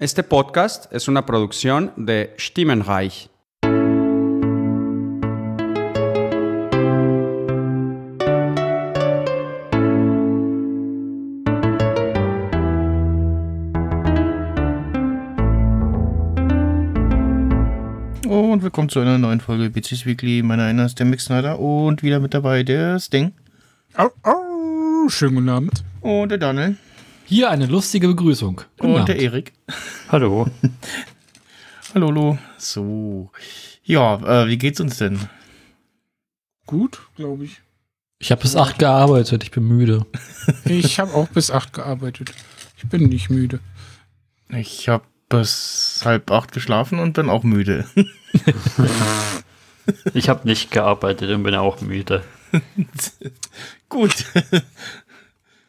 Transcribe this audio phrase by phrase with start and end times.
[0.00, 3.30] Este podcast es una producción de Stimmenreich.
[18.28, 20.44] Und willkommen zu einer neuen Folge BCS Weekly.
[20.44, 23.32] Mein Name ist der Snyder und wieder mit dabei der Sting
[23.94, 25.82] Au, au, schönen guten Abend.
[26.02, 26.76] und der Daniel
[27.28, 28.62] Hier eine lustige Begrüßung.
[28.78, 29.08] Guten und Abend.
[29.10, 29.52] der Erik.
[30.08, 30.46] Hallo.
[31.94, 32.38] Hallo, hallo.
[32.58, 33.30] So.
[33.82, 35.18] Ja, äh, wie geht's uns denn?
[36.66, 37.60] Gut, glaube ich.
[38.18, 40.06] Ich habe bis acht gearbeitet, ich bin müde.
[40.64, 42.32] Ich habe auch bis acht gearbeitet.
[42.76, 43.60] Ich bin nicht müde.
[44.50, 47.84] Ich habe bis halb acht geschlafen und bin auch müde.
[50.12, 52.22] Ich habe nicht gearbeitet und bin auch müde.
[53.88, 54.26] Gut.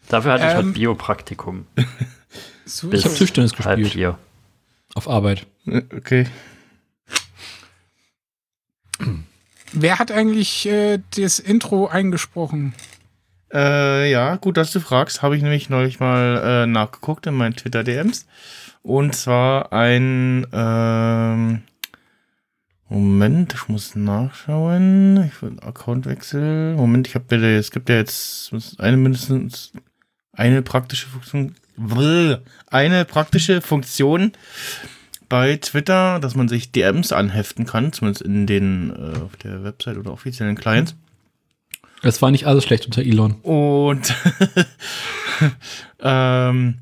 [0.09, 1.65] Dafür hatte ich Ähm, heute Biopraktikum.
[2.65, 3.93] So, Ich habe Tischtennis halb gespielt.
[3.93, 4.19] vier.
[4.93, 5.47] Auf Arbeit.
[5.65, 6.27] Okay.
[9.71, 12.73] wer hat eigentlich äh, das Intro eingesprochen?
[13.51, 15.23] Äh, ja, gut, dass du fragst.
[15.23, 18.27] Habe ich nämlich neulich mal äh, nachgeguckt in meinen Twitter-DMs.
[18.83, 21.63] Und zwar ein, ähm,
[22.87, 25.23] Moment, ich muss nachschauen.
[25.27, 26.75] Ich will Accountwechsel.
[26.75, 29.71] Moment, ich habe ja, es gibt ja jetzt eine mindestens
[30.33, 31.55] eine praktische Funktion,
[32.67, 34.33] eine praktische Funktion
[35.27, 39.97] bei Twitter, dass man sich DMs anheften kann, zumindest in den äh, auf der Website
[39.97, 40.95] oder offiziellen Clients.
[42.01, 43.33] Es war nicht alles schlecht unter Elon.
[43.41, 44.13] Und
[45.99, 46.75] ähm,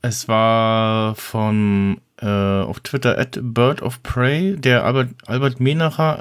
[0.00, 6.18] es war von äh, auf Twitter at Bird of Prey, der Albert, Albert Menacher,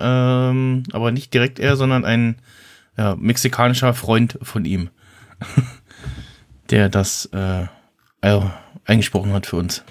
[0.51, 2.35] ähm, aber nicht direkt er, sondern ein
[2.97, 4.89] ja, mexikanischer Freund von ihm,
[6.71, 7.67] der das äh,
[8.85, 9.83] eingesprochen hat für uns.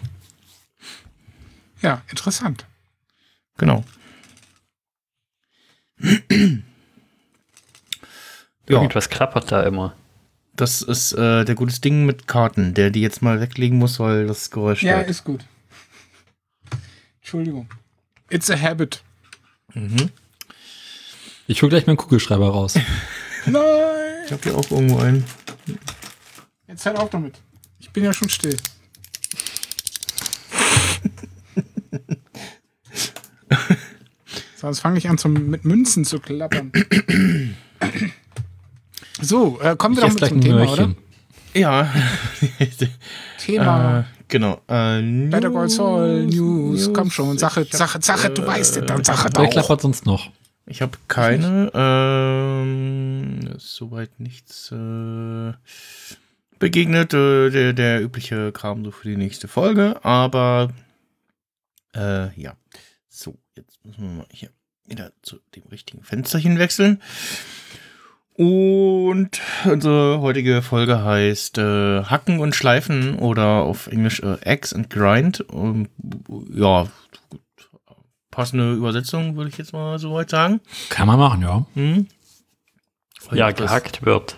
[1.82, 2.66] Ja, interessant.
[3.58, 3.84] Genau.
[6.00, 6.08] ja,
[8.66, 9.94] Irgendwas klappert da immer.
[10.54, 14.26] das ist äh, der gutes Ding mit Karten, der die jetzt mal weglegen muss, weil
[14.26, 15.10] das Geräusch Ja, stört.
[15.10, 15.44] ist gut.
[17.20, 17.68] Entschuldigung.
[18.28, 19.02] It's a habit.
[19.74, 20.10] Mhm.
[21.46, 22.74] Ich hol gleich meinen Kugelschreiber raus.
[23.46, 23.62] Nein!
[24.26, 25.24] Ich habe hier auch irgendwo einen.
[26.70, 27.40] Jetzt hört auf damit.
[27.80, 28.56] Ich bin ja schon still.
[34.56, 36.70] Sonst fange ich an, zum, mit Münzen zu klappern.
[39.20, 40.86] So, äh, kommen wir doch mit zum ein Thema, oder?
[40.86, 40.96] Möhrchen.
[41.54, 41.92] Ja.
[43.38, 44.00] Thema.
[44.00, 44.60] äh, genau.
[44.68, 48.86] Äh, Better Call Saul, News, komm schon, Sache, hab, Sache, Sache, du äh, weißt es,
[48.86, 49.50] dann Sache Wer doch.
[49.50, 50.30] klappert sonst noch?
[50.66, 51.72] Ich habe keine.
[51.74, 55.52] Ähm, soweit nichts äh,
[56.60, 57.12] begegnet.
[57.12, 60.04] Äh, der, der übliche Kram so für die nächste Folge.
[60.04, 60.70] Aber
[61.96, 62.54] äh, ja.
[63.08, 64.50] So, jetzt müssen wir mal hier
[64.86, 67.02] wieder zu dem richtigen Fensterchen wechseln.
[68.34, 74.88] Und unsere heutige Folge heißt äh, Hacken und Schleifen oder auf Englisch äh, Axe and
[74.88, 75.44] Grind.
[75.52, 75.88] Ähm,
[76.54, 76.86] ja,
[78.30, 80.60] passende Übersetzung würde ich jetzt mal so weit sagen.
[80.88, 81.66] Kann man machen, ja.
[81.74, 82.06] Hm?
[83.32, 84.36] Ja, gehackt wird.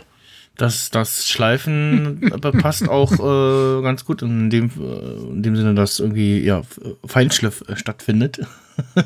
[0.63, 2.21] Das, das Schleifen
[2.61, 6.63] passt auch äh, ganz gut in dem, äh, in dem Sinne, dass irgendwie ja,
[7.05, 8.41] Feinschliff äh, stattfindet.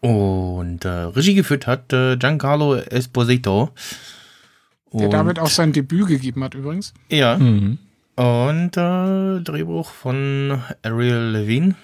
[0.00, 3.70] Und äh, Regie geführt hat äh, Giancarlo Esposito.
[4.92, 6.94] Der Und- damit auch sein Debüt gegeben hat übrigens.
[7.10, 7.78] Ja, Mhm.
[8.16, 11.74] und äh, Drehbuch von Ariel Levine.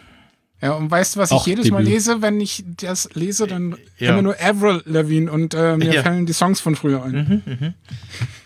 [0.62, 3.76] Ja, und weißt du, was Auch ich jedes Mal lese, wenn ich das lese, dann
[3.98, 4.12] Ja.
[4.12, 6.02] immer nur Avril Lavigne und äh, mir Ja.
[6.02, 7.12] fallen die Songs von früher ein.
[7.46, 7.74] Mhm, mhm.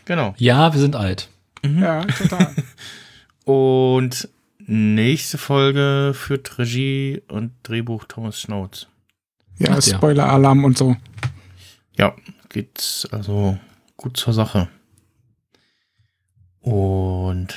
[0.06, 0.34] Genau.
[0.38, 1.28] Ja, wir sind alt.
[1.64, 2.54] Ja, total.
[3.44, 4.28] Und
[4.58, 8.86] nächste Folge führt Regie und Drehbuch Thomas Schnauz.
[9.58, 9.96] Ja, Ach ja.
[9.96, 10.96] Spoiler-Alarm und so.
[11.96, 12.14] Ja,
[12.48, 13.58] geht's also
[13.96, 14.68] gut zur Sache.
[16.60, 17.48] Und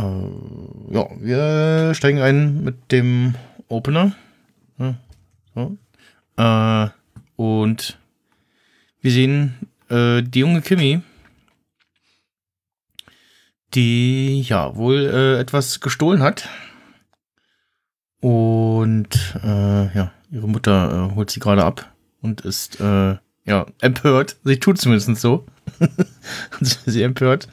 [0.00, 3.34] äh, ja, wir steigen ein mit dem
[3.68, 4.12] Opener.
[4.78, 4.96] Ja,
[5.54, 5.76] so.
[6.36, 6.88] äh,
[7.36, 7.98] und
[9.00, 9.54] wir sehen
[9.88, 11.02] äh, die junge Kimi,
[13.74, 16.48] die ja wohl äh, etwas gestohlen hat.
[18.20, 24.36] Und äh, ja, ihre Mutter äh, holt sie gerade ab und ist ja empört.
[24.44, 25.46] Sie tut zumindest so.
[26.60, 27.48] sie empört.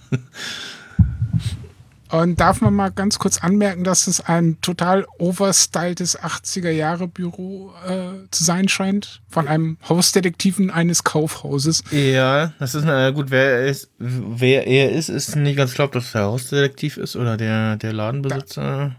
[2.09, 8.43] Und darf man mal ganz kurz anmerken, dass es ein total overstyltes 80er-Jahre-Büro äh, zu
[8.43, 11.83] sein scheint, von einem Hausdetektiven eines Kaufhauses.
[11.91, 15.87] Ja, das ist, na gut, wer er ist, wer er ist, ist nicht ganz klar,
[15.87, 18.95] ob das der Hausdetektiv ist oder der, der Ladenbesitzer.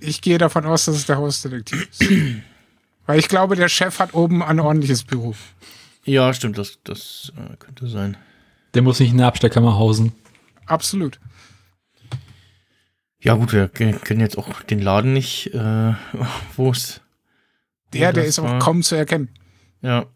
[0.00, 2.10] Ich gehe davon aus, dass es der Hausdetektiv ist.
[3.06, 5.34] Weil ich glaube, der Chef hat oben ein ordentliches Büro.
[6.04, 8.16] Ja, stimmt, das, das äh, könnte sein.
[8.74, 10.12] Der muss nicht in der Abstellkammer hausen.
[10.66, 11.18] Absolut.
[13.20, 15.94] Ja, gut, wir ke- kennen jetzt auch den Laden nicht, äh,
[16.56, 17.00] wo es.
[17.92, 19.30] Der, der ist auch war- kaum zu erkennen.
[19.80, 20.06] Ja,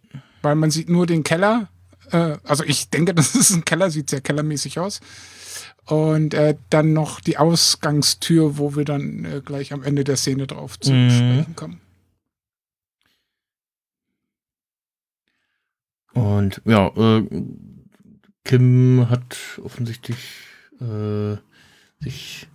[0.43, 1.69] Weil man sieht nur den Keller.
[2.11, 5.01] Äh, also ich denke, das ist ein Keller, sieht sehr kellermäßig aus.
[5.87, 10.47] Und äh, dann noch die Ausgangstür, wo wir dann äh, gleich am Ende der Szene
[10.47, 11.11] drauf zu Mhm.
[11.11, 11.81] sprechen kommen.
[16.13, 17.25] und ja, äh,
[18.45, 20.19] Kim hat offensichtlich
[20.81, 21.37] äh,
[22.01, 22.49] sich,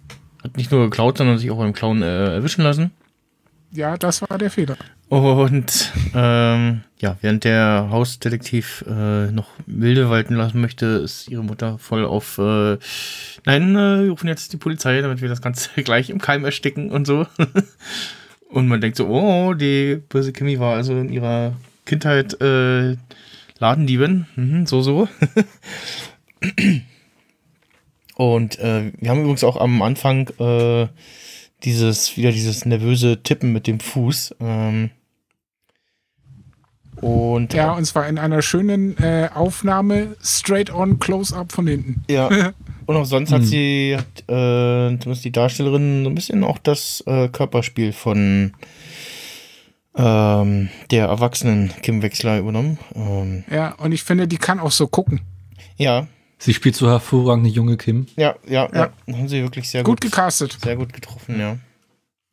[0.46, 2.92] hat nicht nur geklaut, sondern sich auch beim Klauen äh, erwischen lassen.
[3.72, 4.78] Ja, das war der Fehler.
[5.10, 11.78] Und ähm, ja, während der Hausdetektiv äh, noch milde walten lassen möchte, ist ihre Mutter
[11.78, 12.78] voll auf äh,
[13.46, 16.90] Nein, äh, wir rufen jetzt die Polizei, damit wir das Ganze gleich im Keim ersticken
[16.90, 17.28] und so.
[18.50, 21.54] und man denkt so, oh, die böse Kimi war also in ihrer
[21.86, 22.96] Kindheit äh,
[23.60, 24.26] Ladendiebin.
[24.36, 25.08] Mhm, so, so.
[28.16, 30.88] und äh, wir haben übrigens auch am Anfang äh,
[31.64, 34.36] dieses, wieder dieses nervöse Tippen mit dem Fuß.
[34.40, 34.92] Ähm,
[37.02, 42.04] und Ja, und zwar in einer schönen äh, Aufnahme, straight on, close-up von hinten.
[42.10, 42.54] ja.
[42.88, 47.02] Und auch sonst hat sie, hat, äh, zumindest die Darstellerin, so ein bisschen auch das
[47.08, 48.54] äh, Körperspiel von
[49.96, 52.78] ähm, der erwachsenen Kim Wechsler übernommen.
[52.96, 55.22] Ähm, Ja, und ich finde, die kann auch so gucken.
[55.78, 56.06] ja,
[56.38, 58.08] Sie spielt so hervorragend eine junge Kim.
[58.18, 59.14] ja, ja, ja, Ja.
[59.18, 60.58] Haben sie wirklich sehr Gut gut, gecastet.
[60.62, 61.58] sehr gut getroffen, ja.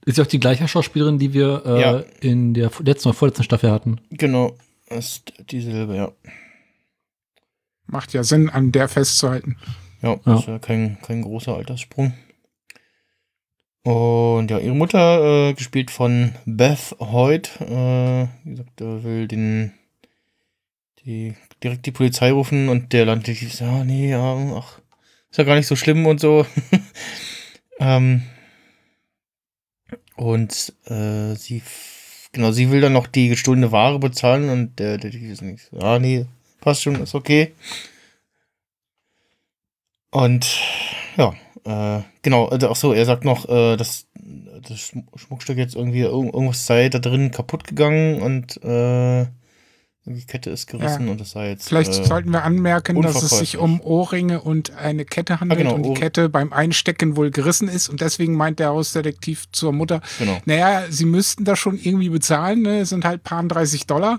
[0.04, 2.02] Ist sie auch die gleiche Schauspielerin, die wir äh, Ja.
[2.20, 4.00] in der letzten oder vorletzten Staffel hatten?
[4.10, 4.56] Genau,
[4.88, 6.12] ist dieselbe, ja.
[7.86, 9.56] Macht ja Sinn, an der festzuhalten.
[10.02, 10.34] Ja, Ja.
[10.38, 12.14] ist ja kein, kein großer Alterssprung.
[13.84, 19.72] Und ja, ihre Mutter, äh, gespielt von Beth Hoyt, äh, wie gesagt, will den
[21.04, 24.80] die direkt die Polizei rufen und der Landdetektiv sagt, ja, nee, ja, ach,
[25.30, 26.46] ist ja gar nicht so schlimm und so.
[27.80, 28.22] ähm,
[30.16, 31.62] und äh, sie,
[32.32, 35.98] genau, sie will dann noch die gestohlene Ware bezahlen und der Detektiv ist nicht ja,
[35.98, 36.26] nee,
[36.60, 37.52] passt schon, ist okay.
[40.10, 40.60] Und
[41.16, 44.06] ja, äh, genau, also ach so, er sagt noch, äh, dass
[44.68, 49.26] das Schm- Schmuckstück jetzt irgendwie irg irgendwas sei da drin kaputt gegangen und äh,
[50.04, 51.68] die Kette ist gerissen und das sei jetzt.
[51.68, 55.62] Vielleicht äh, sollten wir anmerken, dass es sich um Ohrringe und eine Kette handelt Ah,
[55.62, 59.44] genau, und die Ohr- Kette beim Einstecken wohl gerissen ist und deswegen meint der Hausdetektiv
[59.52, 60.40] zur Mutter, Genau.
[60.44, 62.80] naja, sie müssten das schon irgendwie bezahlen, ne?
[62.80, 64.18] es sind halt paar 30 Dollar.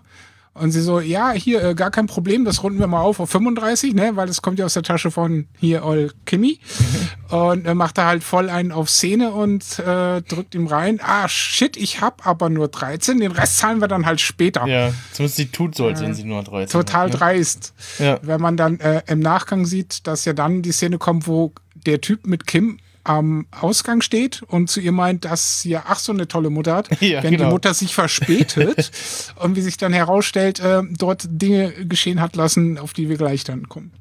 [0.53, 3.29] Und sie so, ja, hier, äh, gar kein Problem, das runden wir mal auf auf
[3.31, 6.59] 35, ne, weil das kommt ja aus der Tasche von hier Ol Kimmy.
[7.29, 11.27] Und er macht da halt voll einen auf Szene und äh, drückt ihm rein, ah,
[11.27, 14.67] shit, ich hab aber nur 13, den Rest zahlen wir dann halt später.
[14.67, 17.17] Ja, zumindest sie tut so, als wenn sie nur 13 Total hat, ne?
[17.17, 17.73] dreist.
[17.97, 18.19] Ja.
[18.21, 21.53] Wenn man dann äh, im Nachgang sieht, dass ja dann die Szene kommt, wo
[21.87, 25.99] der Typ mit Kim am Ausgang steht und zu ihr meint, dass sie ja ach
[25.99, 27.45] so eine tolle Mutter hat, Ja, wenn genau.
[27.45, 28.91] die Mutter sich verspätet
[29.39, 33.43] und wie sich dann herausstellt, äh, dort Dinge geschehen hat lassen, auf die wir gleich
[33.43, 33.91] dann kommen.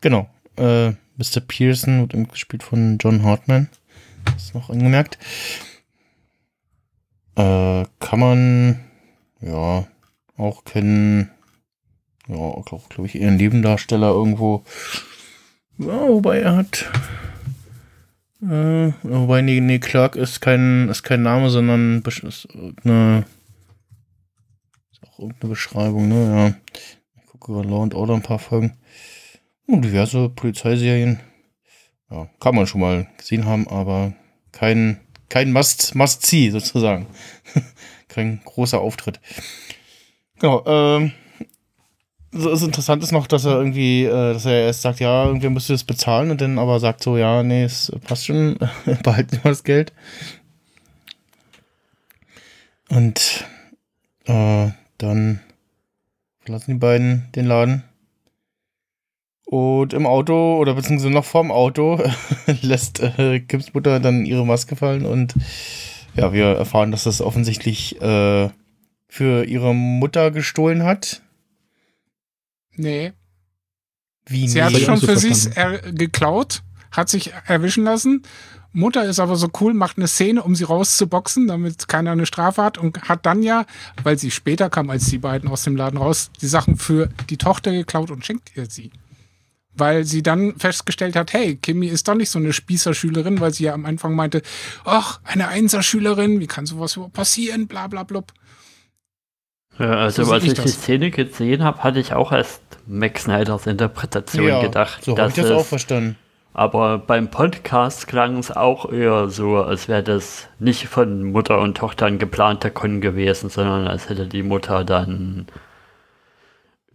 [0.00, 0.28] Genau.
[0.56, 1.40] Äh, Mr.
[1.46, 3.68] Pearson wird gespielt von John Hartman.
[4.24, 5.18] Das ist noch angemerkt.
[7.36, 8.80] Äh, kann man
[9.40, 9.86] ja
[10.36, 11.30] auch kennen.
[12.26, 14.64] Ja, glaube glaub ich, eher ein Nebendarsteller irgendwo.
[15.78, 16.90] Ja, wobei er hat.
[18.44, 23.24] Äh, wobei, nee, nee, Clark ist kein, ist kein Name, sondern ist irgendeine.
[24.92, 26.36] Ist auch irgendeine Beschreibung, ne?
[26.36, 26.80] Ja.
[27.16, 28.76] Ich gucke über Law and Order ein paar Folgen.
[29.66, 31.20] Und diverse Polizeiserien.
[32.10, 34.12] Ja, kann man schon mal gesehen haben, aber
[34.52, 37.06] kein, kein Must, Must-See sozusagen.
[38.08, 39.20] kein großer Auftritt.
[40.38, 41.12] Genau, ähm,
[42.34, 45.50] so ist interessant ist noch, dass er irgendwie, äh, dass er erst sagt, ja, irgendwer
[45.50, 48.58] müsste das bezahlen und dann aber sagt so, ja, nee, es passt schon,
[49.02, 49.92] behalten wir das Geld.
[52.90, 53.44] Und
[54.26, 55.40] äh, dann
[56.40, 57.84] verlassen die beiden den Laden.
[59.46, 62.02] Und im Auto oder beziehungsweise noch vorm Auto
[62.62, 65.34] lässt äh, Kims Mutter dann ihre Maske fallen und
[66.16, 68.48] ja, wir erfahren, dass das offensichtlich äh,
[69.08, 71.22] für ihre Mutter gestohlen hat.
[72.76, 73.12] Nee.
[74.26, 74.78] Wie Sie hat nee.
[74.78, 75.50] es schon für sich
[75.92, 78.22] geklaut, hat sich erwischen lassen.
[78.72, 82.60] Mutter ist aber so cool, macht eine Szene, um sie rauszuboxen, damit keiner eine Strafe
[82.62, 83.66] hat und hat dann ja,
[84.02, 87.36] weil sie später kam als die beiden aus dem Laden raus, die Sachen für die
[87.36, 88.90] Tochter geklaut und schenkt ihr sie.
[89.76, 93.64] Weil sie dann festgestellt hat, hey, Kimi ist doch nicht so eine Spießerschülerin, weil sie
[93.64, 94.42] ja am Anfang meinte,
[94.84, 98.32] ach, eine Einserschülerin, wie kann sowas überhaupt passieren, bla bla blub.
[99.78, 100.68] Ja, also So als ich ich die.
[100.68, 105.04] Szene gesehen habe, hatte ich auch erst Max Snyders Interpretation gedacht.
[105.04, 106.16] so habe ich das auch verstanden.
[106.56, 111.76] Aber beim Podcast klang es auch eher so, als wäre das nicht von Mutter und
[111.76, 115.46] Tochter ein geplanter Con gewesen, sondern als hätte die Mutter dann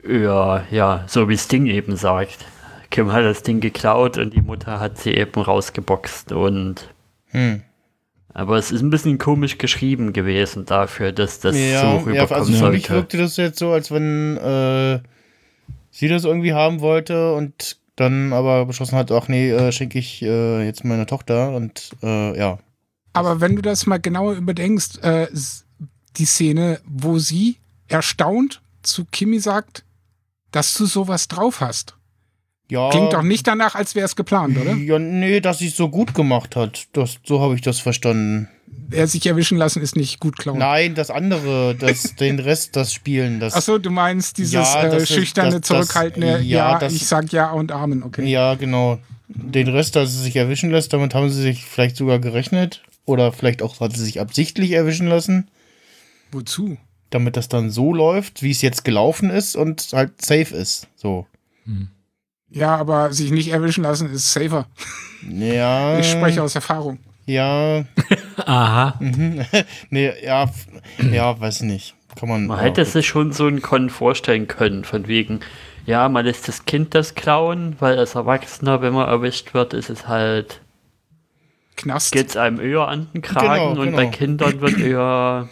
[0.01, 2.45] eher, ja, so wie Sting eben sagt.
[2.89, 6.87] Kim hat das Ding geklaut und die Mutter hat sie eben rausgeboxt und
[7.31, 7.61] Hm.
[8.33, 12.31] Aber es ist ein bisschen komisch geschrieben gewesen dafür, dass das so ja, ja, rüberkommen
[12.31, 12.89] also für mich sollte.
[12.89, 14.99] wirkte das jetzt so, als wenn äh,
[15.91, 20.21] sie das irgendwie haben wollte und dann aber beschlossen hat, ach nee, äh, schenke ich
[20.21, 22.59] äh, jetzt meiner Tochter und äh, ja.
[23.13, 25.27] Aber wenn du das mal genauer überdenkst, äh,
[26.15, 27.57] die Szene, wo sie
[27.87, 29.83] erstaunt zu Kimi sagt,
[30.51, 31.95] dass du sowas drauf hast.
[32.69, 34.73] Ja Klingt doch nicht danach, als wäre es geplant, oder?
[34.75, 36.87] Ja, nee, dass sie es so gut gemacht hat.
[36.93, 38.47] Das, so habe ich das verstanden.
[38.91, 40.57] Er sich erwischen lassen ist nicht gut klauen.
[40.57, 43.53] Nein, das andere, das, den Rest, das Spielen, das.
[43.53, 47.31] Achso, du meinst dieses Ja, äh, schüchterne, das- das- zurückhaltende, ja, ja, das- ich sag
[47.31, 48.25] ja und Amen, okay.
[48.25, 48.99] Ja, genau.
[49.27, 52.81] Den Rest, dass sie sich erwischen lässt, damit haben sie sich vielleicht sogar gerechnet.
[53.05, 55.49] Oder vielleicht auch hat sie sich absichtlich erwischen lassen,
[56.31, 56.77] Wozu?
[57.09, 60.87] damit das dann so läuft, wie es jetzt gelaufen ist und halt safe ist.
[60.95, 61.25] So.
[62.51, 64.65] Ja, aber sich nicht erwischen lassen ist safer.
[65.29, 65.99] Ja.
[65.99, 66.99] Ich spreche aus Erfahrung.
[67.25, 67.83] Ja.
[68.45, 68.95] Aha.
[68.99, 69.45] Mhm.
[69.89, 70.49] nee, ja,
[71.11, 71.95] ja, weiß nicht.
[72.15, 72.47] Kann man.
[72.47, 75.41] Man ja, hätte sich schon so einen Con vorstellen können, von wegen,
[75.85, 79.89] ja, man lässt das Kind das klauen, weil als Erwachsener, wenn man erwischt wird, ist
[79.89, 80.61] es halt,
[81.75, 82.11] Knast.
[82.11, 84.17] geht es einem eher an den Kragen Genau, und bei genau.
[84.17, 85.47] Kindern wird eher,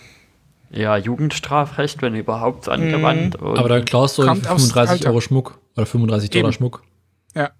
[0.69, 3.35] ja, Jugendstrafrecht, wenn überhaupt, angewandt.
[3.37, 5.09] Und Aber dann klaust du Kommt irgendwie aufs 35 Alter.
[5.09, 6.53] Euro Schmuck oder 35 Dollar Eben.
[6.53, 6.83] Schmuck.
[7.35, 7.51] Ja.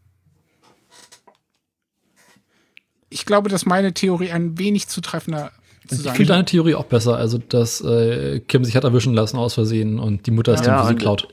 [3.10, 5.52] Ich glaube, dass meine Theorie ein wenig zutreffender
[5.88, 9.14] zu Ich sein finde deine Theorie auch besser, also dass äh, Kim sich hat erwischen
[9.14, 11.28] lassen aus Versehen und die Mutter ist Ja, dann für sie klaut.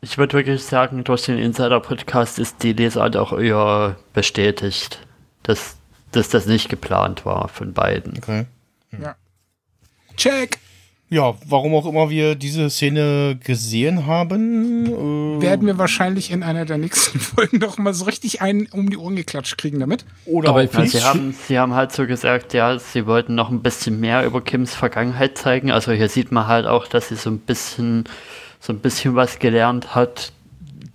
[0.00, 5.06] ich würde wirklich sagen, durch den Insider-Podcast ist die Lesart auch eher bestätigt,
[5.42, 5.76] dass,
[6.12, 8.16] dass das nicht geplant war von beiden.
[8.16, 8.46] Okay.
[10.16, 10.58] Check.
[11.10, 14.86] Ja, warum auch immer wir diese Szene gesehen haben.
[14.86, 18.90] Äh, Werden wir wahrscheinlich in einer der nächsten Folgen doch mal so richtig einen um
[18.90, 20.04] die Ohren geklatscht kriegen damit.
[20.26, 20.92] oder Aber auch ich nicht.
[20.92, 24.42] sie, haben, sie haben halt so gesagt, ja, sie wollten noch ein bisschen mehr über
[24.42, 25.70] Kims Vergangenheit zeigen.
[25.70, 28.04] Also hier sieht man halt auch, dass sie so ein bisschen,
[28.60, 30.32] so ein bisschen was gelernt hat,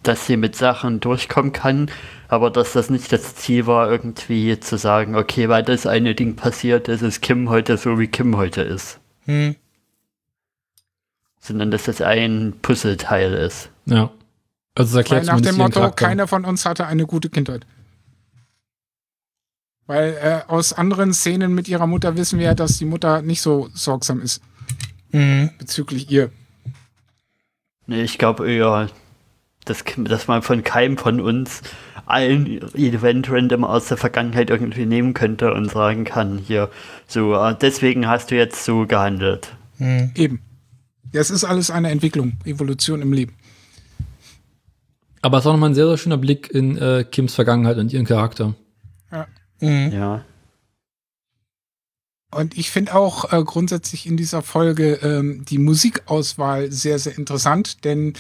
[0.04, 1.90] dass sie mit Sachen durchkommen kann,
[2.28, 6.36] aber dass das nicht das Ziel war, irgendwie zu sagen, okay, weil das eine Ding
[6.36, 9.00] passiert ist, ist Kim heute so, wie Kim heute ist.
[9.26, 9.56] Hm.
[11.44, 13.70] Sondern dass das ein Puzzleteil ist.
[13.86, 14.10] Ja.
[14.76, 17.66] Also Weil erklärt nach dem Motto, keiner von uns hatte eine gute Kindheit.
[19.86, 23.42] Weil äh, aus anderen Szenen mit ihrer Mutter wissen wir ja, dass die Mutter nicht
[23.42, 24.42] so sorgsam ist
[25.12, 25.52] Mhm.
[25.60, 26.32] bezüglich ihr.
[27.86, 28.90] Nee, ich glaube eher,
[29.66, 31.62] dass, dass man von keinem von uns
[32.06, 36.70] ein Event random aus der Vergangenheit irgendwie nehmen könnte und sagen kann, hier,
[37.06, 39.54] so, äh, deswegen hast du jetzt so gehandelt.
[39.78, 40.12] Mhm.
[40.16, 40.42] Eben.
[41.14, 43.34] Ja, es ist alles eine Entwicklung, Evolution im Leben.
[45.22, 47.94] Aber es ist auch nochmal ein sehr, sehr schöner Blick in äh, Kims Vergangenheit und
[47.94, 48.56] ihren Charakter.
[49.64, 49.92] Mhm.
[49.94, 50.26] Ja.
[52.32, 57.86] Und ich finde auch äh, grundsätzlich in dieser Folge ähm, die Musikauswahl sehr, sehr interessant,
[57.86, 58.14] denn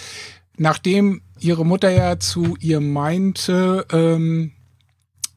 [0.55, 4.51] nachdem ihre Mutter ja zu ihr meinte, ähm,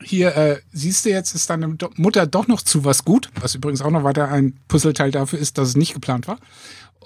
[0.02, 3.54] hier, äh, siehst du jetzt, ist deine Do Mutter doch noch zu was gut, was
[3.54, 6.38] übrigens auch noch weiter ein Puzzleteil dafür ist, dass es nicht geplant war.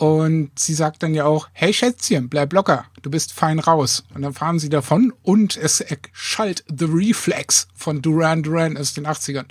[0.00, 4.02] Und sie sagt dann ja auch, hey Schätzchen, bleib locker, du bist fein raus.
[4.14, 9.07] Und dann fahren sie davon und es schallt The Reflex von Duran Duran aus den
[9.07, 9.45] 80ern.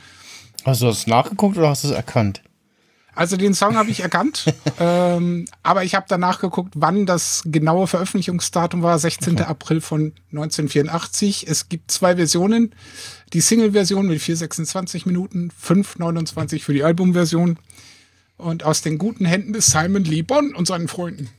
[0.65, 2.41] Hast du das nachgeguckt oder hast du es erkannt?
[3.13, 4.46] Also den Song habe ich erkannt,
[4.79, 9.41] ähm, aber ich habe danach geguckt, wann das genaue Veröffentlichungsdatum war, 16.
[9.41, 11.48] April von 1984.
[11.48, 12.74] Es gibt zwei Versionen,
[13.34, 17.60] die Single-Version mit 4,26 Minuten, 5,29 für die Albumversion
[18.39, 21.29] und aus den guten Händen des Simon Lee Bonn und seinen Freunden.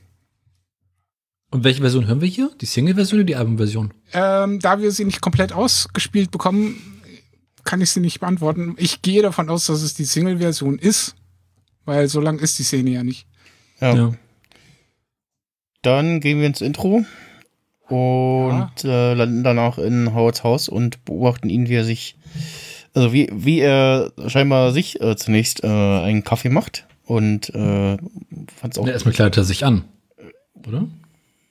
[1.49, 2.49] Und welche Version hören wir hier?
[2.61, 3.93] Die Single-Version oder die Album-Version?
[4.13, 6.81] Ähm, da wir sie nicht komplett ausgespielt bekommen,
[7.65, 8.75] kann ich sie nicht beantworten.
[8.77, 11.15] Ich gehe davon aus, dass es die Single-Version ist,
[11.83, 13.27] weil so lang ist die Szene ja nicht.
[13.81, 13.95] Ja.
[13.95, 14.11] Ja.
[15.81, 17.03] Dann gehen wir ins Intro.
[17.89, 22.15] und äh, landen danach in Howards Haus und beobachten ihn, wie er sich,
[22.93, 28.73] also wie, wie er scheinbar sich äh, zunächst äh, einen Kaffee macht und äh, fand
[28.73, 28.87] es auch.
[28.87, 29.83] Ja, erstmal kleidet er sich an.
[30.65, 30.87] Oder?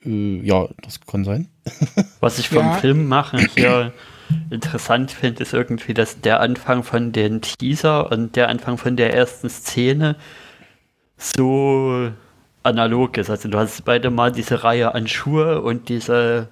[0.07, 1.49] Äh, ja, das kann sein.
[2.21, 2.73] Was ich vom Ja.
[2.79, 3.93] Film machen hier
[4.51, 9.13] interessant finde, ist irgendwie, dass der Anfang von den Teaser und der Anfang von der
[9.13, 10.17] ersten Szene
[11.19, 12.11] so
[12.63, 13.29] analog ist.
[13.29, 16.49] Also du hast beide mal diese Reihe an Schuhe und diese,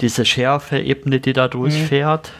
[0.00, 2.32] diese Schärfe-Ebene, die da durchfährt.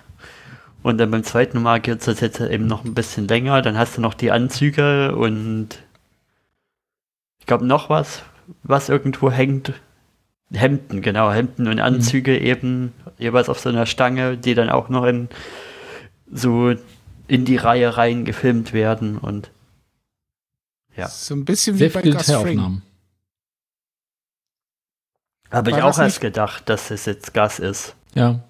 [0.84, 3.62] Und dann beim zweiten Mal geht es jetzt eben noch ein bisschen länger.
[3.62, 5.82] Dann hast du noch die Anzüge und
[7.40, 8.22] ich glaube noch was,
[8.64, 9.72] was irgendwo hängt.
[10.52, 15.06] Hemden, genau, Hemden und Anzüge eben jeweils auf so einer Stange, die dann auch noch
[15.06, 15.30] in
[16.30, 16.74] so
[17.28, 19.50] in die Reihe rein gefilmt werden und
[20.96, 21.08] Ja.
[21.08, 22.82] So ein bisschen wie Sehr bei Gus Fring.
[25.50, 27.96] Habe ich auch erst gedacht, dass es jetzt Gas ist.
[28.14, 28.40] Ja.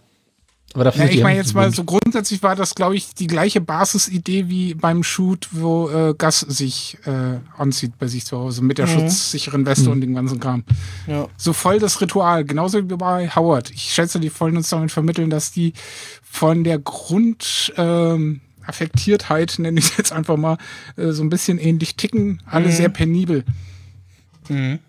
[0.74, 3.60] Aber dafür Ja, ich meine jetzt mal so grundsätzlich war das, glaube ich, die gleiche
[3.60, 8.78] Basisidee wie beim Shoot, wo äh, Gus sich äh, anzieht bei sich zu Hause mit
[8.78, 8.90] der Mhm.
[9.00, 9.92] schutzsicheren Weste Mhm.
[9.92, 10.64] und dem ganzen Kram.
[11.06, 11.28] Ja.
[11.36, 13.70] So voll das Ritual, genauso wie bei Howard.
[13.70, 15.74] Ich schätze, die wollen uns damit vermitteln, dass die
[16.22, 20.58] von der Grund ähm, Affektiertheit, nenne ich es jetzt einfach mal,
[20.96, 22.72] äh, so ein bisschen ähnlich ticken, alle Mhm.
[22.72, 23.44] sehr penibel.
[24.48, 24.80] Mhm.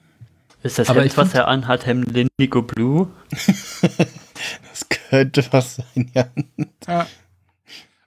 [0.63, 3.07] Ist das Aber Hemd, ich was er anhat, Hemd Indigo Blue?
[4.69, 6.27] Das könnte was sein, ja.
[6.87, 7.07] Ja.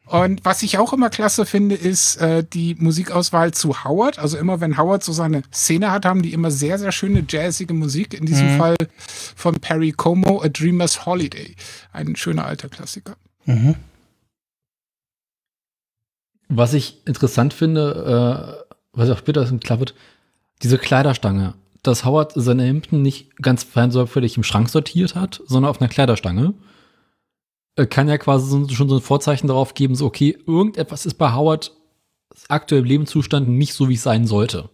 [0.06, 4.18] Und was ich auch immer klasse finde, ist äh, die Musikauswahl zu Howard.
[4.18, 7.74] Also immer wenn Howard so seine Szene hat, haben die immer sehr, sehr schöne jazzige
[7.74, 8.14] Musik.
[8.14, 8.58] In diesem Mhm.
[8.58, 8.76] Fall
[9.36, 11.54] von Perry Como, A Dreamer's Holiday.
[11.92, 13.16] Ein schöner alter Klassiker.
[13.44, 13.74] Mhm.
[16.48, 19.94] Was ich interessant finde, äh, was auch später klar wird,
[20.62, 21.52] diese Kleiderstange,
[21.88, 25.88] dass Howard seine Hemden nicht ganz fein sorgfältig im Schrank sortiert hat, sondern auf einer
[25.88, 26.54] Kleiderstange,
[27.90, 31.32] kann ja quasi so, schon so ein Vorzeichen darauf geben, so okay, irgendetwas ist bei
[31.32, 31.72] Howard
[32.48, 34.68] aktuell im Lebenszustand nicht so, wie es sein sollte.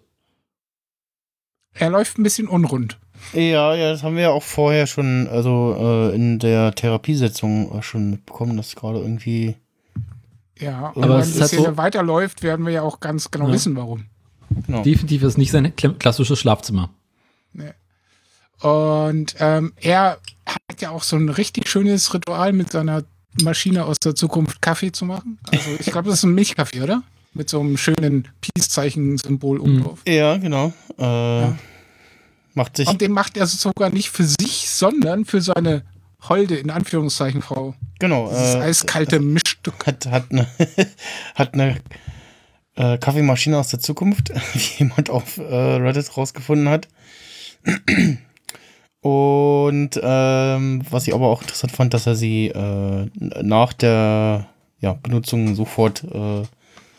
[1.75, 2.99] Er läuft ein bisschen unrund.
[3.33, 7.83] Ja, ja, das haben wir ja auch vorher schon, also äh, in der Therapiesetzung äh,
[7.83, 9.56] schon mitbekommen, dass gerade irgendwie.
[10.59, 13.49] Ja, Aber wenn es die halt Szene so- weiterläuft, werden wir ja auch ganz genau
[13.49, 13.52] Ja.
[13.54, 14.04] wissen, warum.
[14.66, 14.83] Genau.
[14.83, 16.91] Definitiv ist nicht sein kla- klassisches Schlafzimmer.
[18.60, 23.04] Und ähm, er hat ja auch so ein richtig schönes Ritual mit seiner
[23.43, 25.38] Maschine aus der Zukunft Kaffee zu machen.
[25.50, 27.02] Also ich glaube, das ist ein Milchkaffee, oder?
[27.34, 29.82] Mit so einem schönen Peace-Zeichen-Symbol oben Mhm.
[29.82, 29.99] drauf.
[30.06, 30.73] Ja, genau.
[30.99, 31.49] Äh,
[32.56, 32.86] Macht sich.
[32.88, 35.82] Und den macht er sogar nicht für sich, sondern für seine
[36.28, 37.75] holde, in Anführungszeichen, Frau.
[37.99, 38.28] Genau.
[38.30, 39.84] Dieses Äh, eiskalte Mischstück.
[39.86, 40.47] hat, hat eine,
[41.34, 41.80] hat eine
[42.76, 46.86] äh, Kaffeemaschine aus der Zukunft, wie jemand auf äh, Reddit rausgefunden hat.
[49.00, 53.11] Und ähm, was ich aber auch interessant fand, dass er sie äh,
[53.43, 54.47] nach der
[54.81, 56.43] ja, Benutzung sofort äh,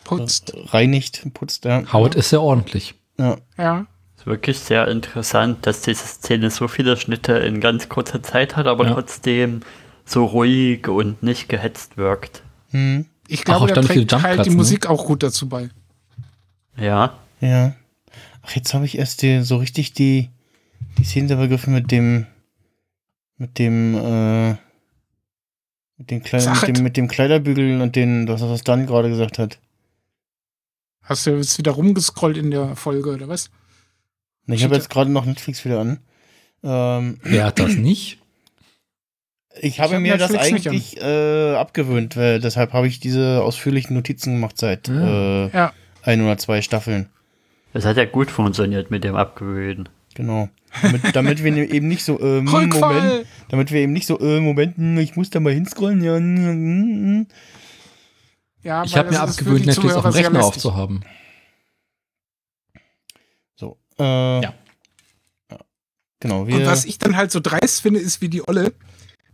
[0.04, 0.54] Putzt.
[0.72, 1.64] reinigt, putzt.
[1.64, 1.82] Ja.
[1.92, 2.94] Howard ist sehr ordentlich.
[3.18, 3.38] Ja.
[3.58, 3.86] Ja.
[4.16, 8.68] Ist wirklich sehr interessant, dass diese Szene so viele Schnitte in ganz kurzer Zeit hat,
[8.68, 8.94] aber Ja.
[8.94, 9.62] trotzdem
[10.04, 12.42] so ruhig und nicht gehetzt wirkt.
[12.70, 13.06] Hm.
[13.26, 14.56] Ich Ach, glaube, auch da trägt halt die ne?
[14.56, 15.70] Musik auch gut dazu bei.
[16.76, 17.14] Ja.
[17.40, 17.74] Ja.
[18.42, 20.30] Ach, jetzt habe ich erst die, so richtig die,
[20.98, 22.26] die Szene begriffen mit dem,
[23.38, 24.50] mit dem, äh,
[25.98, 29.38] mit dem, Kleid, mit dem, mit dem Kleiderbügel und den, das, was Dan gerade gesagt
[29.38, 29.58] hat.
[31.02, 33.50] Hast du jetzt wieder rumgescrollt in der Folge, oder was?
[34.48, 35.98] Ich habe jetzt gerade noch Netflix wieder an.
[36.62, 38.18] Ähm, Wer hat das nicht?
[39.60, 44.34] ich habe hab mir das eigentlich äh, abgewöhnt, weil deshalb habe ich diese ausführlichen Notizen
[44.34, 45.46] gemacht seit Ah.
[45.46, 45.72] äh, Ja.
[46.02, 47.08] ein oder zwei Staffeln.
[47.72, 49.88] Es hat ja gut funktioniert mit dem Abgewöhnen.
[50.16, 50.48] Genau.
[50.82, 54.76] Damit, damit wir eben nicht so, äh, Moment, damit wir eben nicht so, äh, Moment,
[54.78, 57.26] hm, ich muss da mal hinscrollen, ja, hm, hm.
[58.62, 61.04] Ja, Ich habe mir abgewöhnt, Netflix auf dem Rechner aufzuhaben.
[63.54, 63.78] So.
[63.98, 64.54] Äh, Ja.
[65.50, 65.58] ja.
[66.18, 66.56] Genau, wir.
[66.56, 68.72] Und was ich dann halt so dreist finde, ist, wie die Olle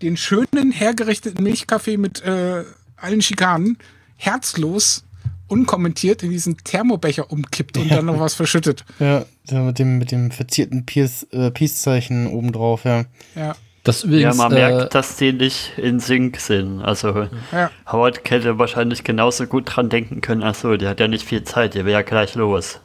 [0.02, 2.64] den schönen, hergerichteten Milchkaffee mit äh,
[2.96, 3.78] allen Schikanen
[4.16, 5.04] herzlos,
[5.52, 7.96] unkommentiert in diesen Thermobecher umkippt und Ja.
[7.96, 8.84] dann noch was verschüttet.
[8.98, 13.04] ja, mit dem, mit dem verzierten äh, Peace-Zeichen obendrauf, ja.
[13.34, 16.80] Ja, Das Ja, übrigens, man äh, merkt, dass die nicht in Sync sind.
[16.82, 17.70] Also ja.
[17.90, 21.74] Howard hätte wahrscheinlich genauso gut dran denken können, achso, der hat ja nicht viel Zeit,
[21.74, 22.80] der will ja gleich los.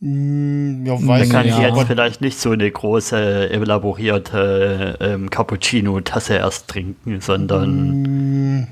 [0.00, 1.68] Hm, ja, Da weiß Da kann ich Ja.
[1.74, 8.66] jetzt vielleicht nicht so eine große, elaborierte ähm, Cappuccino-Tasse erst trinken, sondern Hm,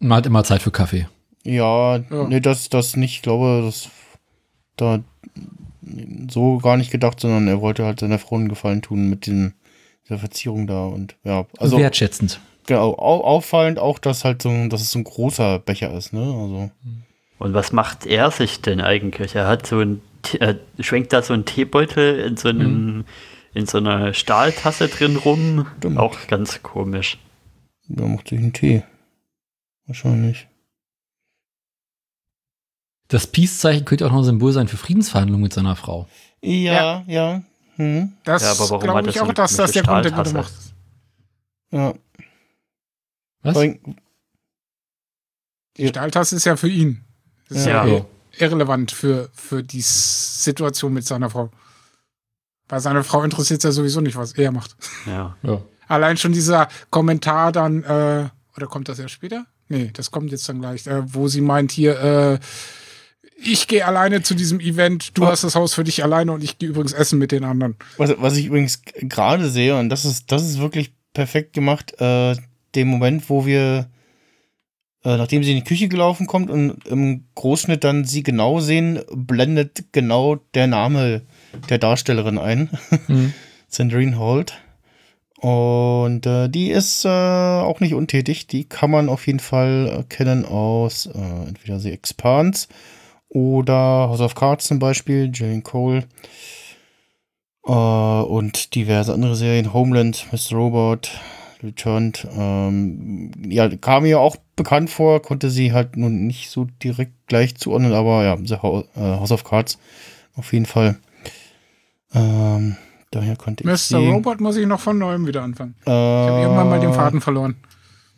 [0.00, 1.08] man hat immer Zeit für Kaffee.
[1.44, 2.28] Ja, Ja.
[2.28, 3.88] nee, das, das nicht, ich glaube, das
[4.76, 5.00] da
[6.30, 9.54] so gar nicht gedacht, sondern er wollte halt seiner Frau einen Gefallen tun mit dem
[10.08, 12.40] der Verzierung da und ja, also Wertschätzend.
[12.66, 16.12] genau, au auffallend auch, dass halt so ein, dass es so ein großer Becher ist,
[16.12, 16.20] ne?
[16.20, 16.70] Also
[17.38, 19.34] Und was macht er sich denn eigentlich?
[19.36, 20.00] Er hat so ein,
[20.38, 23.04] er schwenkt da so einen Teebeutel in so einem,
[23.54, 25.66] in so einer Stahltasse drin rum.
[25.78, 25.98] Stimmt.
[25.98, 27.18] Auch ganz komisch.
[27.86, 28.82] der macht sich einen Tee.
[29.86, 30.48] Wahrscheinlich.
[33.10, 36.08] Das Peace-Zeichen könnte auch noch ein Symbol sein für Friedensverhandlungen mit seiner Frau.
[36.42, 37.42] Ja, ja.
[37.76, 40.32] Hm, Das Ja, aber warum glaube ich das auch, dass das der Grund der gute
[40.32, 40.52] macht.
[41.72, 41.92] ja.
[43.42, 43.56] Was?
[45.76, 47.04] Die Stahltasse ist ja für ihn.
[47.48, 47.84] Das ist Ja.
[47.86, 48.04] ja, Ja.
[48.38, 51.50] irrelevant für, für die Situation mit seiner Frau.
[52.68, 54.76] Bei seiner Frau interessiert es ja sowieso nicht, was er macht.
[55.06, 55.36] Ja.
[55.42, 55.62] Ja.
[55.88, 59.46] Allein schon dieser Kommentar dann, äh, oder kommt das erst später?
[59.68, 62.38] Nee, das kommt jetzt dann gleich, äh, wo sie meint hier, äh,
[63.42, 65.26] ich gehe alleine zu diesem Event, du Oh.
[65.26, 67.76] hast das Haus für dich alleine und ich gehe übrigens essen mit den anderen.
[67.96, 72.36] Was, was ich übrigens gerade sehe, und das ist, das ist wirklich perfekt gemacht, äh,
[72.74, 73.88] dem Moment, wo wir,
[75.04, 79.00] äh, nachdem sie in die Küche gelaufen kommt und im Großschnitt dann sie genau sehen,
[79.12, 81.22] blendet genau der Name
[81.68, 82.70] der Darstellerin ein.
[83.08, 83.32] Mhm.
[83.68, 84.54] Sandrine Holt.
[85.38, 88.46] Und äh, die ist äh, auch nicht untätig.
[88.46, 92.68] Die kann man auf jeden Fall kennen aus äh, entweder The Expanse
[93.30, 96.04] oder House of Cards zum Beispiel, Jane Cole.
[97.66, 100.56] Äh, und diverse andere Serien, Homeland, Mr.
[100.56, 101.10] Robot,
[101.62, 102.26] Returned.
[102.36, 107.56] Ähm, ja, kam mir auch bekannt vor, konnte sie halt nun nicht so direkt gleich
[107.56, 108.58] zuordnen, aber ja, The äh,
[108.96, 109.78] House of Cards
[110.36, 110.98] auf jeden Fall.
[112.14, 112.76] Ähm,
[113.10, 113.98] daher konnte ich Mr.
[113.98, 115.74] Robot muss ich noch von neuem wieder anfangen.
[115.86, 117.56] Äh, Ich habe irgendwann mal den Faden verloren.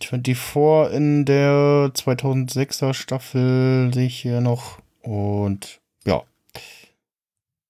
[0.03, 4.79] 24 in der 2006er Staffel sehe ich hier noch.
[5.03, 6.23] Und ja.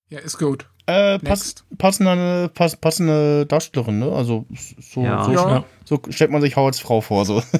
[0.09, 0.67] Ja, ist gut.
[0.87, 4.13] Äh, pass, passende, pass, passende Darstellerin, ne?
[4.13, 4.47] Also
[4.81, 5.25] so, Ja.
[5.25, 5.65] so, Ja.
[5.85, 7.25] so stellt man sich Howards Frau vor.
[7.25, 7.43] So.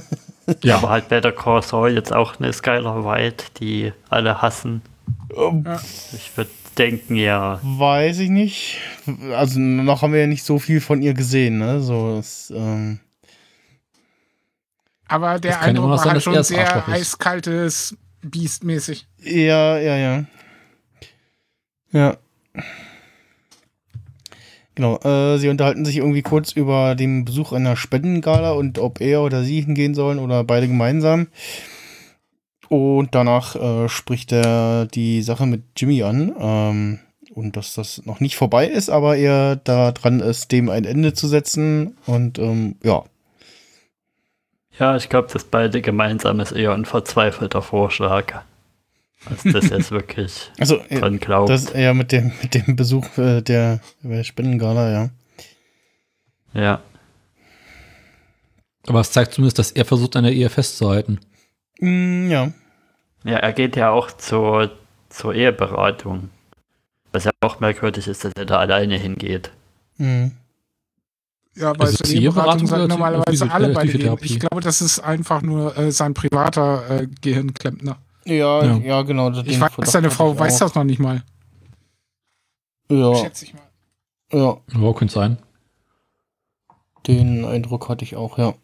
[0.65, 0.79] Ja.
[0.79, 4.83] Aber halt Better Call Saul jetzt auch eine Skylar White, die alle hassen.
[5.37, 5.81] Ähm, Ja.
[6.13, 7.61] Ich würde denken, ja.
[7.63, 8.79] Weiß ich nicht.
[9.37, 11.81] Also noch haben wir ja nicht so viel von ihr gesehen, ne?
[11.81, 12.99] So, das, ähm,
[15.07, 19.07] Aber der Eindruck war halt schon sehr eiskaltes Biest-mäßig.
[19.19, 20.25] Ja, ja, ja.
[21.93, 22.17] Ja.
[24.75, 29.23] Genau, äh, sie unterhalten sich irgendwie kurz über den Besuch einer Spendengala und ob er
[29.23, 31.29] oder sie hingehen sollen oder beide gemeinsam.
[32.69, 36.35] Und danach äh, spricht er die Sache mit Jimmy an.
[36.39, 36.99] Ähm,
[37.35, 41.13] und dass das noch nicht vorbei ist, aber er da dran ist, dem ein Ende
[41.13, 41.97] zu setzen.
[42.07, 43.05] Und ähm, ja.
[44.79, 48.43] Ja, ich glaube, das beide gemeinsam ist eher ein verzweifelter Vorschlag.
[49.25, 51.51] Als das jetzt wirklich Also, äh, dran glaubt.
[51.51, 55.11] das ja mit dem, mit dem Besuch äh, der, der Spendengala, ja.
[56.55, 56.81] ja.
[58.89, 61.21] Aber es zeigt zumindest, dass er versucht, an der Ehe festzuhalten.
[61.79, 62.53] Mm, ja.
[63.25, 64.73] Ja, er geht ja auch zur,
[65.09, 66.31] zur Eheberatung.
[67.13, 69.53] Was ja auch merkwürdig ist, dass er da alleine hingeht.
[69.99, 70.33] Mhm.
[71.55, 73.93] Ja, weil Also sind oder zu- normalerweise alle beide gehen.
[74.01, 74.25] Physiotherapie?
[74.27, 77.99] Ich glaube, das ist einfach nur äh, sein privater äh, Gehirnklempner.
[78.25, 79.03] Ja, ja, Ja.
[79.03, 79.31] genau.
[79.31, 80.67] Ich weiß, Verdacht seine Frau ich weiß auch.
[80.67, 81.23] das noch nicht mal.
[82.91, 83.63] Ja, Schätze ich mal.
[84.33, 85.39] ja, Ja, könnte sein.
[87.07, 88.55] den Eindruck hatte ich auch, ja.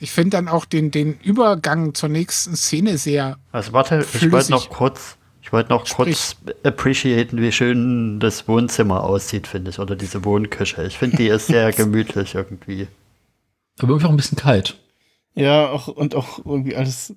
[0.00, 3.38] Ich finde dann auch den, den Übergang zur nächsten Szene sehr.
[3.52, 4.32] Also warte, ich Flüssig.
[4.32, 5.96] wollte noch kurz, ich wollte noch Sprich.
[5.96, 10.84] kurz appreciaten, wie schön das Wohnzimmer aussieht, finde ich, oder diese Wohnküche.
[10.84, 12.86] Ich finde, die ist sehr gemütlich irgendwie.
[13.78, 14.76] Aber irgendwie auch ein bisschen kalt.
[15.34, 17.14] Ja, auch, und auch irgendwie alles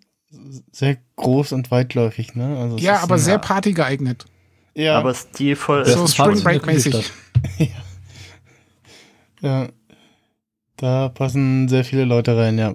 [0.71, 2.57] sehr groß und weitläufig, ne?
[2.57, 4.25] Also Ja, aber sehr Party geeignet.
[4.73, 6.05] Ja, Aber stilvoll So.
[6.05, 7.11] Spring Break mäßig.
[9.41, 9.69] ja.
[10.75, 12.73] Da passen sehr viele Leute rein, ja.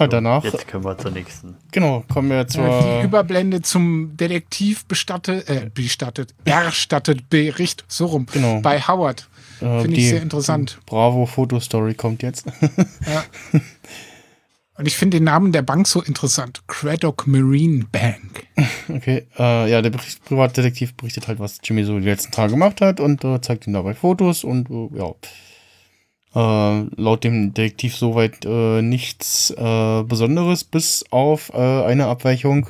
[0.00, 1.56] Ja, danach, Jetzt können wir zur nächsten.
[1.70, 2.64] genau, kommen wir zur.
[2.64, 8.60] Äh, die Überblende zum Detektiv bestattet, äh, bestattet, erstattet Bericht, so rum, genau.
[8.62, 9.28] bei Howard.
[9.60, 10.80] äh, Finde ich sehr interessant.
[10.86, 12.46] Bravo-Fotostory kommt jetzt.
[13.06, 13.24] Ja.
[14.80, 16.62] Und ich finde den Namen der Bank so interessant.
[16.66, 18.46] Craddock Marine Bank.
[18.88, 22.80] Okay, äh, ja, der Bericht, Privatdetektiv berichtet halt, was Jimmy so die letzten Tage gemacht
[22.80, 25.12] hat und äh, zeigt ihm dabei Fotos und äh, ja.
[26.34, 32.68] Äh, laut dem Detektiv soweit äh, nichts äh, Besonderes, bis auf äh, eine Abweichung,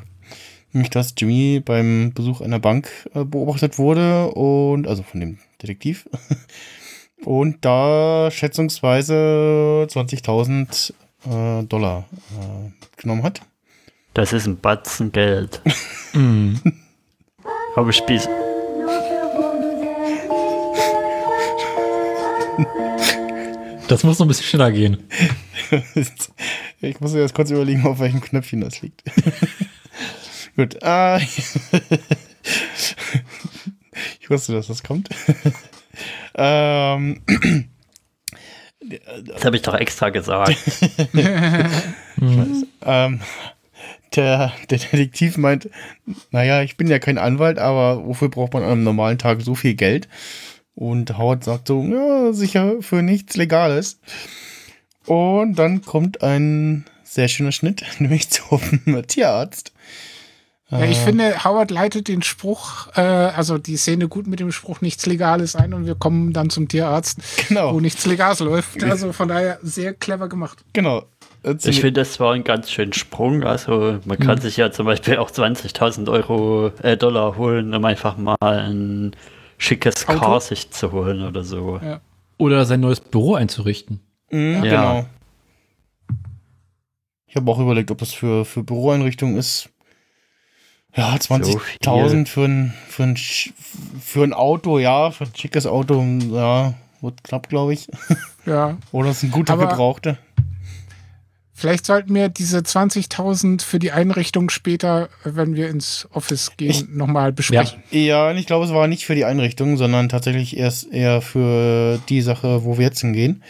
[0.73, 6.09] nämlich dass Jimmy beim Besuch einer Bank äh, beobachtet wurde und also von dem Detektiv
[7.25, 10.95] und da schätzungsweise 20.000
[11.27, 13.43] äh, Dollar äh, genommen hat.
[14.15, 15.61] Das ist ein Batzen Geld.
[16.13, 16.61] Mhm.
[17.75, 18.21] Komm, spiel.
[23.91, 24.99] Das muss noch ein bisschen schneller gehen.
[26.81, 29.03] ich muss jetzt kurz überlegen, auf welchem Knöpfchen das liegt.
[30.57, 30.81] Gut.
[30.85, 31.19] Ah.
[34.21, 35.09] ich wusste, dass das kommt.
[36.37, 37.21] ähm.
[39.25, 40.57] Das habe ich doch extra gesagt.
[42.83, 43.21] Ähm,
[44.15, 45.69] der, der Detektiv meint,
[46.31, 49.57] naja, ich bin ja kein Anwalt, aber wofür braucht man an einem normalen Tag so
[49.57, 50.09] viel Geld?
[50.81, 53.99] Und Howard sagt so, ja, sicher für nichts Legales.
[55.05, 58.61] Und dann kommt ein sehr schöner Schnitt, nämlich zum
[59.07, 59.73] Tierarzt.
[60.71, 64.53] Ja, ich Äh, finde, Howard leitet den Spruch, äh, also die Szene gut mit dem
[64.53, 67.75] Spruch nichts Legales ein und wir kommen dann zum Tierarzt, Genau.
[67.75, 68.83] wo nichts Legales läuft.
[68.83, 70.65] Also von daher sehr clever gemacht.
[70.73, 71.03] Genau.
[71.65, 73.45] Ich finde, das war ein ganz schöner Sprung.
[73.45, 74.41] Also man kann Hm.
[74.43, 79.13] sich ja zum Beispiel auch 20.000 Euro äh, Dollar holen, um einfach mal ein
[79.61, 80.19] schickes Auto?
[80.21, 81.79] Car sich zu holen oder so.
[81.83, 82.01] Ja.
[82.39, 84.01] Oder sein neues Büro einzurichten.
[84.31, 84.71] Mhm, Ja.
[85.03, 85.07] Genau.
[87.27, 89.69] Ich habe auch überlegt, ob das für, für Büroeinrichtungen ist.
[90.97, 96.75] Ja, 20.000 für ein, für, ein, für ein Auto, ja, für ein schickes Auto, ja,
[97.01, 97.87] wird knapp, glaube ich.
[98.45, 98.77] Ja.
[98.93, 100.19] Oder ist ein guter Aber- Gebrauchter.
[101.61, 107.33] Vielleicht sollten wir diese 20.000 für die Einrichtung später, wenn wir ins Office gehen, nochmal
[107.33, 107.83] besprechen.
[107.91, 112.01] Ja, und ich glaube, es war nicht für die Einrichtung, sondern tatsächlich erst eher für
[112.09, 113.43] die Sache, wo wir jetzt hingehen.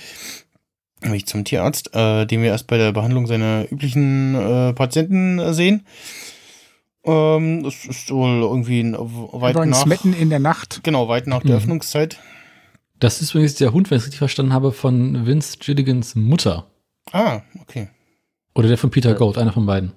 [1.02, 5.86] Nämlich zum Tierarzt, äh, den wir erst bei der Behandlung seiner üblichen äh, Patienten sehen.
[7.04, 10.80] Ähm, das ist wohl irgendwie ein, weit Übrigens nach, mitten in der Nacht.
[10.82, 11.56] genau, weit nach der Mhm.
[11.58, 12.18] Öffnungszeit.
[12.98, 16.66] Das ist übrigens der Hund, wenn ich es richtig verstanden habe, von Vince Gilligans Mutter.
[17.12, 17.88] Ah, okay.
[18.54, 19.92] Oder der von Peter Gold, einer von beiden.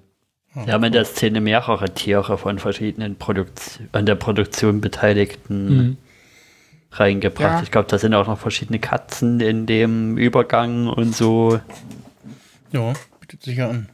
[0.54, 5.96] Wir haben in der Szene mehrere Tiere von verschiedenen Produkt an der Produktion Beteiligten Mhm.
[6.92, 7.56] reingebracht.
[7.58, 7.62] Ja.
[7.62, 11.60] Ich glaube, da sind auch noch verschiedene Katzen in dem Übergang und so.
[12.70, 13.88] Ja, bietet sich ja an.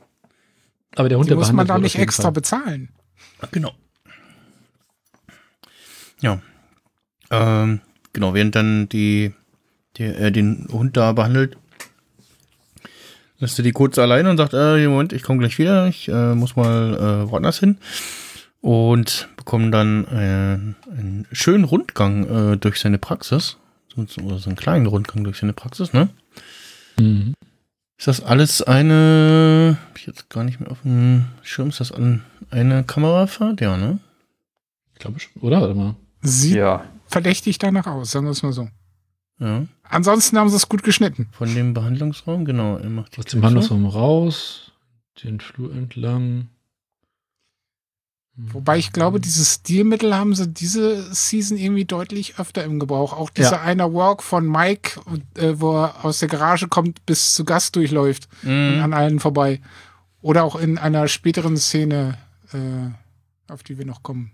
[0.96, 2.32] Aber der Hund, Die der muss man da nicht extra Fall.
[2.32, 2.90] bezahlen.
[3.52, 3.72] Genau.
[6.20, 6.40] Ja.
[7.30, 7.80] Ähm,
[8.12, 9.32] genau, während dann die,
[9.96, 11.56] der, äh, den Hund da behandelt,
[13.40, 16.34] lässt er die kurz alleine und sagt, äh, Moment, ich komme gleich wieder, ich äh,
[16.34, 16.94] muss mal
[17.26, 17.78] äh, woanders hin.
[18.60, 23.56] Und bekommen dann äh, einen schönen Rundgang äh, durch seine Praxis.
[23.94, 26.10] So, so, oder so einen kleinen Rundgang durch seine Praxis, ne?
[26.98, 27.34] Mhm.
[27.96, 31.90] Ist das alles eine, hab ich jetzt gar nicht mehr auf dem Schirm, ist das
[31.92, 33.60] an eine Kamerafahrt?
[33.60, 33.98] Ja, ne?
[34.94, 35.32] Ich glaube schon.
[35.42, 35.60] Oder?
[35.62, 35.96] Warte mal.
[36.22, 36.84] Sieht Ja.
[37.06, 38.68] verdächtig danach aus, sagen wir es mal so.
[39.40, 39.66] Ja.
[39.82, 41.28] Ansonsten haben sie es gut geschnitten.
[41.32, 42.76] Von dem Behandlungsraum, genau.
[42.76, 43.46] Er macht die Aus dem zu.
[43.46, 44.70] Handlungsraum raus,
[45.24, 46.48] den Flur entlang.
[48.36, 53.12] Wobei ich glaube, dieses Stilmittel haben sie diese Season irgendwie deutlich öfter im Gebrauch.
[53.12, 53.60] Auch dieser Ja.
[53.62, 55.00] einer Walk von Mike,
[55.36, 58.82] äh, wo er aus der Garage kommt, bis zu Gast durchläuft und Mhm.
[58.82, 59.60] an allen vorbei.
[60.22, 62.16] Oder auch in einer späteren Szene,
[62.52, 64.32] äh, auf die wir noch kommen.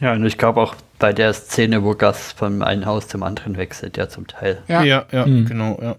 [0.00, 3.56] Ja, und ich glaube auch bei der Szene, wo Gas von einem Haus zum anderen
[3.56, 4.62] wechselt, ja zum Teil.
[4.68, 5.46] Ja, Ja, ja, Mhm.
[5.46, 5.96] genau, ja.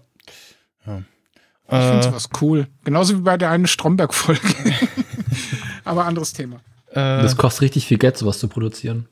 [0.86, 0.98] ja.
[0.98, 2.66] ich finde Äh, sowas cool.
[2.84, 4.40] Genauso wie bei der einen Stromberg-Folge.
[5.84, 6.56] Aber anderes Thema.
[6.90, 9.08] äh, Das kostet richtig viel Geld, sowas zu produzieren.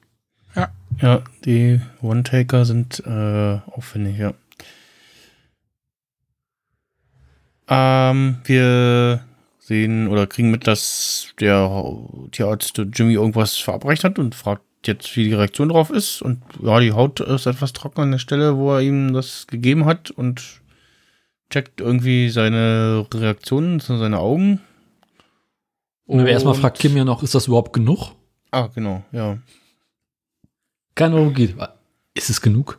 [1.00, 4.32] ja, die One-Taker sind äh, aufwendig, ja.
[7.66, 9.24] Ähm, wir
[9.58, 11.68] sehen oder kriegen mit, dass der
[12.30, 16.22] Tierarzt Jimmy irgendwas verabreicht hat und fragt jetzt, wie die Reaktion drauf ist.
[16.22, 19.84] Und ja, die Haut ist etwas trocken an der Stelle, wo er ihm das gegeben
[19.84, 20.60] hat und
[21.50, 24.60] checkt irgendwie seine Reaktionen, zu seine Augen.
[26.06, 28.12] Und erstmal fragt Kim ja noch, ist das überhaupt genug?
[28.50, 29.38] Ah, genau, ja.
[30.94, 31.56] Keine Ahnung, geht.
[32.14, 32.78] Ist es genug?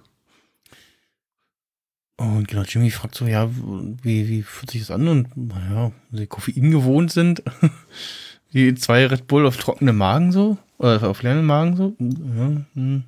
[2.18, 5.08] Und genau, Jimmy fragt so, ja, wie, wie fühlt sich das an?
[5.08, 7.44] Und naja, sie Koffein gewohnt sind,
[8.54, 13.04] die zwei Red Bull auf trockenen Magen so, oder auf leeren Magen so, ja, hm,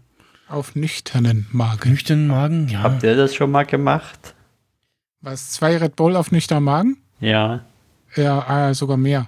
[0.49, 1.89] Auf nüchternen Magen.
[1.91, 2.81] nüchternen Magen, ja.
[2.83, 4.33] Habt ihr das schon mal gemacht?
[5.21, 5.51] Was?
[5.51, 6.97] Zwei Red Bull auf nüchternen Magen?
[7.19, 7.61] Ja.
[8.15, 9.27] Ja, äh, sogar mehr.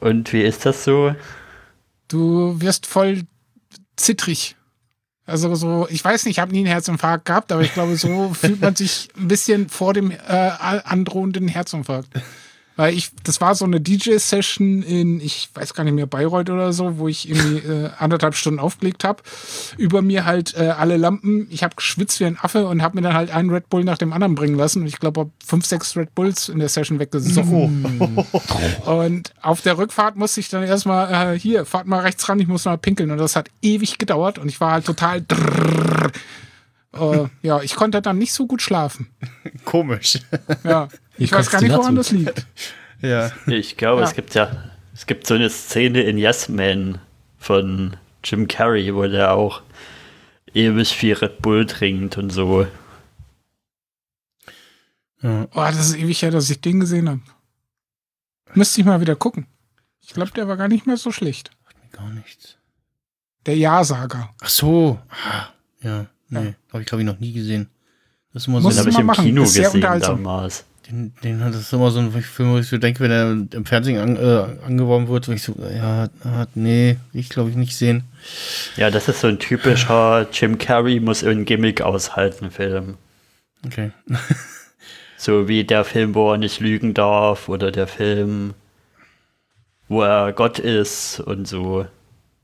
[0.00, 1.14] Und wie ist das so?
[2.08, 3.22] Du wirst voll
[3.96, 4.56] zittrig.
[5.24, 8.34] Also so, ich weiß nicht, ich habe nie einen Herzinfarkt gehabt, aber ich glaube, so
[8.34, 12.08] fühlt man sich ein bisschen vor dem äh, androhenden Herzinfarkt.
[12.76, 16.72] Weil ich, das war so eine DJ-Session in, ich weiß gar nicht mehr, Bayreuth oder
[16.72, 19.22] so, wo ich irgendwie äh, anderthalb Stunden aufgelegt habe.
[19.76, 21.46] Über mir halt äh, alle Lampen.
[21.50, 23.98] Ich habe geschwitzt wie ein Affe und habe mir dann halt einen Red Bull nach
[23.98, 24.82] dem anderen bringen lassen.
[24.82, 27.84] Und ich glaube, hab fünf, sechs Red Bulls in der Session weggesoffen.
[28.86, 32.48] Und auf der Rückfahrt musste ich dann erstmal, äh, hier, fahrt mal rechts ran, ich
[32.48, 33.10] muss mal pinkeln.
[33.10, 35.22] Und das hat ewig gedauert und ich war halt total.
[35.22, 36.10] Drrrr.
[36.94, 39.08] Äh, ja, ich konnte dann nicht so gut schlafen.
[39.64, 40.18] Komisch.
[40.64, 42.46] Ja, ich Wie weiß gar nicht, woran das liegt.
[43.00, 43.30] ja.
[43.46, 44.06] Ich glaube, Ja.
[44.08, 46.98] es gibt ja, es gibt so eine Szene in Yes Man
[47.38, 49.62] von Jim Carrey, wo der auch
[50.54, 52.66] ewig viel Red Bull trinkt und so.
[55.22, 55.46] ja.
[55.54, 57.20] Oh, das ist ewig her, dass ich den gesehen habe.
[58.54, 59.46] Müsste ich mal wieder gucken.
[60.00, 61.50] Ich glaube, der war gar nicht mehr so schlecht.
[61.92, 62.56] Gar nichts.
[63.46, 64.34] Der Ja-Sager.
[64.40, 64.98] Ach so.
[65.24, 65.46] Ah,
[65.80, 66.06] ja.
[66.40, 67.68] Nee, habe ich glaube ich noch nie gesehen.
[68.32, 70.64] Das ist immer so Muss Den habe ich im machen, Kino gesehen damals.
[70.88, 73.30] Den, den hat das ist immer so ein Film, wo ich so denke, wenn er
[73.30, 77.56] im Fernsehen an, äh, angeworben wird, wo ich so, ja, hat, nee, ich glaube ich
[77.56, 78.04] nicht sehen.
[78.76, 82.96] Ja, das ist so ein typischer Jim Carrey muss irgendein Gimmick aushalten Film.
[83.64, 83.92] Okay.
[85.22, 88.54] So wie der Film, wo er nicht lügen darf oder der Film,
[89.86, 91.86] wo er Gott ist und so.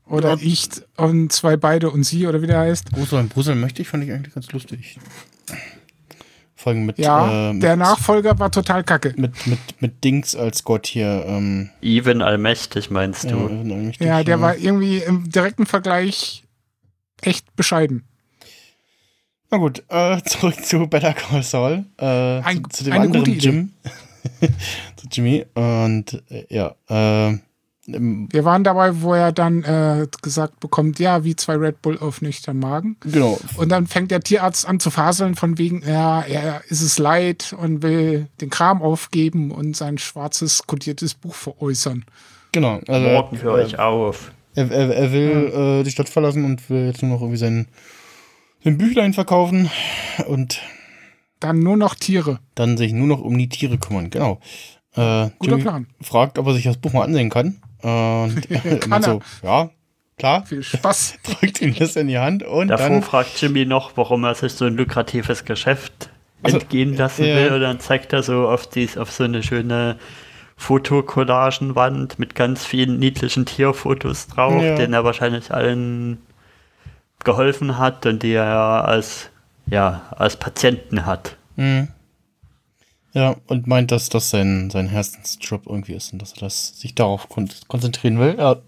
[0.09, 0.67] Oder ich
[0.97, 2.91] und zwei beide und sie oder wie der heißt.
[2.91, 4.97] Brusel und Brusel möchte ich, fand ich eigentlich ganz lustig.
[6.55, 9.13] Folgen mit, Ja, äh, mit, der Nachfolger war total kacke.
[9.15, 11.23] mit, mit, mit Dings als Gott hier.
[11.25, 13.47] Ähm, Even allmächtig meinst ja, du?
[13.47, 16.43] eigentlich Ja, der äh, war irgendwie im direkten Vergleich
[17.21, 18.03] echt bescheiden.
[19.51, 21.85] Na gut, äh, zurück zu Better Call Saul.
[21.97, 23.45] Äh, Ein- zu, zu dem eine anderen gute Idee.
[23.49, 23.71] Jim.
[24.97, 25.45] zu Jimmy.
[25.53, 27.41] Und äh, ja, äh, ähm,
[27.91, 32.21] Wir waren dabei, wo er dann äh, gesagt bekommt, ja, wie zwei Red Bull auf
[32.21, 32.97] nüchtern Magen.
[32.99, 33.39] genau.
[33.57, 37.55] Und dann fängt der Tierarzt an zu faseln von wegen, ja, er ist es leid
[37.57, 42.05] und will den Kram aufgeben und sein schwarzes kodiertes Buch veräußern.
[42.51, 42.79] Genau.
[42.87, 44.31] Also, Morgen höre äh, ich auf.
[44.55, 47.67] Er, er, er will äh, die Stadt verlassen und will jetzt nur noch irgendwie sein,
[48.63, 49.69] sein Büchlein verkaufen
[50.27, 50.59] und
[51.39, 52.39] Dann nur noch Tiere.
[52.55, 54.09] dann sich nur noch um die Tiere kümmern.
[54.09, 54.39] Genau.
[54.93, 55.87] Äh, Guter Jimmy Plan.
[56.01, 57.61] fragt, ob er sich das Buch mal ansehen kann.
[57.81, 58.49] Und
[58.81, 59.69] Kann meint so, ja,
[60.17, 61.15] klar, Viel Spaß.
[61.39, 64.53] drückt ihm das in die Hand und Davor dann fragt Jimmy noch, warum er sich
[64.53, 66.09] so ein lukratives Geschäft
[66.43, 67.35] Also, entgehen lassen ja.
[67.35, 67.53] will.
[67.53, 69.97] Und dann zeigt er so auf, dies, auf so eine schöne
[70.57, 74.75] Fotokollagenwand mit ganz vielen niedlichen Tierfotos drauf, Ja.
[74.75, 76.17] denen er wahrscheinlich allen
[77.23, 79.29] geholfen hat und die er als,
[79.67, 81.35] ja, als Patienten hat.
[81.55, 81.89] Mhm.
[83.13, 86.93] Ja, und meint, dass das sein, sein Herzensjob irgendwie ist und dass er das, sich
[86.93, 88.35] darauf kon konzentrieren will.
[88.37, 88.61] Ja.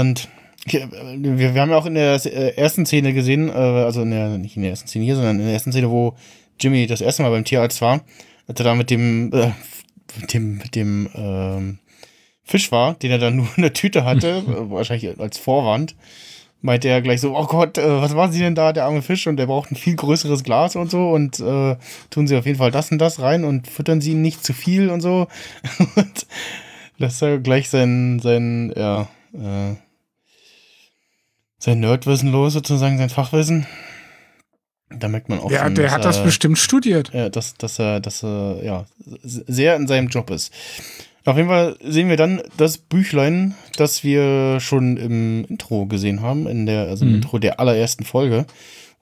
[0.00, 0.28] Und
[0.66, 4.38] wir, wir haben ja auch in der äh, ersten Szene gesehen, äh, also in der,
[4.38, 6.16] nicht in der ersten Szene hier, sondern in der ersten Szene, wo
[6.60, 8.04] Jimmy das erste Mal beim Tierarzt war,
[8.46, 9.52] als er da mit dem, äh,
[10.20, 11.78] mit dem, mit dem ähm,
[12.44, 15.94] Fisch war, den er dann nur in der Tüte hatte, wahrscheinlich als Vorwand,
[16.62, 19.26] meinte er gleich so, oh Gott, äh, was machen Sie denn da, der arme Fisch?
[19.26, 21.76] Und der braucht ein viel größeres Glas und so und äh,
[22.10, 24.52] tun Sie auf jeden Fall das und das rein und füttern Sie ihn nicht zu
[24.54, 25.26] viel und so.
[25.96, 26.26] und
[26.98, 29.74] lässt er gleich sein, sein, ja, äh,
[31.58, 33.66] sein Nerdwissen los, sozusagen, sein Fachwissen.
[34.90, 37.10] Da merkt man auch Ja, schon, der hat das er- bestimmt studiert.
[37.14, 38.84] ja, dass, dass er, dass er ja,
[39.22, 40.52] sehr in seinem Job ist.
[41.24, 46.46] Auf jeden Fall sehen wir dann das Büchlein, das wir schon im Intro gesehen haben,
[46.46, 47.16] in der, also im Mhm.
[47.16, 48.44] Intro der allerersten Folge,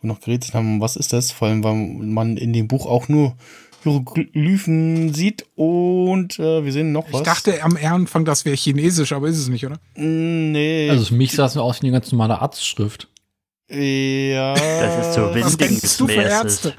[0.02, 1.30] wo noch geredet haben, was ist das?
[1.32, 3.36] Vor allem, weil man in dem Buch auch nur
[3.82, 7.20] Hieroglyphen sieht und äh, wir sehen noch was.
[7.20, 9.76] Ich dachte am Anfang, das wäre chinesisch, aber ist es nicht, oder?
[9.96, 10.90] Mm, Nee.
[10.90, 13.08] Also für mich sah es nur aus wie eine ganz normale Arztschrift.
[13.70, 14.54] ja.
[14.54, 16.20] Das ist so Was kennst du für.
[16.22, 16.74] Ärzte?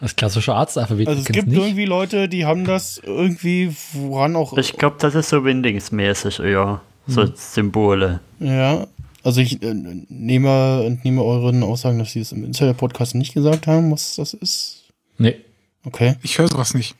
[0.00, 1.08] Das klassische Arztalphabet.
[1.08, 1.58] Also es gibt nicht.
[1.58, 6.80] irgendwie Leute, die haben das irgendwie, woran auch Ich glaube, das ist so Windingsmäßig eher.
[7.06, 8.20] So Symbole.
[8.38, 8.86] Ja,
[9.24, 13.90] also ich äh, nehme, entnehme euren Aussagen, dass sie es im Insider-Podcast nicht gesagt haben,
[13.90, 14.84] was das ist.
[15.18, 15.36] Nee,
[15.84, 16.16] Okay.
[16.22, 16.94] Ich höre sowas nicht.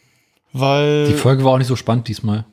[0.52, 2.44] Weil die Folge war auch nicht so spannend diesmal.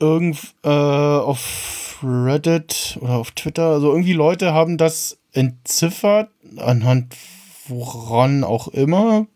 [0.00, 7.14] irgend äh, auf Reddit oder auf Twitter, also irgendwie Leute haben das entziffert, anhand
[7.68, 9.26] woran auch immer.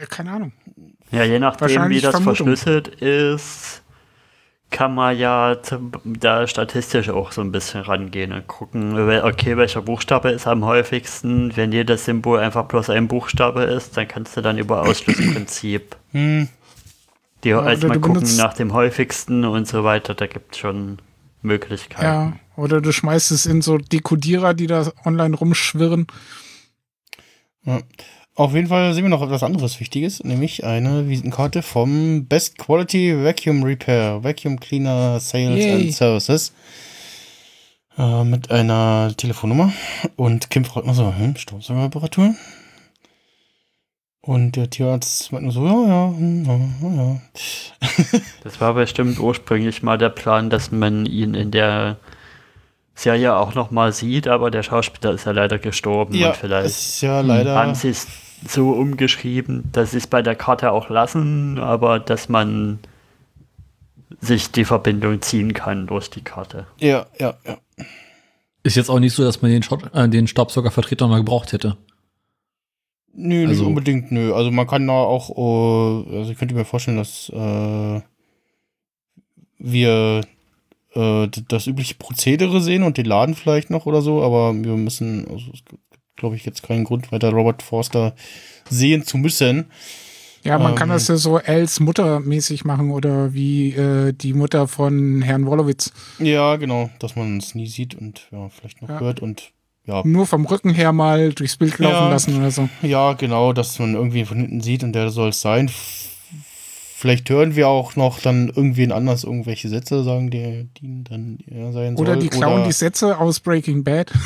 [0.00, 0.52] Ja, keine Ahnung.
[1.10, 2.34] Ja, je nachdem, wie das Vermutung.
[2.36, 3.82] verschlüsselt ist,
[4.70, 5.56] kann man ja
[6.04, 11.56] da statistisch auch so ein bisschen rangehen und gucken, okay, welcher Buchstabe ist am häufigsten.
[11.56, 16.48] Wenn jedes Symbol einfach bloß ein Buchstabe ist, dann kannst du dann über Ausschlussprinzip Hm,
[17.44, 20.14] die Ja, als oder mal gucken benutzt- nach dem häufigsten und so weiter.
[20.14, 20.98] Da gibt es schon
[21.40, 22.04] Möglichkeiten.
[22.04, 26.06] Ja, oder du schmeißt es in so Dekodierer, die da online rumschwirren.
[28.38, 33.24] Auf jeden Fall sehen wir noch etwas anderes Wichtiges, nämlich eine Visitenkarte vom Best Quality
[33.24, 35.72] Vacuum Repair, Vacuum Cleaner Sales Yay.
[35.72, 36.52] and Services.
[37.98, 39.72] Äh, mit einer Telefonnummer.
[40.14, 42.36] Und Kim fragt mal so, hm, Staubsaugerreparatur?
[44.20, 46.44] Und der Tierarzt meint nur so, ja, ja, hm,
[46.80, 47.20] ja, ja.
[48.44, 51.96] Das war bestimmt ursprünglich mal der Plan, dass man ihn in der
[52.94, 57.00] Serie auch nochmal sieht, aber der Schauspieler ist ja leider gestorben Ja, und vielleicht ist
[57.00, 57.56] ja leider.
[57.56, 58.06] haben sie es
[58.46, 62.78] so umgeschrieben, dass sie es bei der Karte auch lassen, aber dass man
[64.20, 66.66] sich die Verbindung ziehen kann durch die Karte.
[66.78, 67.58] Ja, ja, ja.
[68.62, 71.76] Ist jetzt auch nicht so, dass man den, Schott- äh, den Staubsaugervertreter mal gebraucht hätte.
[73.14, 74.32] Nö, nicht Also- unbedingt, nö.
[74.34, 78.00] Also man kann da auch, äh, also ich könnte mir vorstellen, dass äh,
[79.58, 80.20] wir
[80.94, 85.26] äh, das übliche Prozedere sehen und den Laden vielleicht noch oder so, aber wir müssen,
[85.28, 85.82] also es gibt,
[86.18, 88.14] glaube ich, jetzt keinen Grund weiter Robert Forster
[88.68, 89.66] sehen zu müssen.
[90.44, 90.94] Ja, man kann Ähm.
[90.94, 95.92] das ja so Els Mutter mäßig machen oder wie äh, die Mutter von Herrn Wolowitz.
[96.18, 99.00] Ja, genau, dass man es nie sieht und ja, vielleicht noch Ja.
[99.00, 99.50] hört und
[99.84, 102.10] ja, Nur vom Rücken her mal durchs Bild laufen Ja.
[102.10, 102.68] lassen oder so.
[102.82, 105.70] Ja, genau, dass man irgendwie von hinten sieht und der soll es sein.
[106.94, 111.72] Vielleicht hören wir auch noch dann irgendwen anders irgendwelche Sätze sagen, der die dann er
[111.72, 112.06] sein soll.
[112.06, 114.12] Oder die klauen oder- die Sätze aus Breaking Bad.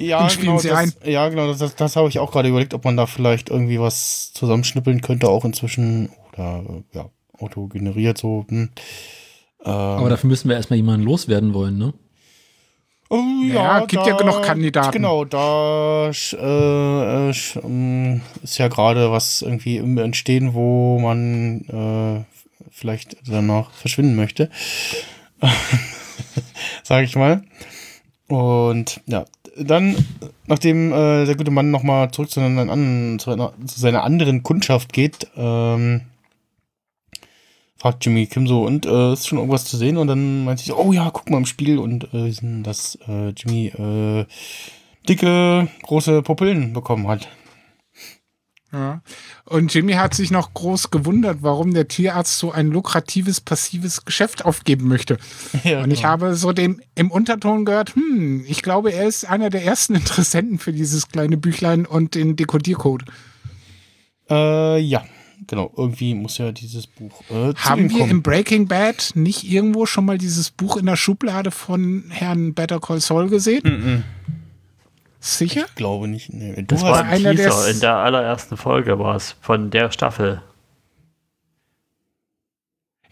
[0.00, 0.92] ja, und spielen genau, sie das, ein.
[1.04, 3.80] Ja, genau, das, das, das habe ich auch gerade überlegt, ob man da vielleicht irgendwie
[3.80, 6.10] was zusammenschnippeln könnte, auch inzwischen.
[6.32, 8.46] Oder äh, ja, autogeneriert so.
[8.48, 8.70] Hm.
[9.64, 11.92] Ähm, Aber dafür müssen wir erstmal jemanden loswerden wollen, ne?
[13.12, 14.92] Oh, Ja, gibt ja genug Kandidaten.
[14.92, 17.32] Genau, da äh, äh,
[17.64, 22.24] ähm, ist ja gerade was irgendwie im Entstehen, wo man äh,
[22.70, 24.48] vielleicht danach verschwinden möchte.
[26.84, 27.42] Sag ich mal.
[28.28, 29.24] Und ja,
[29.64, 29.96] dann,
[30.46, 34.92] nachdem äh, der gute Mann nochmal zurück zu, anderen, zu, einer, zu seiner anderen Kundschaft
[34.92, 36.02] geht, ähm,
[37.76, 39.96] fragt Jimmy Kim so, und äh, ist schon irgendwas zu sehen?
[39.96, 41.78] Und dann meint sie so, oh ja, guck mal im Spiel.
[41.78, 42.32] Und äh,
[42.62, 44.26] dass äh, Jimmy äh,
[45.08, 47.28] dicke, große Pupillen bekommen hat.
[48.72, 49.02] Ja.
[49.50, 54.44] Und Jimmy hat sich noch groß gewundert, warum der Tierarzt so ein lukratives, passives Geschäft
[54.44, 55.16] aufgeben möchte.
[55.64, 56.10] ja, Und ich genau.
[56.10, 60.60] habe so den im Unterton gehört, hm, ich glaube, er ist einer der ersten Interessenten
[60.60, 63.02] für dieses kleine Büchlein und den Dekodiercode.
[64.30, 65.02] Äh, ja,
[65.48, 65.72] genau.
[65.76, 70.16] Irgendwie muss ja dieses Buch äh, Haben wir im Breaking Bad nicht irgendwo schon mal
[70.16, 73.62] dieses Buch in der Schublade von Herrn Better Call Saul gesehen?
[73.64, 74.04] Mhm.
[75.20, 75.66] Sicher?
[75.68, 76.32] Ich glaube nicht.
[76.32, 76.64] Nee.
[76.66, 80.40] Das war ein einer, Teaser, in der allerersten Folge war es von der Staffel.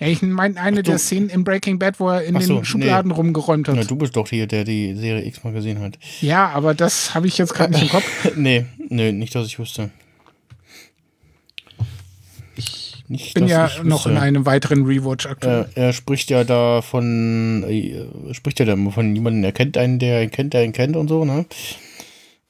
[0.00, 2.64] Ja, ich meine eine Ach der Szenen im Breaking Bad, wo er in so, den
[2.64, 3.76] Schubladen rumgeräumt hat.
[3.76, 5.98] na, du bist doch hier, der die Serie X mal gesehen hat.
[6.20, 8.30] Ja, aber das habe ich jetzt gerade nicht im Kopf.
[8.36, 9.90] nee, nee, nicht, dass ich wüsste.
[12.56, 14.10] Ich Nicht, bin ja ich noch wüsste.
[14.10, 15.68] in einem weiteren Rewatch aktuell.
[15.74, 19.98] Er, er spricht ja da von, äh, spricht ja da von jemandem, er kennt einen,
[19.98, 21.44] der ihn kennt, der ihn kennt und so, ne?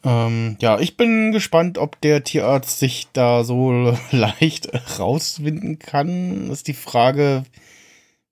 [0.04, 6.48] Ähm, ja, ich bin gespannt, ob der Tierarzt sich da so leicht rauswinden kann.
[6.48, 7.44] Das ist die Frage,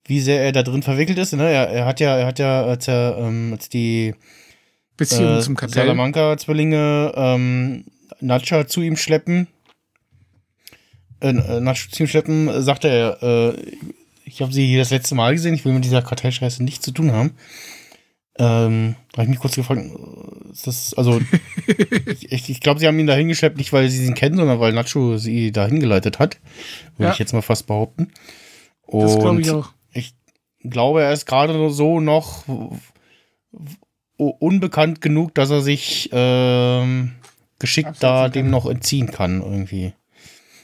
[0.04, 1.32] wie sehr er da drin verwickelt ist.
[1.32, 1.50] Ne?
[1.50, 4.14] Er, er hat ja, er hat ja, als er, ähm, als die
[4.96, 5.82] Beziehung äh, zum Kartell.
[5.82, 7.84] Salamanca-Zwillinge ähm,
[8.20, 9.48] Nacha zu ihm schleppen.
[11.20, 13.54] Äh, äh, Nacha zu ihm schleppen, äh, sagt er, äh,
[14.24, 16.92] ich habe sie hier das letzte Mal gesehen, ich will mit dieser Kartellscheiße nichts zu
[16.92, 17.34] tun haben.
[18.38, 21.20] Ähm, da habe ich mich kurz gefragt, äh, ist das, also,
[22.28, 24.72] ich, ich, glaube, sie haben ihn da hingeschleppt, nicht weil sie ihn kennen, sondern weil
[24.72, 26.38] Nacho sie da hingeleitet hat.
[26.96, 27.12] Würde Ja.
[27.12, 28.08] ich jetzt mal fast behaupten.
[28.90, 29.70] das glaube ich Und auch.
[29.92, 30.14] ich
[30.62, 32.44] glaube, er ist gerade so noch
[34.18, 37.12] unbekannt genug, dass er sich ähm,
[37.58, 38.32] geschickt Absetzen da kann.
[38.32, 39.92] dem noch entziehen kann irgendwie.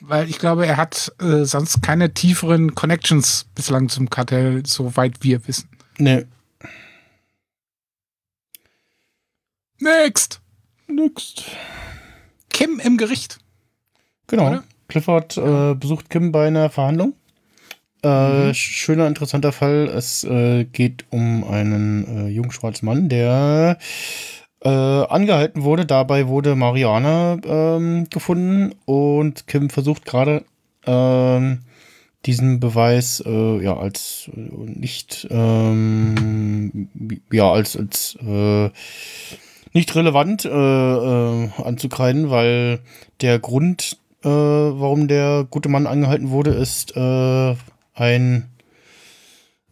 [0.01, 5.47] Weil ich glaube, er hat äh, sonst keine tieferen Connections bislang zum Kartell, soweit wir
[5.47, 5.69] wissen.
[5.99, 6.27] Ne,
[9.83, 10.41] Next!
[10.87, 11.35] nix.
[12.51, 13.39] Kim im Gericht.
[14.29, 14.49] Genau.
[14.49, 14.65] Oder?
[14.89, 17.15] Clifford äh, besucht Kim bei einer Verhandlung.
[18.05, 18.55] Äh, Mhm.
[18.55, 19.89] Schöner, interessanter Fall.
[19.89, 23.79] Es äh, geht um einen äh, jungen schwarzen Mann, der
[24.61, 25.87] äh, angehalten wurde.
[25.87, 30.45] Dabei wurde Mariana ähm, gefunden und Kim versucht gerade
[30.87, 31.61] ähm,
[32.27, 36.89] diesen Beweis äh, ja als nicht ähm,
[37.33, 38.17] ja als als
[39.73, 42.81] nicht relevant äh, äh, anzukreiden, weil
[43.21, 47.55] der Grund, äh, warum der gute Mann angehalten wurde, ist äh,
[47.95, 48.49] ein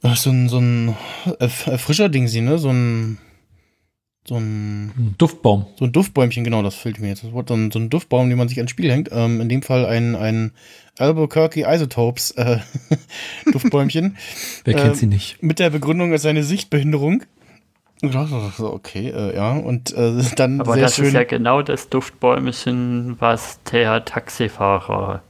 [0.02, 0.96] äh, so ein, so ein
[1.38, 2.58] Erf Erfrischer-Ding, sie, ne?
[2.58, 3.18] So ein
[4.28, 5.66] so ein Duftbaum.
[5.78, 7.48] So ein Duftbäumchen, genau, das fällt mir jetzt das Wort.
[7.48, 9.08] So ein, so ein Duftbaum, den man sich ans Spiel hängt.
[9.10, 10.52] Ähm, in dem Fall ein, ein
[10.98, 12.58] Albuquerque Isotopes äh,
[13.52, 14.16] Duftbäumchen.
[14.64, 15.42] Wer kennt Ähm, sie nicht?
[15.42, 17.12] mit der Begründung als seine Sichtbehinderung.
[17.14, 17.89] Und ich dachte so,
[18.58, 19.52] Okay, äh, ja.
[19.52, 21.06] Und äh, dann Aber sehr das schön.
[21.06, 25.22] ist ja genau das Duftbäumchen, was der Taxifahrer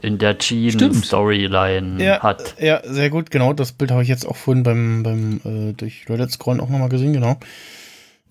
[0.00, 0.38] in der.
[0.38, 2.56] Jean-Storyline ja, hat.
[2.60, 3.52] ja, sehr gut, genau.
[3.52, 6.88] Das Bild habe ich jetzt auch vorhin beim, beim äh, durch Reddit scrollen auch nochmal
[6.88, 7.36] gesehen, genau.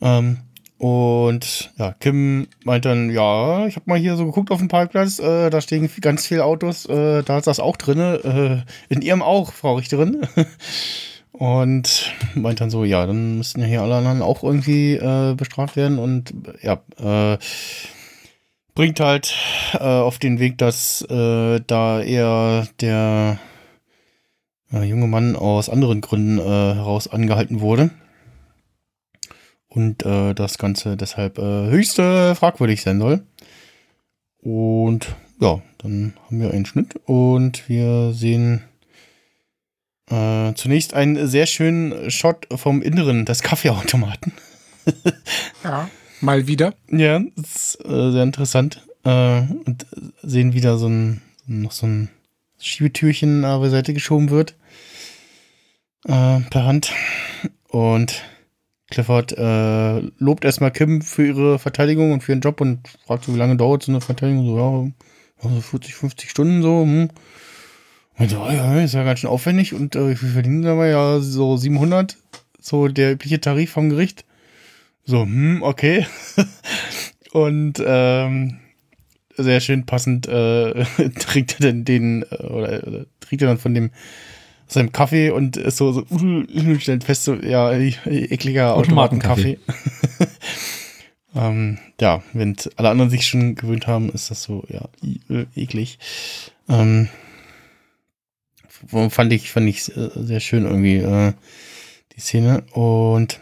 [0.01, 0.37] Ähm,
[0.77, 5.19] und ja, Kim meint dann, ja, ich habe mal hier so geguckt auf dem Parkplatz,
[5.19, 9.21] äh, da stehen ganz viele Autos, äh, da ist das auch drin, äh, in ihrem
[9.21, 10.21] auch, Frau Richterin.
[11.41, 15.75] und meint dann so, ja, dann müssten ja hier alle anderen auch irgendwie äh, bestraft
[15.75, 17.39] werden und ja, äh,
[18.75, 19.33] bringt halt
[19.73, 23.39] äh, auf den Weg, dass äh, da eher der
[24.71, 26.43] äh, junge Mann aus anderen Gründen äh,
[26.75, 27.89] heraus angehalten wurde.
[29.67, 33.23] Und das Ganze deshalb höchst äh, fragwürdig sein soll.
[34.41, 38.63] Und ja, dann haben wir einen Schnitt und wir sehen
[40.11, 44.33] äh, zunächst einen sehr schönen Shot vom Inneren des Kaffeeautomaten.
[45.63, 45.89] Ja,
[46.21, 46.73] mal wieder.
[46.89, 48.81] Ja, das ist äh, sehr interessant.
[49.03, 49.85] Äh, und
[50.23, 52.09] sehen wieder so ein, noch so ein
[52.57, 54.55] Schiebetürchen äh, beiseite geschoben wird.
[56.05, 56.91] Äh, per Hand.
[57.67, 58.23] Und
[58.89, 63.35] Clifford äh, lobt erstmal Kim für ihre Verteidigung und für ihren Job und fragt so,
[63.35, 64.47] wie lange dauert so eine Verteidigung?
[64.47, 64.57] So,
[65.43, 66.81] ja, so 40, 50 Stunden so.
[66.81, 67.09] Hm.
[68.21, 70.87] Und so, ja, ist ja ganz schön aufwendig und äh, wie viel verdienen wir?
[70.87, 72.17] Ja, so 700.
[72.59, 74.25] So der übliche Tarif vom Gericht.
[75.05, 76.05] So, hm, okay.
[77.31, 78.59] Und ähm,
[79.37, 80.85] sehr schön passend äh,
[81.19, 83.89] trinkt er dann den, äh, oder, oder trinkt er dann von dem
[84.67, 86.45] seinem Kaffee und ist so, so uh,
[86.79, 89.57] stellt fest, so, ja, ekliger Automatenkaffee.
[91.33, 94.89] Ähm, ja, wenn alle anderen sich schon gewöhnt haben, ist das so, ja,
[95.29, 95.97] äh, eklig.
[96.67, 97.07] Ähm,
[98.87, 101.33] fand ich, fand ich äh, sehr schön irgendwie, äh,
[102.15, 102.63] die Szene.
[102.73, 103.39] Und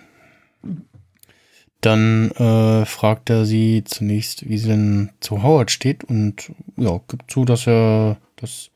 [1.82, 7.32] dann äh, fragt er sie zunächst, wie sie denn zu Howard steht und ja, gibt
[7.32, 8.70] zu, dass er, dass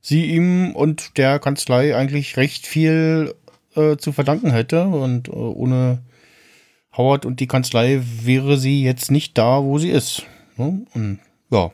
[0.00, 3.34] sie ihm und der Kanzlei eigentlich recht viel
[3.74, 6.02] äh, zu verdanken hätte und äh, ohne
[6.96, 10.22] Howard und die Kanzlei wäre sie jetzt nicht da, wo sie ist.
[10.56, 10.86] Ne?
[10.94, 11.18] Und
[11.50, 11.72] ja,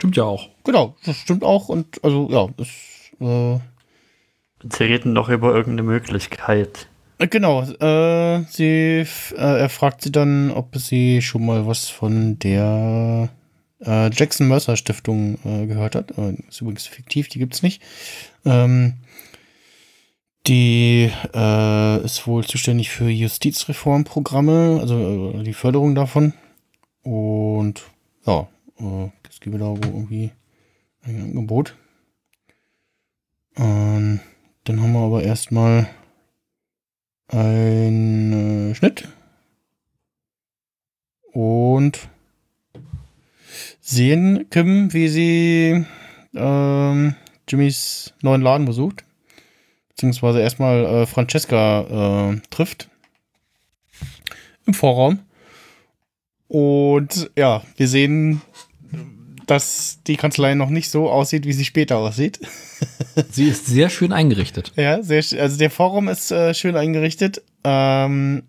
[0.00, 0.48] Stimmt ja auch.
[0.64, 3.58] genau, das stimmt auch und also ja, ist äh,
[4.62, 6.88] Sie reden noch über irgendeine Möglichkeit.
[7.18, 9.04] Äh, Genau, äh, sie,
[9.36, 13.28] äh, er fragt sie dann, ob sie schon mal was von der
[13.80, 16.16] äh, Jackson Mercer Stiftung äh, gehört hat.
[16.16, 17.82] Äh, ist übrigens fiktiv, die gibt's nicht.
[18.46, 18.94] Ähm,
[20.46, 26.32] die äh, ist wohl zuständig für Justizreformprogramme, also äh, die Förderung davon.
[27.02, 27.82] Und
[28.26, 28.48] ja,
[28.78, 30.32] äh, es gäbe da irgendwie
[31.02, 31.76] ein Angebot.
[33.56, 34.20] Ähm,
[34.64, 35.88] dann haben wir aber erstmal
[37.28, 39.08] ein äh, Schnitt
[41.32, 42.08] und
[43.80, 45.86] sehen Kim, wie sie
[46.34, 47.14] ähm,
[47.48, 49.04] Jimmys neuen Laden besucht.
[49.88, 52.88] Beziehungsweise erstmal äh, Francesca äh, trifft.
[54.66, 55.20] Im Vorraum.
[56.48, 58.42] Und ja, wir sehen,
[59.50, 62.38] dass die Kanzlei noch nicht so aussieht, wie sie später aussieht.
[63.30, 64.72] Sie ist sehr schön eingerichtet.
[64.76, 67.42] Ja, sehr, also der Vorraum ist äh, schön eingerichtet.
[67.64, 68.44] Ähm,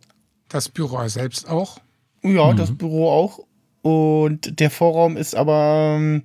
[0.48, 1.80] Das Büro selbst auch.
[2.22, 3.40] Ja, das Büro auch.
[3.82, 6.24] Und der Vorraum ist aber ähm,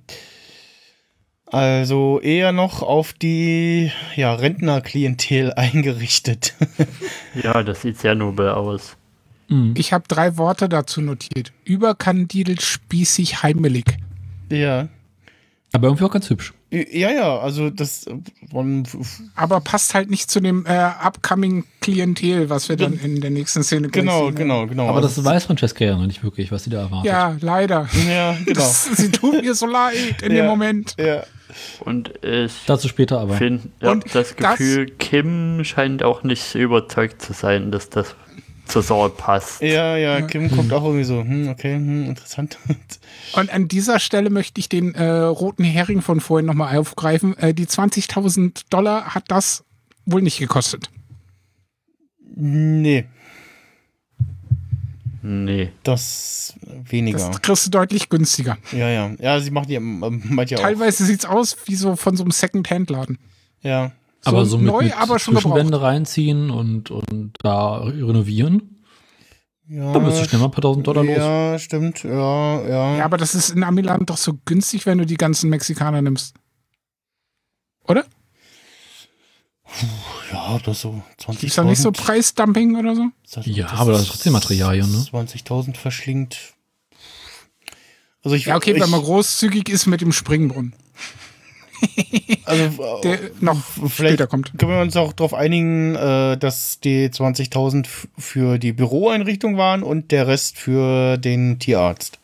[1.47, 6.53] also eher noch auf die ja, Rentnerklientel eingerichtet.
[7.43, 8.95] Ja, das sieht sehr nobel aus.
[9.47, 9.73] Mhm.
[9.77, 11.51] Ich habe drei Worte dazu notiert.
[11.65, 13.97] Überkandidelt, spießig, heimelig.
[14.49, 14.87] Ja.
[15.73, 16.53] Aber irgendwie auch ganz hübsch.
[16.71, 18.05] Ja, ja, also das
[18.51, 18.85] von,
[19.35, 20.71] Aber passt halt nicht zu dem äh,
[21.01, 24.35] upcoming Klientel, was wir dann in der nächsten Szene genau, sehen.
[24.35, 24.87] genau, genau.
[24.87, 27.05] Aber das weiß Francesca ja noch nicht wirklich, was sie da erwartet.
[27.05, 27.87] Ja, leider.
[28.09, 28.59] Ja, genau.
[28.59, 30.43] Das, sie tut mir so leid in Ja.
[30.43, 30.95] dem Moment.
[30.97, 31.23] ja.
[31.79, 33.35] Und ich Dazu später aber.
[33.35, 37.89] finde ja, Und das das- Gefühl, Kim scheint auch nicht so überzeugt zu sein, dass
[37.89, 38.15] das
[38.67, 39.61] zur Sache passt.
[39.61, 42.57] ja, ja, Kim guckt auch irgendwie so, hm, okay, hm, interessant.
[43.33, 47.37] Und an dieser Stelle möchte ich den äh, roten Hering von vorhin nochmal aufgreifen.
[47.37, 49.63] Äh, die 20.000 Dollar hat das
[50.05, 50.89] wohl nicht gekostet.
[52.35, 53.05] nee,
[55.23, 55.71] Nee.
[55.83, 56.53] das
[56.89, 57.17] weniger.
[57.17, 58.57] Das kriegst du deutlich günstiger.
[58.71, 59.11] ja, ja.
[59.19, 60.61] Ja, sie macht ja, ähm, ja auch.
[60.61, 63.17] Teilweise sieht's aus wie so von so einem Second-Hand-Laden.
[63.61, 63.91] Ja.
[64.25, 65.53] Aber so, mit, neu, mit aber schon gebraucht.
[65.53, 68.83] Zwischenwände reinziehen und, und da renovieren,
[69.69, 71.17] Ja, da bist du schnell mal ein paar tausend Dollar los.
[71.17, 72.03] Ja, stimmt.
[72.03, 72.97] Ja, ja.
[72.97, 76.35] Ja, aber das ist in Amiland doch so günstig, wenn du die ganzen Mexikaner nimmst.
[77.87, 78.05] Oder?
[80.31, 81.43] Ja, das so 20.000.
[81.45, 83.07] Ist da nicht so Preisdumping oder so?
[83.31, 84.97] Das- Ja, das aber das ist trotzdem Materialien, ne?
[84.99, 86.37] 20.000 verschlingt.
[88.23, 90.73] Also ich, Ja, okay, ich, wenn man großzügig ist mit dem Springbrunnen,
[92.45, 93.57] also, der noch
[93.87, 94.57] vielleicht später kommt.
[94.57, 99.83] können wir uns auch darauf einigen, äh, dass die 20.000 f- für die Büroeinrichtung waren
[99.83, 102.19] und der Rest für den Tierarzt.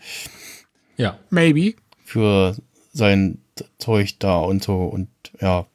[0.98, 1.18] Ja.
[1.30, 1.76] Maybe.
[2.06, 2.56] Für
[2.94, 3.40] sein
[3.80, 5.08] Zeug da und so und
[5.42, 5.66] ja.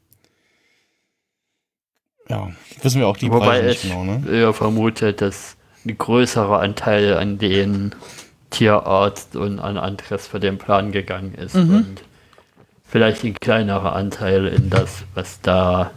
[2.28, 2.50] Ja,
[2.82, 4.22] wissen wir auch die Wobei Preise nicht ich genau, ne?
[4.30, 5.56] eher vermute, dass
[5.86, 7.94] ein größerer Anteil an den
[8.50, 11.54] Tierarzt und an anderes für den Plan gegangen ist.
[11.54, 11.74] Mhm.
[11.74, 12.02] Und
[12.88, 15.90] vielleicht ein kleinerer Anteil in das, was da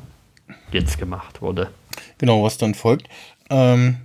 [0.72, 1.70] jetzt gemacht wurde.
[2.18, 3.08] Genau, was dann folgt.
[3.50, 3.98] Ähm,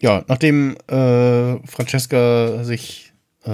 [0.00, 3.12] ja, nachdem äh, Francesca sich
[3.44, 3.50] äh,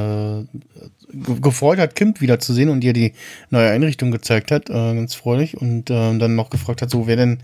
[1.12, 3.12] ge- gefreut hat, Kim wiederzusehen und ihr die
[3.50, 7.16] neue Einrichtung gezeigt hat, äh, ganz freudig, und ähm, dann noch gefragt hat, so wer
[7.16, 7.38] denn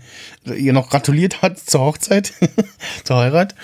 [0.45, 2.33] ihr noch gratuliert hat zur Hochzeit,
[3.03, 3.55] zur Heirat.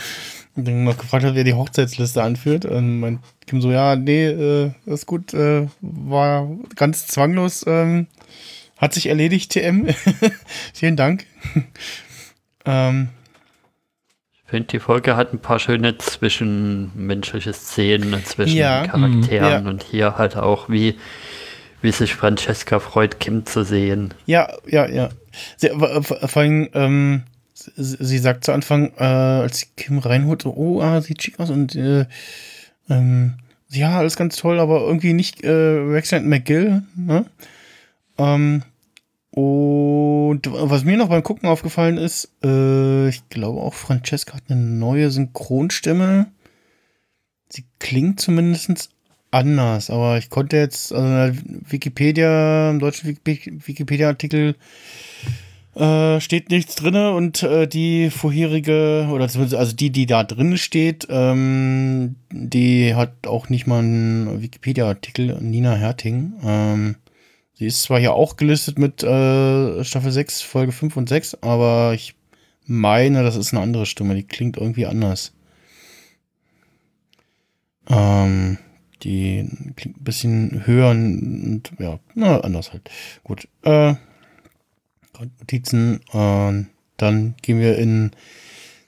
[0.55, 2.65] Und dann noch gefragt hat, wer die Hochzeitsliste anführt.
[2.65, 8.07] Und meint Kim so, ja, nee, äh, ist gut, äh, war ganz zwanglos, ähm,
[8.77, 9.87] hat sich erledigt, TM.
[10.73, 11.25] Vielen Dank.
[12.65, 13.09] ähm,
[14.45, 19.69] Ich finde, die Folge hat ein paar schöne zwischenmenschliche Szenen zwischen Ja, Charakteren ja.
[19.69, 20.95] und hier halt auch, wie,
[21.81, 24.13] wie sich Francesca freut, Kim zu sehen.
[24.27, 25.09] Ja, ja, ja.
[25.57, 27.23] Sie, vor vor allem, ähm,
[27.53, 31.49] sie, sagt zu Anfang, äh, als sie Kim reinholt, so, oh, ah, sieht schick aus
[31.49, 32.05] und äh,
[32.89, 33.35] ähm,
[33.69, 37.25] ja, alles ganz toll, aber irgendwie nicht äh, Rexland McGill, ne?
[38.17, 38.63] Ähm,
[39.31, 44.61] und was mir noch beim Gucken aufgefallen ist, äh, ich glaube auch Francesca hat eine
[44.61, 46.27] neue Synchronstimme.
[47.49, 48.91] Sie klingt zumindest
[49.31, 54.55] anders, aber ich konnte jetzt, also Wikipedia, im deutschen Wiki- Wikipedia-Artikel
[55.75, 60.57] äh, steht nichts drinne und äh, die vorherige, oder zumindest, also die, die da drin
[60.57, 66.33] steht, ähm, die hat auch nicht mal einen Wikipedia-Artikel, Nina Herting.
[66.43, 66.95] Ähm,
[67.53, 71.93] sie ist zwar hier auch gelistet mit äh, Staffel 6, Folge 5 und 6, aber
[71.93, 72.15] ich
[72.65, 75.33] meine, das ist eine andere Stimme, die klingt irgendwie anders.
[77.89, 78.57] Ähm,
[79.01, 82.89] die klingt ein bisschen höher und ja, na, anders halt.
[83.23, 83.47] Gut.
[83.63, 83.95] Äh,
[85.19, 86.01] Notizen.
[86.11, 88.11] Und dann gehen wir in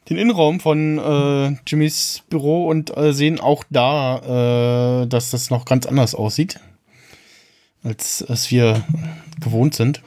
[0.09, 5.65] den Innenraum von äh, Jimmys Büro und äh, sehen auch da, äh, dass das noch
[5.65, 6.59] ganz anders aussieht,
[7.84, 8.84] als, als wir
[9.41, 10.01] gewohnt sind.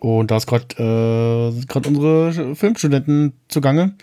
[0.00, 3.94] Und da ist gerade äh, unsere Filmstudenten zugange.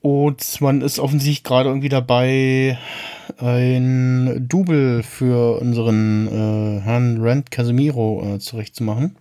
[0.00, 2.78] Und man ist offensichtlich gerade irgendwie dabei,
[3.36, 9.16] ein Double für unseren äh, Herrn Rand Casemiro äh, zurechtzumachen.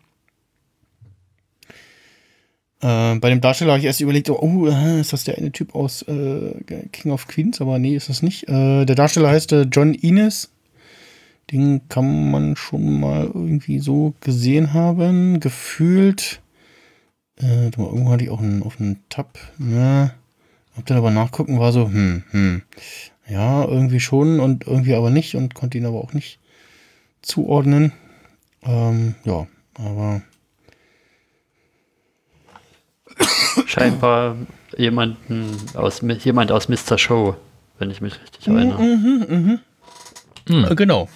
[2.82, 5.74] Äh, bei dem Darsteller habe ich erst überlegt, oh, äh, ist das der eine Typ
[5.74, 6.54] aus äh,
[6.92, 7.60] King of Queens?
[7.62, 8.48] Aber nee, ist das nicht.
[8.48, 10.52] Äh, der Darsteller heißt äh, John Ines.
[11.52, 16.42] Den kann man schon mal irgendwie so gesehen haben, gefühlt.
[17.40, 18.78] Äh, irgendwo hatte ich auch einen, auf
[19.10, 19.40] Tab.
[19.60, 20.12] Ja.
[20.76, 22.62] Hab dann aber nachgucken, war so, hm, hm.
[23.28, 26.40] Ja, irgendwie schon und irgendwie aber nicht und konnte ihn aber auch nicht
[27.22, 27.92] zuordnen.
[28.64, 30.22] Ähm, ja, aber
[33.66, 34.36] Scheinbar
[34.78, 36.98] jemanden aus, jemand aus Mr.
[36.98, 37.36] Show,
[37.80, 39.60] wenn ich mich richtig erinnere.
[40.50, 41.08] Äh, genau.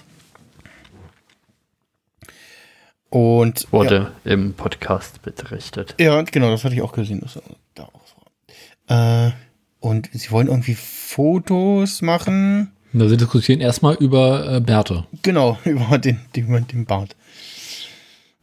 [3.09, 5.95] Und Wurde im Podcast berichtet.
[5.99, 7.19] ja, ja, genau, das hatte ich auch gesehen.
[7.21, 7.37] Das,
[7.75, 8.93] da auch so.
[8.93, 9.31] Äh,
[9.81, 12.71] und sie wollen irgendwie Fotos machen.
[12.93, 15.05] Na, sie diskutieren erstmal über äh, Bärte.
[15.23, 17.15] Genau, über den, den, den Bart.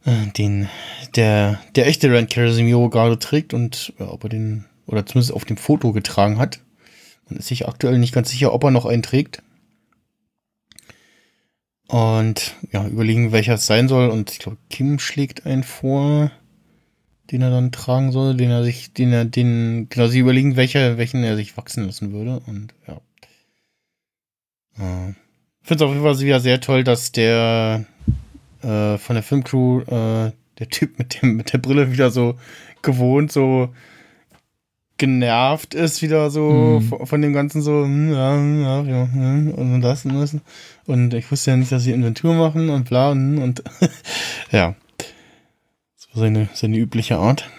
[0.05, 0.69] Äh, Den,
[1.15, 5.45] der, der echte Rand Casimiro gerade trägt und ja, ob er den, oder zumindest auf
[5.45, 6.59] dem Foto getragen hat.
[7.27, 9.43] Man ist sich aktuell nicht ganz sicher, ob er noch einen trägt.
[11.87, 14.09] Und ja, überlegen, welcher es sein soll.
[14.09, 16.31] Und ich glaube, Kim schlägt einen vor,
[17.31, 20.97] den er dann tragen soll, den er sich, den er, den, genau, sie überlegen, welcher,
[20.97, 22.41] welchen er sich wachsen lassen würde.
[22.45, 23.01] Und ja.
[24.77, 25.09] Äh,
[25.61, 27.85] Ich finde es auf jeden Fall wieder sehr toll, dass der
[28.61, 32.35] äh, von der Filmcrew, äh, der Typ mit dem mit der Brille wieder so
[32.81, 33.69] gewohnt, so
[34.97, 37.07] genervt ist, wieder so Mhm.
[37.07, 40.35] von, dem Ganzen so, hm, ja, hm, ja, ja, hm, und das und das.
[40.85, 43.63] Und ich wusste ja nicht, dass sie Inventur machen und bla und, und
[44.51, 44.75] ja.
[45.95, 47.49] So seine, seine übliche Art.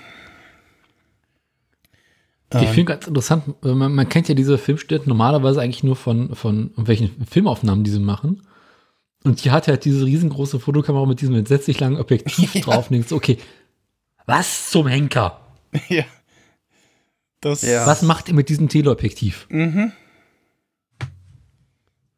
[2.52, 5.96] Ich Ähm, finde ganz interessant, äh, man, man kennt ja diese Filmstätten normalerweise eigentlich nur
[5.96, 8.42] von, von irgendwelchen Filmaufnahmen, die sie machen.
[9.24, 12.60] Und die hat halt diese riesengroße Fotokamera mit diesem entsetzlich langen Objektiv Ja.
[12.62, 13.38] drauf und denkst, okay,
[14.26, 15.40] was zum Henker?
[15.88, 16.04] ja.
[17.40, 17.86] Das, Ja.
[17.86, 19.46] Was macht ihr mit diesem Teleobjektiv?
[19.50, 19.92] Mhm.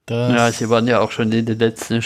[0.07, 2.03] Das, Ja, sie waren ja auch schon in der letzten,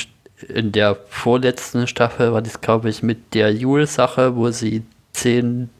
[0.48, 4.82] in der vorletzten Staffel, war das glaube ich mit der Jule-Sache, wo sie
[5.12, 5.70] 10,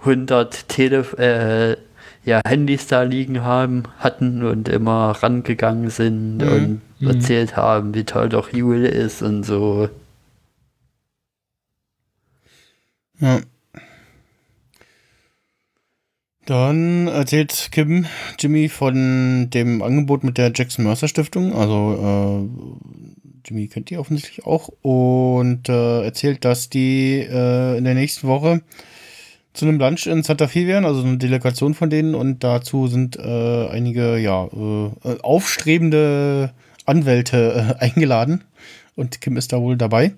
[0.00, 1.76] 100 Tele äh,
[2.26, 6.48] ja, Handys da liegen haben, hatten und immer rangegangen sind Mhm.
[6.48, 7.08] und Mhm.
[7.08, 9.88] erzählt haben, wie toll doch Jule ist und so.
[13.20, 13.40] Ja.
[16.44, 18.06] Dann erzählt Kim
[18.38, 21.52] Jimmy von dem Angebot mit der Jackson Mercer Stiftung.
[21.54, 27.94] Also äh, Jimmy kennt die offensichtlich auch und äh, erzählt, dass die äh, in der
[27.94, 28.62] nächsten Woche
[29.56, 33.16] zu einem Lunch in Santa Fe wären, also eine Delegation von denen und dazu sind
[33.16, 36.52] äh, einige ja äh, aufstrebende
[36.84, 38.44] Anwälte äh, eingeladen
[38.94, 40.12] und Kim ist da wohl dabei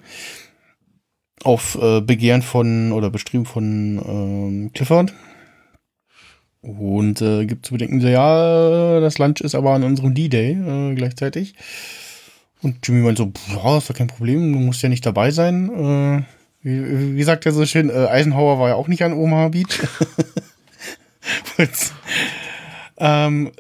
[1.45, 5.12] auf äh, Begehren von oder Bestreben von ähm, Clifford.
[6.61, 10.95] Und äh, gibt zu bedenken, so, ja, das Lunch ist aber an unserem D-Day äh,
[10.97, 11.55] gleichzeitig.
[12.61, 16.26] Und Jimmy meint so, ja, ist doch kein Problem, du musst ja nicht dabei sein.
[16.62, 19.78] Wie, wie sagt er so schön, äh, Eisenhower war ja auch nicht an Omaha Beach.
[21.59, 21.70] und,
[22.98, 23.52] ähm,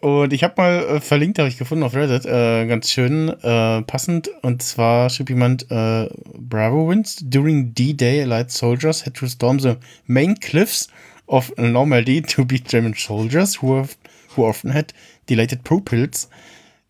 [0.00, 3.82] und ich habe mal äh, verlinkt, habe ich gefunden auf Reddit, äh, ganz schön äh,
[3.82, 4.30] passend.
[4.42, 9.74] Und zwar schrieb jemand, äh, Bravo Winds, during D-Day, Allied soldiers had to storm the
[10.06, 10.88] main cliffs
[11.26, 13.96] of Normandy to beat German soldiers who, have,
[14.36, 14.92] who often had
[15.26, 16.28] dilated pupils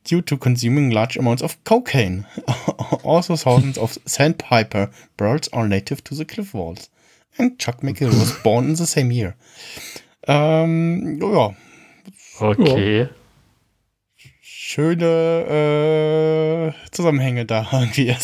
[0.05, 2.27] due to consuming large amounts of cocaine.
[3.05, 6.91] also thousands of sandpiper birds are native to the cliff walls.
[7.39, 9.35] And Chuck McGill was born in the same year.
[10.27, 11.55] Ähm, ja,
[12.41, 13.09] Okay.
[14.41, 15.05] schöne
[16.75, 18.15] äh, Zusammenhänge da irgendwie.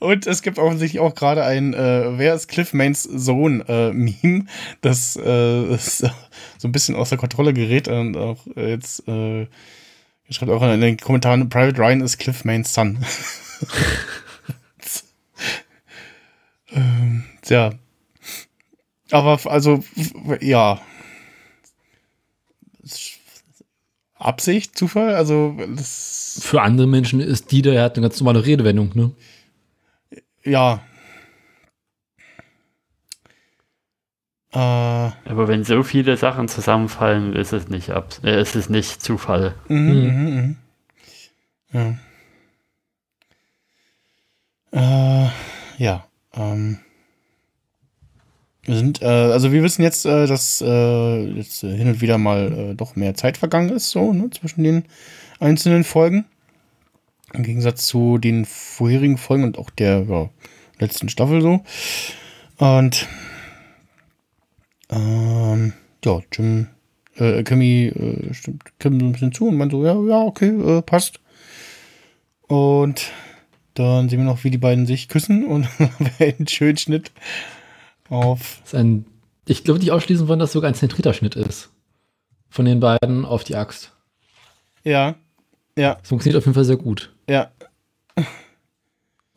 [0.00, 4.46] Und es gibt offensichtlich auch gerade ein äh, Wer ist Cliff Mains Sohn äh, Meme,
[4.80, 5.98] das äh, ist
[6.58, 9.46] so ein bisschen außer Kontrolle gerät und auch jetzt äh,
[10.32, 12.98] schreibt auch in den Kommentaren Private Ryan ist Cliff Mains Son.
[16.70, 17.72] ähm, ja.
[19.10, 19.84] Aber also
[20.40, 20.80] ja.
[24.14, 28.92] Absicht, Zufall, also das Für andere Menschen ist die, der hat eine ganz normale Redewendung,
[28.94, 29.10] ne?
[30.44, 30.82] ja.
[34.54, 39.02] Äh, Aber wenn so viele Sachen zusammenfallen, ist es nicht ab, äh, ist es nicht
[39.02, 39.54] Zufall.
[39.68, 40.04] mhm, Mhm.
[40.04, 40.56] mhm,
[41.72, 41.98] mhm.
[44.72, 45.26] Ja.
[45.26, 45.30] Äh,
[45.78, 46.04] ja.
[46.34, 46.78] Ähm.
[48.64, 52.16] Wir sind, äh, also wir wissen jetzt, äh, dass äh, jetzt äh, hin und wieder
[52.18, 54.84] mal äh, doch mehr Zeit vergangen ist, so, ne, zwischen den
[55.40, 56.26] einzelnen Folgen.
[57.32, 60.30] Im Gegensatz zu den vorherigen Folgen und auch der ja,
[60.78, 61.64] letzten Staffel so.
[62.58, 63.08] Und
[64.92, 65.72] ähm,
[66.04, 66.68] ja, Jim,
[67.16, 70.48] äh, Kimmy äh, stimmt Kim so ein bisschen zu und meint so, ja, ja, okay,
[70.48, 71.20] äh, passt.
[72.48, 73.10] Und
[73.74, 75.66] dann sehen wir noch, wie die beiden sich küssen und
[76.18, 77.10] einen schönen Schnitt
[78.08, 78.60] auf.
[78.72, 79.06] Ein,
[79.46, 81.70] ich glaube, nicht ausschließen wollen, dass es sogar ein zentrierter Schnitt ist.
[82.50, 83.92] Von den beiden auf die Axt.
[84.84, 85.14] Ja,
[85.78, 87.14] ja, Das funktioniert auf jeden Fall sehr gut.
[87.28, 87.50] ja,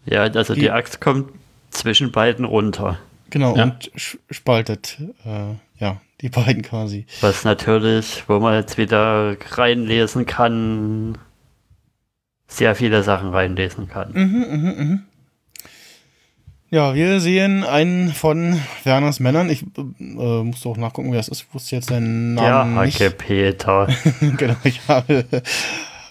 [0.06, 1.32] Ja, also Die- die Axt kommt
[1.72, 3.00] zwischen beiden runter.
[3.30, 3.64] Genau, Ja.
[3.64, 3.92] und
[4.30, 7.06] spaltet, äh, ja, die beiden quasi.
[7.22, 11.18] Was natürlich, wo man jetzt wieder reinlesen kann,
[12.48, 14.12] sehr viele Sachen reinlesen kann.
[14.14, 15.04] Mhm, mhm, mhm.
[16.72, 19.50] Ja, wir sehen einen von Werners Männern.
[19.50, 21.42] Ich äh, musste auch nachgucken, wer das ist.
[21.42, 23.00] Ich wusste jetzt seinen Namen nicht.
[23.00, 23.88] Hacke Peter.
[24.20, 25.26] genau, ich habe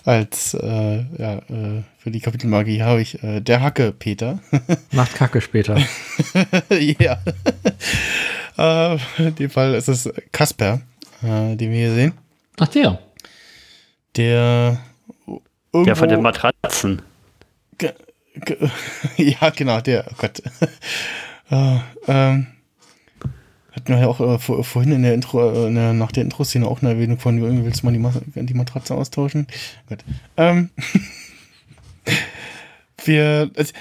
[0.04, 4.38] als äh, ja, äh, für die Kapitelmagie habe ich äh, der Hacke Peter.
[4.92, 5.78] Macht Kacke später.
[6.98, 7.18] ja.
[8.58, 10.82] äh, in dem Fall ist es Kasper,
[11.22, 12.12] äh, den wir hier sehen.
[12.60, 12.98] Ach, der.
[14.16, 14.80] Der
[15.26, 17.00] irgendwo, Der von den Matratzen.
[19.16, 20.42] Ja, genau, der, oh Gott.
[21.50, 21.78] äh,
[22.08, 22.48] ähm,
[23.70, 26.24] hatten wir ja auch äh, vor, vorhin in der Intro, äh, in der, nach der
[26.24, 29.46] Intro-Szene auch eine Erwähnung von, irgendwie willst du mal die, Ma die Matratze austauschen?
[29.88, 30.04] Gut.
[30.36, 30.70] Ähm,
[33.04, 33.72] wir, es,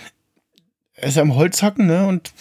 [0.95, 2.33] er ist ja am Holzhacken, ne, und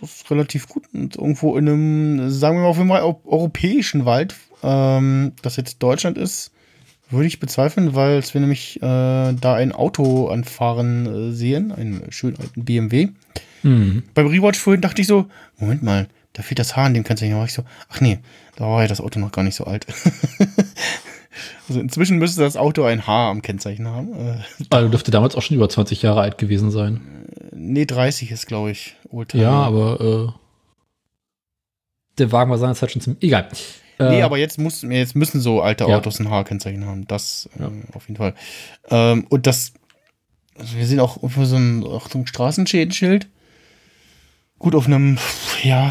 [0.00, 0.84] das ist relativ gut.
[0.92, 5.56] Und irgendwo in einem, sagen wir mal, auf jeden Fall eu- europäischen Wald, ähm, das
[5.56, 6.50] jetzt Deutschland ist,
[7.10, 12.12] Würde ich bezweifeln, weil es wir nämlich äh, da ein Auto anfahren äh, sehen, einen
[12.12, 13.08] schönen alten BMW.
[13.62, 14.02] Mhm.
[14.12, 15.26] Beim Rewatch vorhin dachte ich so,
[15.58, 17.32] Moment mal, da fehlt das Haar an dem Kennzeichen.
[17.32, 18.18] Da war ich so, ach nee,
[18.56, 19.86] da war ja das Auto noch gar nicht so alt.
[21.68, 24.12] also inzwischen müsste das Auto ein Haar am Kennzeichen haben.
[24.14, 24.38] Äh,
[24.70, 27.00] Also dürfte damals auch schon über 20 Jahre alt gewesen sein.
[27.52, 29.42] nee, 30 ist, glaube ich, Oldtimer.
[29.42, 30.32] Ja, aber äh,
[32.18, 33.16] der Wagen war seinerzeit schon zum.
[33.20, 33.48] Egal.
[34.00, 35.96] Nee, Äh, aber jetzt, muss, jetzt müssen so alte Ja.
[35.96, 37.06] Autos ein H-Kennzeichen haben.
[37.08, 37.70] Das äh, Ja.
[37.94, 38.34] auf jeden Fall.
[38.90, 39.72] Ähm, und das,
[40.56, 43.26] also wir sehen auch irgendwo so ein, ein Straßenschädenschild.
[44.58, 45.18] Gut, auf einem
[45.62, 45.90] ja,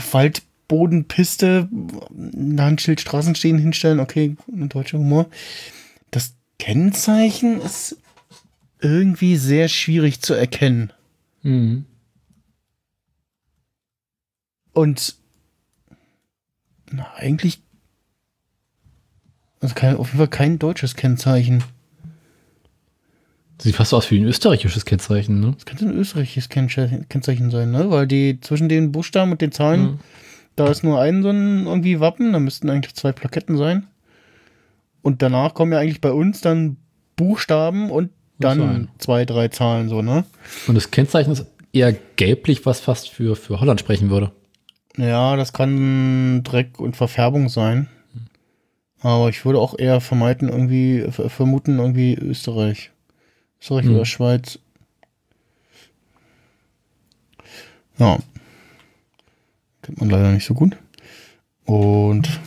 [0.68, 1.70] Waldbodenpiste
[2.12, 4.00] da ein Schild Straßenstehen hinstellen.
[4.00, 5.28] Okay, ein deutscher Humor.
[6.12, 7.98] Das Kennzeichen ist
[8.80, 10.92] irgendwie sehr schwierig zu erkennen.
[11.44, 11.86] mhm.
[14.74, 15.16] Und
[16.92, 17.62] na, eigentlich
[19.60, 21.64] also kein, auf jeden Fall kein deutsches Kennzeichen.
[23.60, 25.54] Sieht fast aus wie ein österreichisches Kennzeichen, ne?
[25.56, 27.90] Das könnte ein österreichisches Kennzeichen sein, ne?
[27.90, 30.00] Weil die zwischen den Buchstaben und den Zahlen, Mhm.
[30.58, 33.88] Da ist nur ein so ein irgendwie Wappen, da müssten eigentlich zwei Plaketten sein.
[35.02, 36.76] Und danach kommen ja eigentlich bei uns dann
[37.16, 38.90] Buchstaben und dann Zahlen.
[38.98, 40.26] zwei, drei Zahlen, so, ne?
[40.68, 44.32] Und das Kennzeichen ist eher gelblich, was fast für, für Holland sprechen würde.
[44.98, 47.88] Ja, das kann Dreck und Verfärbung sein.
[49.00, 52.92] Aber ich würde auch eher vermeiden, irgendwie, ver- vermuten, irgendwie Österreich.
[53.62, 53.96] Österreich Hm.
[53.96, 54.60] oder Schweiz.
[57.98, 58.18] Ja.
[59.88, 60.76] Kennt man leider nicht so gut.
[61.64, 62.42] Und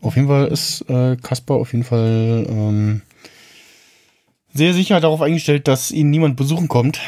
[0.00, 3.02] auf jeden Fall ist äh, Kaspar auf jeden Fall ähm,
[4.54, 6.98] sehr sicher darauf eingestellt, dass ihn niemand besuchen kommt.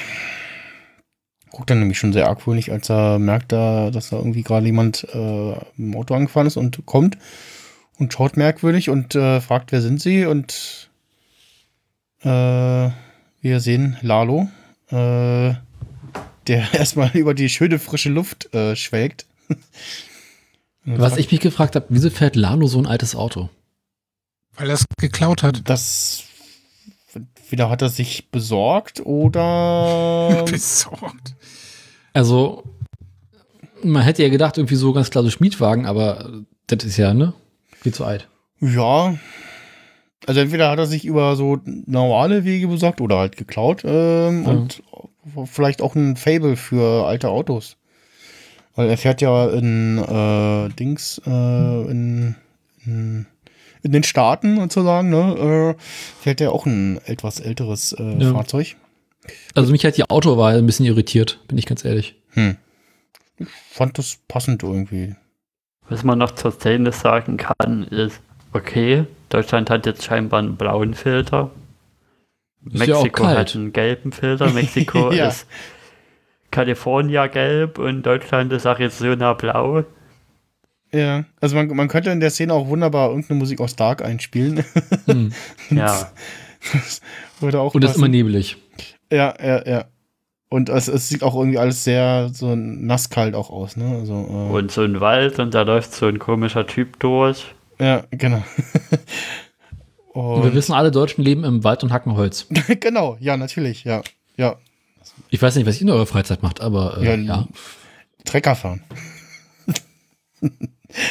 [1.50, 5.06] Guckt dann nämlich schon sehr argwöhnig, als er merkt, da, dass da irgendwie gerade jemand
[5.14, 7.16] äh, im Auto angefahren ist und kommt
[7.98, 10.26] und schaut merkwürdig und äh, fragt, wer sind sie?
[10.26, 10.90] Und
[12.24, 12.90] äh,
[13.40, 14.50] wir sehen Lalo,
[14.90, 15.54] äh,
[16.46, 19.24] der erstmal über die schöne frische Luft äh, schwelgt.
[20.84, 23.50] Was ich mich gefragt habe, wieso fährt Lalo so ein altes Auto?
[24.56, 25.68] Weil er es geklaut hat.
[25.68, 26.24] Das
[27.50, 31.34] wieder hat er sich besorgt oder Besorgt.
[32.12, 32.64] Also,
[33.82, 37.32] man hätte ja gedacht, irgendwie so ganz klar so Schmiedwagen, aber das ist ja, ne?
[37.80, 38.28] Viel zu alt.
[38.60, 39.16] Ja.
[40.26, 44.50] Also entweder hat er sich über so normale Wege besorgt oder halt geklaut ähm, Ja.
[44.50, 44.82] und
[45.46, 47.76] vielleicht auch ein Fable für alte Autos.
[48.78, 52.36] Weil er fährt ja in äh, Dings, äh, in,
[52.86, 53.26] in,
[53.82, 55.74] in den Staaten sozusagen, ne?
[55.76, 55.82] Äh,
[56.22, 58.32] fährt er auch ein etwas älteres äh, Ja.
[58.32, 58.76] Fahrzeug.
[59.56, 62.14] Also mich hat die Autowahl ein bisschen irritiert, bin ich ganz ehrlich.
[62.34, 62.56] Hm.
[63.38, 65.16] Ich fand das passend irgendwie.
[65.88, 68.20] Was man noch zur Szene sagen kann, ist,
[68.52, 71.50] okay, Deutschland hat jetzt scheinbar einen blauen Filter.
[72.64, 73.38] Ist ja auch Mexiko kalt.
[73.38, 74.50] hat einen gelben Filter.
[74.52, 75.26] Mexiko Ja.
[75.30, 75.48] ist
[76.50, 79.84] California gelb und Deutschland ist Arizona blau.
[80.92, 84.64] Ja, also man, man könnte in der Szene auch wunderbar irgendeine Musik aus Dark einspielen.
[85.06, 85.32] Hm.
[85.70, 86.10] Ja,
[86.72, 87.00] Das
[87.40, 88.56] würde auch Und es ist immer nebelig.
[89.12, 89.84] Ja, ja, ja.
[90.48, 93.98] Und es, es sieht auch irgendwie alles sehr so nasskalt auch aus, ne?
[94.00, 97.44] Also, äh, und so ein Wald und da läuft so ein komischer Typ durch.
[97.78, 98.42] ja, genau.
[100.14, 102.48] Und wir wissen, alle Deutschen leben im Wald und hacken Holz.
[102.80, 104.02] genau, ja, natürlich, ja.
[104.36, 104.56] Ja,
[105.30, 107.46] Ich weiß nicht, was ihr in eurer Freizeit macht, aber ja, äh, ja,
[108.24, 108.82] Trecker fahren.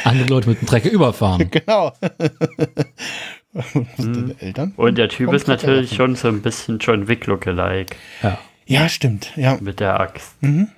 [0.04, 1.50] andere Leute mit dem Trecker überfahren.
[1.50, 1.92] Genau.
[3.96, 4.72] Mhm.
[4.76, 8.38] Und der Typ ist natürlich schon so ein bisschen John Wick lookalike Ja.
[8.66, 9.56] Ja, stimmt, ja.
[9.60, 10.40] mit der Axt.
[10.42, 10.68] Mhm.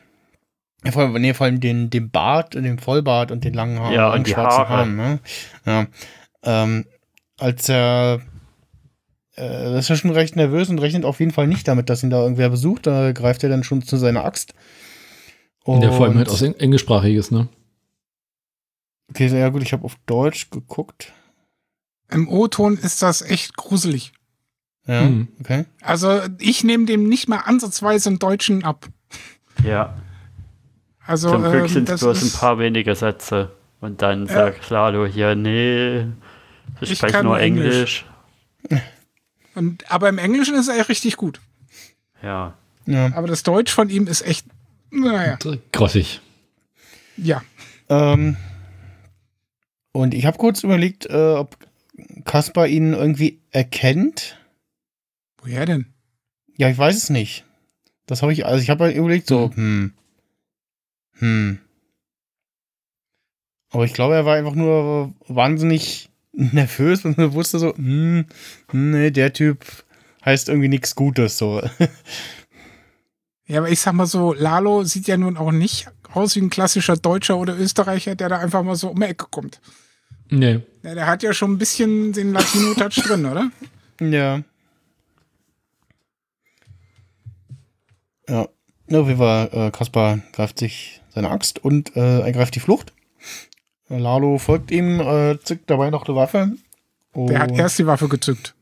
[0.85, 3.93] Ja, vor, allem- nee, vor allem den, den Bart, den Vollbart und den langen Haaren.
[3.93, 4.69] Ja, und die schwarzen Haare.
[4.69, 5.19] Haaren, ne?
[5.67, 5.87] Ja.
[6.45, 6.87] Ähm,
[7.39, 8.21] als er
[9.41, 12.11] äh, ist ja schon recht nervös und rechnet auf jeden Fall nicht damit, dass ihn
[12.11, 12.87] da irgendwer besucht.
[12.87, 14.55] Da greift er dann schon zu seiner Axt.
[15.65, 17.49] Und der vor allem halt aus Eng Englischsprachiges, ne?
[19.11, 21.13] Okay, ja gut, ich habe auf Deutsch geguckt.
[22.11, 24.13] Im O-Ton ist das echt gruselig.
[24.87, 25.29] Ja, Mhm.
[25.41, 25.65] okay.
[25.83, 28.89] Also ich nehme dem nicht mal ansatzweise einen Deutschen ab.
[29.65, 29.95] Ja,
[31.07, 33.51] Also zum Glück ähm, sind es das bloß ein ist- paar wenige Sätze.
[33.81, 36.07] Und dann sagt Lalo hier, nee,
[36.81, 37.75] ich Ich spreche kann nur nur Englisch.
[37.75, 38.05] Englisch.
[39.55, 41.41] Und, aber im Englischen ist er richtig gut.
[42.23, 43.13] Ja, Ja.
[43.15, 44.47] Aber das Deutsch von ihm ist echt,
[44.91, 45.39] naja,
[45.73, 46.21] Grossig.
[47.17, 47.43] ja.
[47.89, 48.37] Ähm,
[49.93, 51.57] und ich habe kurz überlegt, äh, ob
[52.25, 54.39] Kaspar ihn irgendwie erkennt.
[55.39, 55.87] Woher denn?
[56.57, 57.45] Ja, ich weiß es nicht.
[58.07, 59.93] Das habe ich, also ich habe halt überlegt, so, hm.
[61.19, 61.59] Hm.
[63.71, 68.27] Aber ich glaube, er war einfach nur wahnsinnig nervös und wusste so, hm,
[68.73, 69.65] nee, der Typ
[70.25, 71.63] heißt irgendwie nichts Gutes so.
[73.47, 76.51] Ja, aber ich sag mal so, Lalo sieht ja nun auch nicht aus wie ein
[76.51, 79.61] klassischer Deutscher oder Österreicher, der da einfach mal so um die Ecke kommt.
[80.29, 80.61] Nee.
[80.83, 83.51] Ja, der hat ja schon ein bisschen den Latino-Touch drin, oder?
[84.01, 84.43] Ja.
[88.29, 88.49] Ja.
[88.89, 92.93] Ja, auf jeden Fall, äh, Kaspar greift sich seine Axt und äh, ergreift die Flucht.
[93.99, 96.53] Lalo folgt ihm, äh, zückt dabei noch eine Waffe.
[97.15, 98.55] Der hat erst die Waffe gezückt.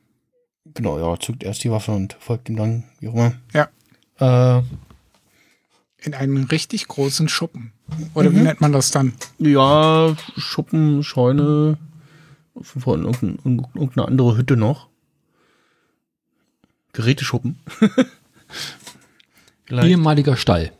[0.75, 3.33] Genau, ja, zückt erst die Waffe und folgt ihm dann, wie auch immer.
[3.53, 3.69] Ja.
[4.59, 4.63] Äh,
[6.05, 7.73] In einen richtig großen Schuppen.
[8.15, 9.13] Oder wie nennt man das dann?
[9.39, 11.79] ja, Schuppen, Scheune,
[12.55, 13.39] irgendein,
[13.75, 14.89] irgendeine andere Hütte noch.
[16.93, 17.59] Geräteschuppen.
[19.71, 20.73] Ehemaliger Stall.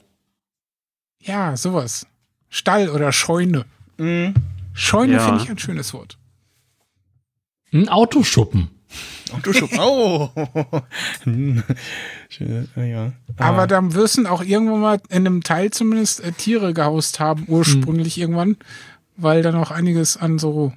[1.21, 2.07] Ja, sowas.
[2.49, 3.67] Stall oder Scheune.
[3.99, 4.35] Mhm.
[4.73, 5.27] Scheune Ja.
[5.27, 6.19] finde ich ein schönes Wort.
[7.73, 8.69] Ein Autoschuppen.
[9.33, 9.79] Autoschuppen.
[9.81, 10.31] Oh.
[12.31, 13.13] Schön, ja.
[13.37, 18.19] Aber da müssen auch irgendwann mal in einem Teil zumindest äh, Tiere gehaust haben, ursprünglich
[18.19, 18.57] irgendwann,
[19.17, 20.73] weil da noch einiges an so,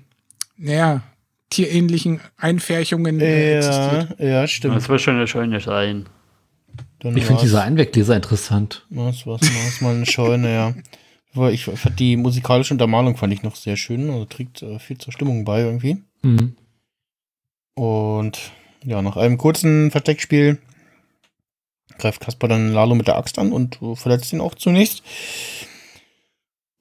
[0.58, 1.02] naja,
[1.50, 4.20] tierähnlichen Einfärchungen äh, existiert.
[4.20, 4.76] Ja, stimmt.
[4.76, 6.08] Das wird schon eine schöne sein.
[7.00, 8.86] Dann Ich finde diese Einwegleser interessant.
[8.90, 10.74] Was war's, war's mal eine Scheune, ja.
[11.52, 14.10] Ich fand die musikalische Untermalung fand ich noch sehr schön.
[14.10, 15.98] Also trägt äh, viel zur Stimmung bei irgendwie.
[16.24, 16.56] Mhm.
[17.76, 18.52] Und
[18.84, 20.60] ja, nach einem kurzen Versteckspiel
[21.98, 25.04] greift Kaspar dann Lalo mit der Axt an und äh, verletzt ihn auch zunächst.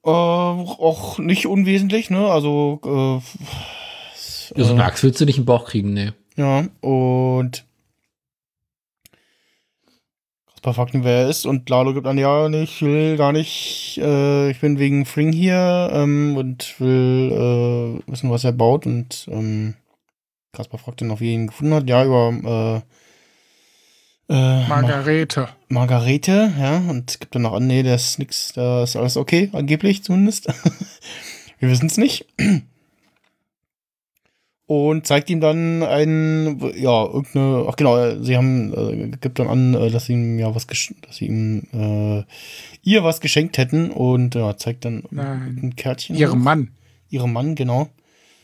[0.03, 2.29] Äh, auch nicht unwesentlich, ne?
[2.29, 6.11] Also, äh, Ja, so eine äh, Axt willst du nicht im Bauch kriegen, nee.
[6.35, 7.65] Ja, und
[10.61, 13.31] Kaspar fragt ihn, wer er ist, und Lalo gibt an, ja, nee, ich will gar
[13.31, 17.31] nicht, äh, ich bin wegen Fring hier ähm, und will
[18.05, 18.85] äh, wissen, was er baut.
[18.85, 19.73] Und ähm,
[20.51, 21.89] Kaspar fragt noch, wie er ihn gefunden hat.
[21.89, 22.83] Ja, über
[24.29, 25.49] äh, äh, Ma Margarete.
[25.67, 29.49] Margarete, ja, und gibt dann noch an, nee, das ist nix, da ist alles okay,
[29.53, 30.45] angeblich zumindest.
[31.59, 32.27] Wir wissen es nicht.
[34.73, 39.73] Und zeigt ihm dann ein, ja, irgendeine, ach genau, sie haben, äh, gibt dann an,
[39.73, 42.23] äh, dass sie ihm ja was, dass sie ihm, äh,
[42.81, 45.59] ihr was geschenkt hätten und ja, zeigt dann Nein.
[45.61, 46.15] ein Kärtchen.
[46.15, 46.41] Ihrem.
[46.41, 46.71] Mann.
[47.09, 47.89] Ihrem Mann, genau.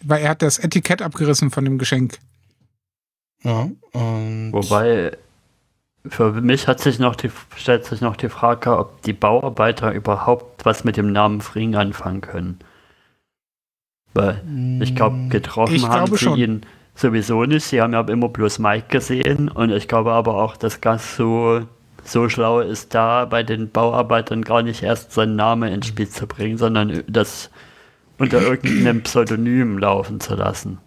[0.02, 2.20] Weil er hat das Etikett abgerissen von dem Geschenk.
[3.46, 5.12] Ja, und Wobei,
[6.10, 10.66] für mich hat sich noch die, stellt sich noch die Frage, ob die Bauarbeiter überhaupt
[10.66, 12.60] was mit dem Namen Fring anfangen können.
[14.18, 14.41] Weil
[14.82, 16.38] ich glaube, getroffen Ich haben glaube sie schon.
[16.39, 16.61] ihn
[16.95, 17.65] sowieso nicht.
[17.65, 21.61] Sie haben ja immer bloß Mike gesehen und ich glaube aber auch, dass Gas so,
[22.03, 26.26] so schlau ist, da bei den Bauarbeitern gar nicht erst seinen Namen ins Spiel zu
[26.28, 27.49] bringen, sondern das
[28.18, 30.80] unter irgendeinem Pseudonym laufen zu lassen.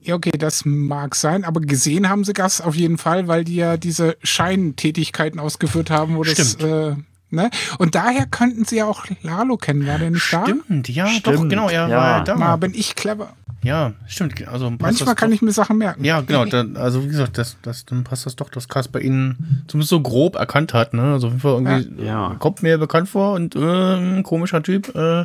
[0.00, 3.56] Ja, okay, das mag sein, aber gesehen haben sie das auf jeden Fall, weil die
[3.56, 6.62] ja diese Scheintätigkeiten ausgeführt haben, wo das, Stimmt.
[6.62, 6.94] äh,
[7.30, 7.50] ne?
[7.78, 11.50] Und daher könnten sie ja auch Lalo kennen, war der nicht Stimmt, ja, doch, Stimmt,
[11.50, 11.96] genau, er ja.
[11.96, 12.32] war da?
[12.34, 12.38] da.
[12.38, 13.32] Mal bin ich clever.
[13.62, 14.46] Ja, stimmt.
[14.46, 15.34] Also Manchmal das kann doch.
[15.34, 16.04] ich mir Sachen merken.
[16.04, 16.44] Ja, genau.
[16.44, 20.00] Dann, also wie gesagt, das, das, dann passt das doch, dass Kasper ihn zumindest so
[20.00, 20.94] grob erkannt hat.
[20.94, 21.02] Ne?
[21.14, 21.52] Also auf jeden Fall
[21.82, 22.36] irgendwie Ja.
[22.38, 23.58] kommt mir bekannt vor und äh,
[23.96, 24.94] ein komischer Typ.
[24.94, 25.24] Äh,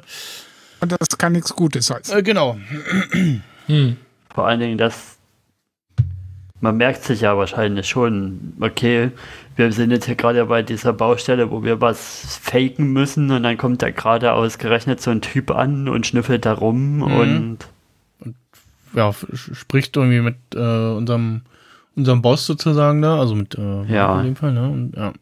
[0.80, 2.18] Und das kann nichts Gutes heißen.
[2.18, 2.58] äh, genau.
[3.68, 3.98] Hm.
[4.34, 5.18] Vor allen Dingen, dass
[6.62, 9.12] man merkt sich ja wahrscheinlich schon, okay,
[9.66, 13.58] wir sind jetzt hier gerade bei dieser Baustelle, wo wir was faken müssen und dann
[13.58, 17.04] kommt da gerade ausgerechnet so ein Typ an und schnüffelt da rum Mhm.
[17.04, 17.58] und
[18.96, 21.42] Ja, f- spricht irgendwie mit äh, unserem
[21.96, 24.20] unserem Boss sozusagen da, also mit äh, Ja.
[24.20, 24.70] in dem Fall, ne?
[24.70, 25.14] Und ja.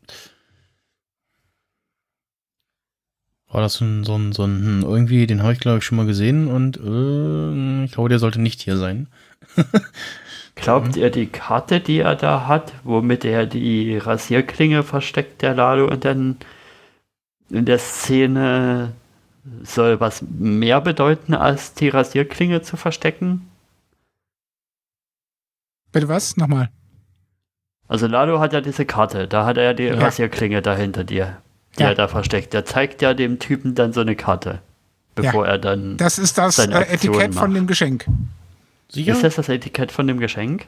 [3.52, 5.84] War das so ein, so ein, so ein hm, irgendwie, den habe ich glaube ich
[5.84, 9.08] schon mal gesehen und äh, ich glaube, der sollte nicht hier sein.
[10.62, 15.88] glaubt ihr die Karte, die er da hat, womit er die Rasierklinge versteckt, der Lalo,
[15.88, 16.38] und dann
[17.50, 18.94] in der Szene
[19.64, 23.50] soll was mehr bedeuten, als die Rasierklinge zu verstecken?
[25.92, 26.38] Bitte was?
[26.38, 26.70] Nochmal.
[27.88, 29.96] Also Lalo hat ja diese Karte, da hat er ja die Ja.
[29.96, 31.38] Rasierklinge da hinter dir,
[31.78, 31.90] die Ja.
[31.90, 32.54] er da versteckt.
[32.54, 34.60] Der zeigt ja dem Typen dann so eine Karte,
[35.16, 35.98] bevor er dann...
[35.98, 37.58] Das ist das äh, Etikett von macht.
[37.58, 38.06] dem Geschenk.
[38.92, 39.14] Sicher?
[39.14, 40.68] Ist das das Etikett von dem Geschenk?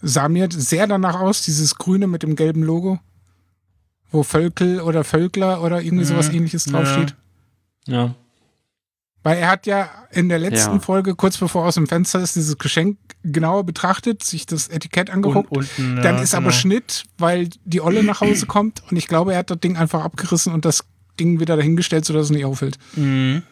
[0.00, 3.00] Sah mir sehr danach aus, dieses Grüne mit dem gelben Logo.
[4.10, 6.36] Wo Völkel oder Völkler oder irgendwie sowas Mhm.
[6.36, 6.72] ähnliches Ja.
[6.72, 7.14] draufsteht.
[7.86, 8.14] Ja.
[9.24, 10.78] Weil er hat ja in der letzten Ja.
[10.80, 15.10] Folge, kurz bevor er aus dem Fenster ist, dieses Geschenk genauer betrachtet, sich das Etikett
[15.10, 15.50] angeguckt.
[15.54, 16.54] unten, ja, Dann ist aber genau.
[16.56, 20.04] Schnitt, weil die Olle nach Hause kommt und ich glaube, er hat das Ding einfach
[20.04, 20.84] abgerissen und das
[21.18, 22.78] Ding wieder dahingestellt, sodass es nicht auffällt.
[22.94, 23.42] Mhm.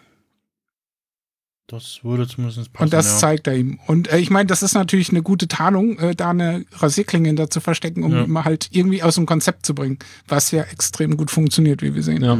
[1.68, 2.84] Das würde zumindest passen.
[2.84, 3.16] Und das ja.
[3.18, 3.80] zeigt er ihm.
[3.88, 7.50] Und äh, ich meine, das ist natürlich eine gute Tarnung, äh, da eine Rasierklinge hinter
[7.50, 8.22] zu verstecken, um Ja.
[8.24, 9.98] ihn mal halt irgendwie aus dem Konzept zu bringen.
[10.28, 12.22] Was ja extrem gut funktioniert, wie wir sehen.
[12.22, 12.38] Ja.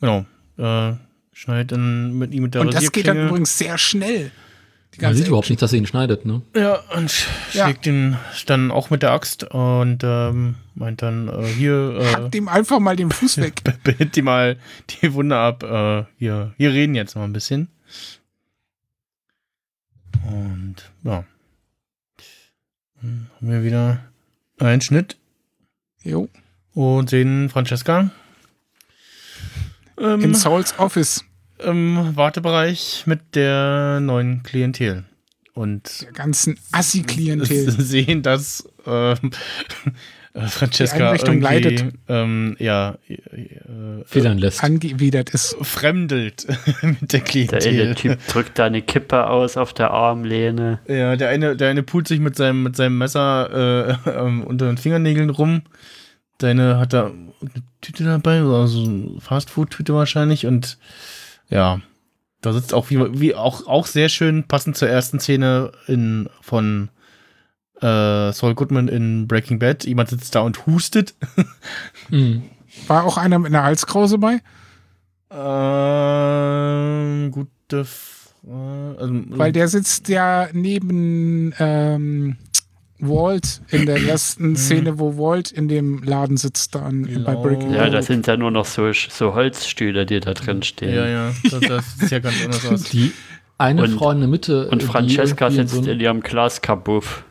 [0.00, 0.26] Genau.
[0.58, 0.96] Äh,
[1.32, 3.28] schneidet dann mit ihm mit der Und das geht dann Rasierklinge.
[3.28, 4.30] übrigens sehr schnell.
[4.96, 6.42] Die Man sieht überhaupt nicht, dass er ihn schneidet, ne?
[6.54, 7.12] Ja, und
[7.52, 7.64] Ja.
[7.64, 8.16] schlägt ihn
[8.46, 12.78] dann auch mit der Axt und ähm, meint dann, äh, hier, äh, Hackt ihm einfach
[12.78, 13.62] mal den Fuß weg.
[13.84, 14.56] behält die mal
[14.90, 15.62] die Wunde ab.
[15.64, 17.68] Äh, hier, wir reden jetzt mal ein bisschen.
[20.26, 21.24] Und ja.
[23.00, 24.00] Dann haben wir wieder
[24.58, 25.16] einen Schnitt
[26.02, 26.28] Jo.
[26.72, 28.10] und sehen Francesca
[29.98, 31.24] In ähm, Sauls Office.
[31.64, 35.04] Im Wartebereich mit der neuen Klientel.
[35.54, 37.70] Und Der ganzen Assi-Klientel.
[37.80, 39.30] sehen, dass ähm,
[40.34, 41.84] äh, Francesca irgendwie, leidet.
[42.08, 44.64] Ähm, ja, äh, Federn lässt.
[44.64, 45.56] Angewidert ist.
[45.62, 46.46] fremdelt
[46.82, 47.68] mit der Der Klientel.
[47.68, 50.80] eine Typ drückt da eine Kippe aus auf der Armlehne.
[50.88, 54.66] Ja, der eine, der eine pult sich mit seinem, mit seinem Messer äh, ähm, unter
[54.66, 55.62] den Fingernägeln rum.
[56.38, 60.46] Deine hat da eine Tüte dabei, also eine Fastfood-Tüte wahrscheinlich.
[60.46, 60.78] Und
[61.54, 61.80] ja,
[62.42, 66.90] da sitzt auch wie, wie auch, auch sehr schön passend zur ersten Szene in, von
[67.80, 69.84] äh, Saul Goodman in Breaking Bad.
[69.84, 71.14] Jemand sitzt da und hustet.
[72.10, 72.42] Mhm.
[72.88, 74.40] War auch einer mit einer Halskrause bei?
[75.30, 76.50] Ähm,
[77.30, 78.10] gute Frage.
[78.98, 82.36] Also, Weil der sitzt ja neben ähm,
[83.08, 87.42] Walt in der ersten Szene, wo Walt in dem Laden sitzt, dann bei Genau.
[87.42, 90.94] Breaking Ja, das sind ja nur noch so, so Holzstühle, die da drin stehen.
[90.94, 92.84] Ja, ja, das, das sieht ja ganz anders aus.
[92.84, 93.12] Die
[93.58, 94.68] eine Und- Frau in der Mitte.
[94.68, 97.24] Und Francesca irgendwie in sitzt so in ihrem Glaskabuff.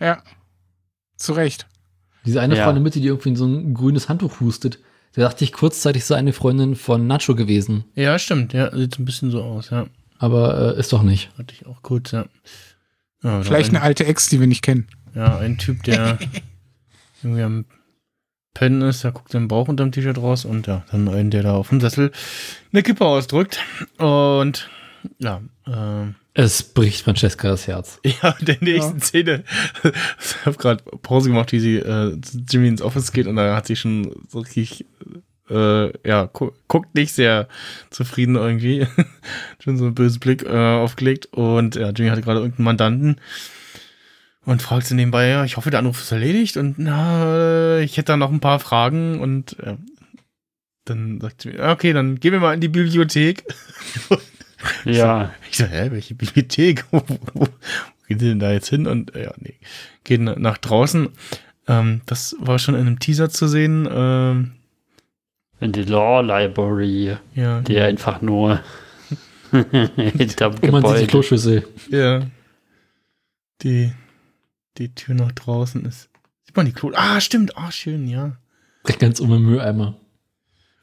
[0.00, 0.22] Ja.
[1.16, 1.66] Zu Recht.
[2.26, 2.64] Diese eine Ja.
[2.64, 4.78] Frau in der Mitte, die irgendwie in so ein grünes Handtuch hustet.
[5.14, 7.84] Da dachte ich kurzzeitig so eine Freundin von Nacho gewesen.
[7.94, 9.86] Ja, stimmt, ja, sieht ein bisschen so aus, ja.
[10.18, 11.30] Aber äh, ist doch nicht.
[11.38, 12.26] Hatte ich auch kurz, ja.
[13.22, 14.86] ja Vielleicht ein, eine alte Ex, die wir nicht kennen.
[15.14, 16.18] Ja, ein Typ, der
[17.22, 17.64] irgendwie am
[18.54, 21.54] Pennen ist, der guckt den Bauch unterm T-Shirt raus und ja, dann einen, der da
[21.54, 22.10] auf dem Sessel
[22.72, 23.60] eine Kippe ausdrückt.
[23.98, 24.68] Und
[25.18, 28.00] ja, ähm, Es bricht Francesca das Herz.
[28.22, 29.44] ja, in der nächsten Szene,
[29.82, 33.56] ich habe gerade Pause gemacht, wie sie äh, zu Jimmy ins Office geht und da
[33.56, 34.84] hat sie schon so richtig,
[35.48, 37.48] äh, ja, gu guckt nicht sehr
[37.90, 38.86] zufrieden irgendwie.
[39.60, 43.20] schon so einen bösen Blick äh, aufgelegt und ja, Jimmy hatte gerade irgendeinen Mandanten
[44.44, 48.12] und fragt sie nebenbei, ja, ich hoffe, der Anruf ist erledigt und na, ich hätte
[48.12, 49.76] da noch ein paar Fragen und äh,
[50.84, 53.44] dann sagt sie, mir, okay, dann gehen wir mal in die Bibliothek.
[54.84, 56.84] Ja, Ich so, hä, welche Bibliothek?
[56.90, 57.46] wo, wo, wo
[58.08, 58.86] geht denn da jetzt hin?
[58.86, 59.54] Und ja, nee,
[60.04, 61.08] geht na- nach draußen.
[61.66, 63.88] Ähm, das war schon in einem Teaser zu sehen.
[63.90, 64.52] Ähm,
[65.60, 68.60] in die Law Library, ja, die einfach nur
[69.50, 71.06] hinterm Und man sieht die Gebäude.
[71.06, 71.66] Kloschüssel.
[71.88, 72.20] ja.
[73.62, 73.92] Die,
[74.80, 76.08] die Tür nach draußen ist.
[76.44, 76.90] Sieht man die Klo?
[76.94, 77.56] Ah, stimmt.
[77.56, 78.36] Ah, schön, ja.
[78.84, 79.96] Direkt ganz um den Mülleimer.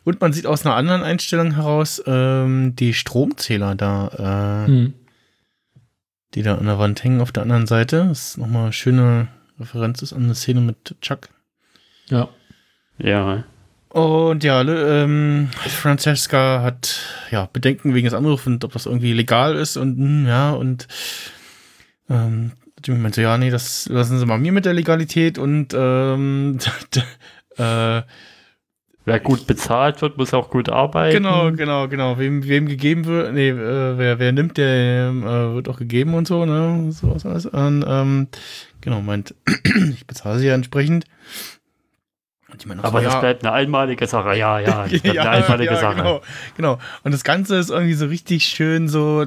[0.04, 4.93] Und man sieht aus einer anderen Einstellung heraus ähm, die Stromzähler da, äh, Hm.
[6.34, 8.06] die da an der Wand hängen auf der anderen Seite.
[8.08, 9.28] Das ist nochmal eine schöne
[9.60, 11.30] Referenz ist an eine Szene mit Chuck.
[12.10, 12.30] Ja.
[13.00, 13.43] Ja,
[13.89, 17.00] Und ja, ähm, Francesca hat
[17.32, 20.88] ja Bedenken wegen des Anrufs und ob das irgendwie legal ist und hm, ja, und
[22.10, 22.54] ähm,
[22.88, 26.57] Jimmy meinte, ja, nee, das lassen Sie mal mir mit der Legalität und ähm,
[27.57, 28.01] äh,
[29.03, 31.11] wer gut bezahlt wird, muss auch gut arbeiten.
[31.17, 35.67] genau, genau, genau, wem, wem gegeben wird, nee, äh, wer, wer nimmt, der äh, wird
[35.67, 37.45] auch gegeben und so, ne, so was alles.
[37.45, 38.29] Und, ähm,
[38.79, 39.35] genau, meint,
[39.91, 41.03] ich bezahle sie ja entsprechend.
[42.65, 44.35] Meine, Aber so, das ja, bleibt eine einmalige Sache.
[44.38, 45.97] Ja, ja, das bleibt eine einmalige Sache.
[45.97, 46.21] Genau,
[46.55, 46.79] genau.
[47.03, 49.25] Und das Ganze ist irgendwie so richtig schön so,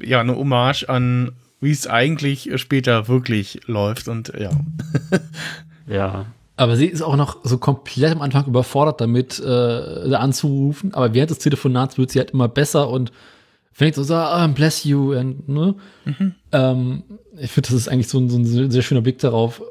[0.00, 1.30] ja, eine Hommage an,
[1.62, 4.08] wie es eigentlich später wirklich läuft.
[4.08, 4.50] Und ja,
[5.86, 6.26] Ja.
[6.56, 10.92] Aber sie ist auch noch so komplett am Anfang überfordert damit, äh, da anzurufen.
[10.94, 13.10] Aber während des Telefonats wird sie halt immer besser und
[13.72, 15.14] fängt so, so ah, bless you.
[15.14, 15.74] Und, ne?
[16.52, 17.04] ähm,
[17.38, 19.62] ich finde, das ist eigentlich so ein, so ein sehr schöner Blick darauf,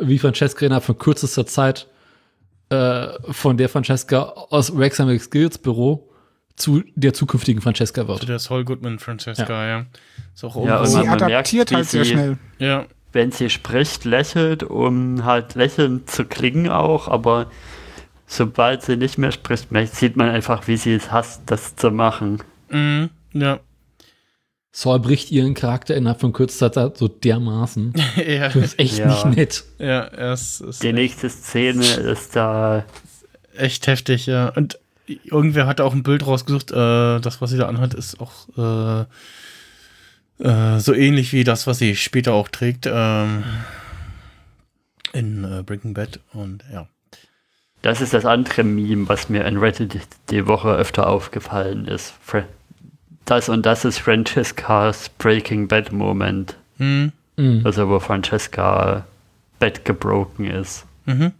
[0.00, 1.86] wie Francesca innerhalb von kürzester Zeit
[2.70, 6.08] äh, von der Francesca aus Wrexham Skills Büro
[6.56, 8.28] zu der zukünftigen Francesca wird.
[8.28, 9.86] der Saul Goodman Francesca, ja.
[10.34, 12.38] Ist auch Ja, und Sie man adaptiert merkt, halt sehr sie- schnell.
[12.58, 17.50] ja, Wenn sie spricht, lächelt, um halt lächelnd zu klingen auch, aber
[18.26, 22.42] sobald sie nicht mehr spricht, sieht man einfach, wie sie es hasst, das zu machen.
[22.70, 23.60] mhm, ja,
[24.72, 27.94] Saul bricht ihren Charakter innerhalb von kürzester Zeit so dermaßen.
[28.26, 29.06] ja, Das ist echt Ja.
[29.06, 29.64] nicht nett.
[29.78, 32.84] ja, es ist Die nächste Szene ist da,
[33.56, 34.50] echt heftig, ja.
[34.50, 39.06] Und irgendwer hatte auch ein Bild rausgesucht, äh, das, was sie da anhat, ist auch
[40.40, 43.44] äh, äh, so ähnlich wie das, was sie später auch trägt ähm,
[45.12, 46.88] in äh, Breaking Bad und ja.
[47.82, 49.96] Das ist das andere Meme, was mir in Reddit
[50.30, 52.14] die Woche öfter aufgefallen ist.
[52.20, 52.44] Fra-
[53.24, 56.56] Das und das ist Francescas Breaking Bad Moment.
[56.78, 57.12] Hm.
[57.36, 57.62] Mhm.
[57.64, 59.06] Also wo Francesca
[59.58, 60.84] Bett gebroken ist.
[61.04, 61.32] Mhm.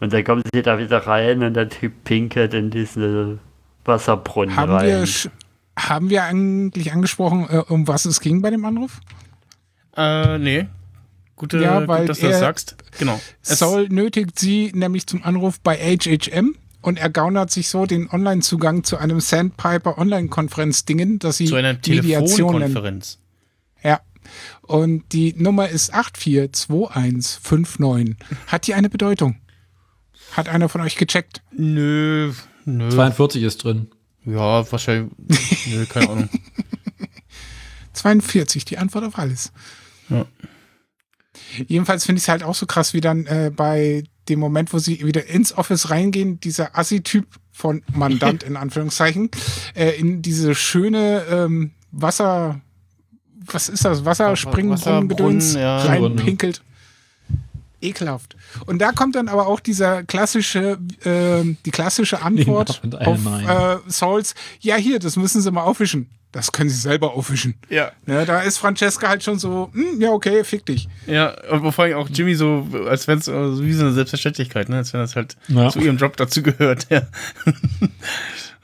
[0.00, 3.38] Und dann kommen sie da wieder rein und der Typ pinkelt in diesen
[3.84, 4.86] Wasserbrunnen Haben rein.
[4.86, 5.06] wir,
[5.78, 9.00] haben wir eigentlich angesprochen, äh, um was es ging bei dem Anruf?
[9.96, 10.66] Äh, nee.
[11.36, 12.76] Gute, Ja, weil gut, dass du das sagst.
[12.98, 13.20] Genau.
[13.42, 18.08] Es- Saul nötigt sie nämlich zum Anruf bei HHM und er gaunert sich so den
[18.10, 22.74] Online-Zugang zu einem Sandpiper Online-Konferenz-Dingen, das sie zu einer Mediation nennen.
[22.74, 23.18] Telefonkonferenz.
[23.82, 24.00] Ja.
[24.62, 28.16] Und die Nummer ist 842159.
[28.46, 29.36] Hat die eine Bedeutung?
[30.34, 31.42] Hat einer von euch gecheckt?
[31.52, 32.32] Nö,
[32.64, 32.90] nö.
[32.90, 33.88] 42 ist drin.
[34.24, 35.12] Ja, wahrscheinlich.
[35.66, 36.28] nö, keine Ahnung.
[37.92, 39.52] 42, die Antwort auf alles.
[40.08, 40.26] Ja.
[41.66, 44.78] Jedenfalls finde ich es halt auch so krass, wie dann äh, bei dem Moment, wo
[44.78, 49.30] sie wieder ins Office reingehen, dieser Assi-Typ von Mandant in Anführungszeichen,
[49.74, 52.60] äh, in diese schöne ähm, Wasser,
[53.46, 55.78] was ist das, Wasserspringbrunnen-Gedöns ja.
[55.78, 56.62] reinpinkelt.
[57.84, 58.36] Ekelhaft.
[58.66, 64.34] Und da kommt dann aber auch dieser klassische, äh, die klassische Antwort auf äh, Sauls,
[64.60, 66.08] ja hier, das müssen sie mal aufwischen.
[66.32, 67.54] Das können sie selber aufwischen.
[67.68, 67.92] Ja.
[68.06, 70.88] Ne, da ist Francesca halt schon so, hm, ja, okay, fick dich.
[71.06, 74.78] Ja, und vor allem auch Jimmy so, als wenn es wie so eine Selbstverständlichkeit, ne?
[74.78, 75.70] Als wenn das halt Ja.
[75.70, 77.02] zu ihrem Job dazu gehört, ja.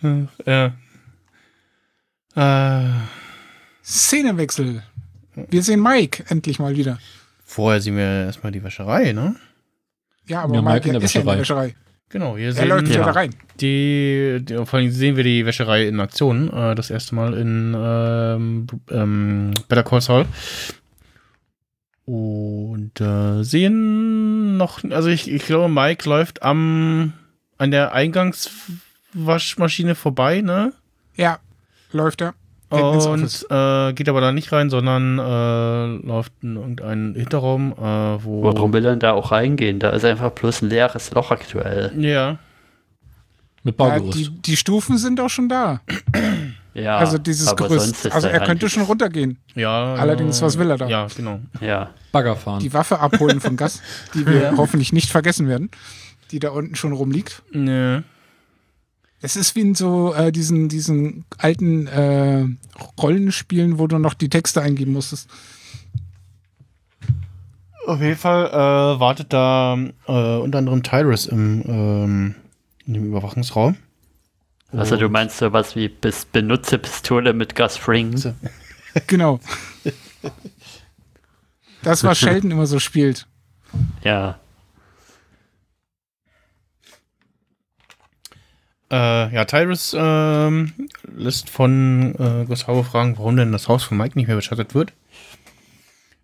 [2.35, 2.83] ja.
[2.85, 2.91] Äh,
[3.85, 4.83] Szenewechsel.
[5.49, 6.99] Wir sehen Mike endlich mal wieder.
[7.51, 9.35] Vorher sehen wir erstmal die Wäscherei, ne?
[10.27, 11.65] Ja, aber Ja, Mike, Mike in der ist ja in der Wäscherei.
[11.67, 11.77] Wäscherei.
[12.13, 13.07] Genau, hier Er läuft sehen ja Ja.
[13.07, 13.35] da rein.
[13.61, 17.75] die, die, vor allem sehen wir die Wäscherei in Aktion, äh, das erste Mal in
[17.79, 20.27] ähm, ähm, Better Call Saul.
[22.07, 27.13] Und äh, sehen noch, also ich, ich glaube, Mike läuft am
[27.59, 30.73] an der Eingangswaschmaschine vorbei, ne?
[31.15, 31.39] Ja,
[31.93, 32.35] läuft er.
[32.71, 38.45] Und äh, geht aber da nicht rein, sondern äh, läuft in irgendeinen Hinterraum, äh, wo.
[38.45, 39.79] Warum will er denn da auch reingehen?
[39.81, 41.93] Da ist einfach bloß ein leeres Loch aktuell.
[41.99, 42.39] Ja.
[43.65, 44.19] Mit Ja, Baugerüst.
[44.19, 45.81] die, die Stufen sind doch schon da.
[46.73, 48.05] Ja, also dieses aber sonst Gerüst.
[48.07, 49.39] ist Also er könnte eigentlich- schon runtergehen.
[49.57, 49.95] Ja.
[49.97, 50.87] Allerdings, ja, was will er da?
[50.87, 51.41] Ja, genau.
[51.61, 52.61] Ja, Bagger fahren.
[52.61, 53.83] Die Waffe abholen von Gas,
[54.15, 55.71] die wir hoffentlich nicht vergessen werden,
[56.31, 57.43] die da unten schon rumliegt.
[57.53, 58.03] Nö.
[59.23, 62.47] Es ist wie in so äh, diesen, diesen alten äh,
[63.01, 65.29] Rollenspielen, wo du noch die Texte eingeben musstest.
[67.87, 69.77] Auf jeden Fall äh, wartet da
[70.07, 72.35] äh, unter anderem Tyrus im, ähm,
[72.87, 73.77] in dem Überwachungsraum.
[74.73, 78.15] also du meinst sowas wie bis benutze Pistole mit Gas Fring.
[79.07, 79.39] Genau.
[81.83, 83.29] Das, was Sheldon immer so spielt.
[84.03, 84.41] Ja,
[88.91, 90.73] Äh, ja, Tyrus ähm,
[91.17, 94.93] lässt von äh, Gustavo fragen, warum denn das Haus von Mike nicht mehr beschattet wird.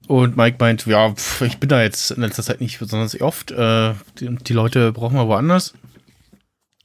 [0.09, 3.51] Und Mike meint, ja, pf, ich bin da jetzt in letzter Zeit nicht besonders oft.
[3.51, 5.75] Äh, die, die Leute brauchen wir woanders.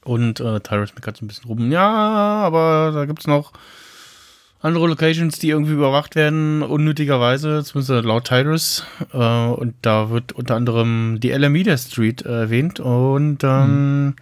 [0.03, 1.71] Und äh, Tyrus meckert so ein bisschen rum.
[1.71, 3.53] Ja, aber da gibt's noch
[4.59, 8.85] andere Locations, die irgendwie überwacht werden, unnötigerweise, zumindest laut Tyrus.
[9.13, 12.79] Äh, und da wird unter anderem die Alameda Street äh, erwähnt.
[12.79, 14.15] Und dann,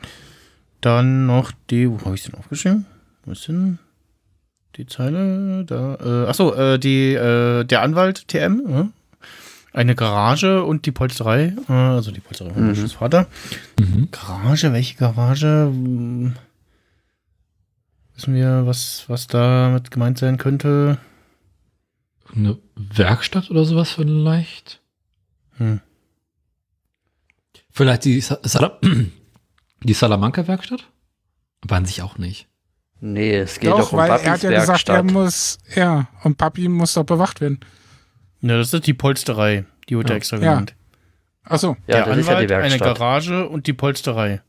[0.82, 2.86] dann noch die, wo habe ich denn aufgeschrieben?
[3.26, 3.80] Wo ist denn
[4.76, 5.66] die Zeile?
[5.66, 8.86] Da, äh, achso, äh, die, äh, der Anwalt TM, äh,
[9.74, 12.88] eine Garage und die Polsterei, äh, also die Polsterei von Mhm.
[12.90, 13.28] Vater.
[13.80, 14.10] Mhm.
[14.12, 15.68] Garage, welche Garage?
[15.72, 16.36] Hm,
[18.16, 20.98] Wissen wir, was, was damit gemeint sein könnte?
[22.36, 24.82] Eine Werkstatt oder sowas vielleicht?
[25.56, 25.80] Hm.
[27.72, 28.78] Vielleicht die, Sa Sala
[29.84, 30.88] die Salamanca-Werkstatt?
[31.64, 32.48] Aber an sich auch nicht.
[33.02, 35.12] nee, es geht Doch, doch, um weil Papis er hat ja gesagt, er Werkstatt.
[35.14, 37.60] muss, ja, und Papi muss doch bewacht werden.
[38.42, 39.66] Ja, das ist die Polsterei.
[39.90, 40.18] Die wird ja, Ja.
[40.18, 40.42] extra Ja.
[40.52, 40.76] genannt.
[41.44, 42.98] Achso, ja, der das ist ja die Anwalt, eine Werkstatt.
[42.98, 44.42] Garage und die Polsterei.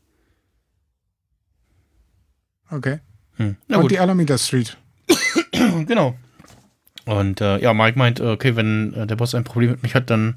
[2.69, 2.99] okay.
[3.37, 3.55] Hm.
[3.67, 4.77] Na und gut, die Alameda Street.
[5.87, 6.15] genau.
[7.05, 9.95] Und äh, ja, Mike meint, äh, okay, wenn äh, der Boss ein Problem mit mich
[9.95, 10.35] hat, dann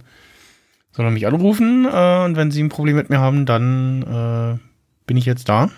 [0.92, 1.84] soll er mich anrufen.
[1.84, 4.58] Äh, und wenn sie ein Problem mit mir haben, dann äh,
[5.06, 5.70] bin ich jetzt da.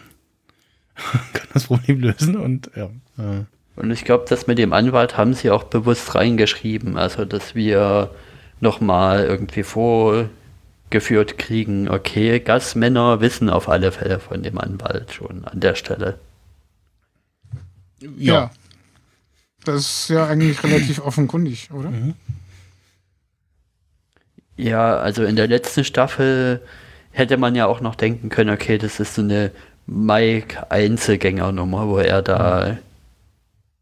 [1.32, 2.90] Kann das Problem lösen und ja.
[3.18, 3.44] Äh,
[3.76, 6.96] Und ich glaube, das mit dem Anwalt haben sie auch bewusst reingeschrieben.
[6.96, 8.10] Also, dass wir
[8.60, 10.28] nochmal irgendwie vor
[10.90, 11.88] geführt kriegen.
[11.88, 16.18] Okay, Gasmänner wissen auf alle Fälle von dem Anwalt schon an der Stelle.
[18.16, 18.50] Ja.
[19.64, 21.90] Das ist ja eigentlich relativ offenkundig, oder?
[21.90, 22.14] Mhm.
[24.56, 26.62] Ja, also in der letzten Staffel
[27.16, 29.50] hätte man ja auch noch denken können, okay, das ist so eine
[29.86, 32.78] Mike-Einzelgängernummer, wo er da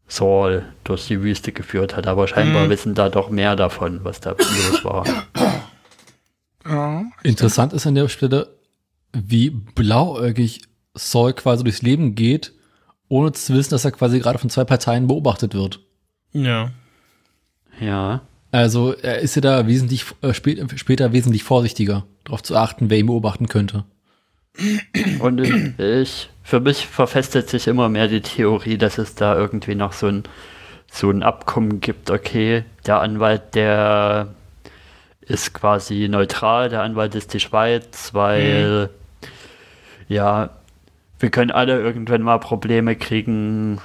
[0.07, 2.07] Saul durch die Wüste geführt hat.
[2.07, 2.69] Aber scheinbar Mhm.
[2.69, 5.05] wissen da doch mehr davon, was da los war.
[6.65, 7.03] Ja.
[7.23, 8.47] Interessant ist an der Stelle,
[9.13, 10.61] wie blauäugig
[10.93, 12.53] Saul quasi durchs Leben geht,
[13.07, 15.79] ohne zu wissen, dass er quasi gerade von zwei Parteien beobachtet wird.
[16.33, 16.71] Ja.
[17.79, 18.21] Ja.
[18.55, 22.97] Also er ist ja da wesentlich äh, spät, später wesentlich vorsichtiger, darauf zu achten, wer
[22.97, 23.83] ihn beobachten könnte.
[25.19, 25.41] Und
[25.77, 30.07] ich, für mich verfestigt sich immer mehr die Theorie, dass es da irgendwie noch so
[30.07, 30.23] ein,
[30.89, 32.09] so ein Abkommen gibt.
[32.09, 34.29] Okay, der Anwalt, der
[35.19, 38.89] ist quasi neutral, der Anwalt ist die Schweiz, weil,
[40.07, 40.51] ja,
[41.19, 43.81] wir können alle irgendwann mal Probleme kriegen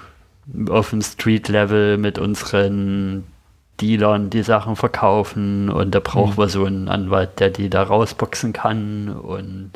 [0.69, 3.25] auf dem Street-Level mit unseren
[3.81, 8.53] Dealern, die Sachen verkaufen und da brauchen wir so einen Anwalt, der die da rausboxen
[8.53, 9.73] kann und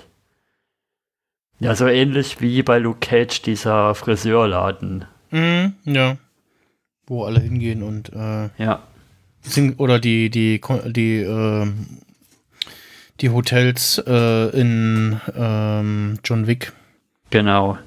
[1.61, 5.07] ja, so ähnlich wie bei Luke Cage dieser Friseurladen.
[5.31, 6.17] Mhm, ja.
[7.07, 8.83] Wo alle hingehen und äh, Ja,
[9.45, 11.87] Sing oder die, die, die, ähm,
[13.21, 16.73] die Hotels äh, in ähm, John Wick,
[17.31, 17.79] genau.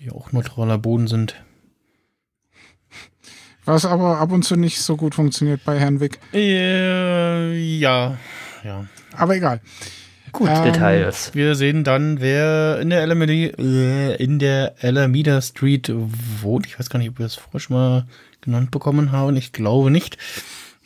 [0.00, 1.36] die auch neutraler Boden sind.
[3.68, 6.18] Was aber ab und zu nicht so gut funktioniert bei Herrn Wick.
[6.32, 8.16] Äh, ja,
[8.64, 8.86] ja.
[9.14, 9.60] Aber egal.
[10.32, 10.48] Gut.
[10.48, 11.32] Ähm, Details.
[11.34, 15.92] Wir sehen dann, wer in der Alameda, äh, in der Alameda Street
[16.40, 16.64] wohnt.
[16.64, 18.06] Ich weiß gar nicht, ob wir das vorher schon mal
[18.40, 19.36] genannt bekommen haben.
[19.36, 20.16] Ich glaube nicht.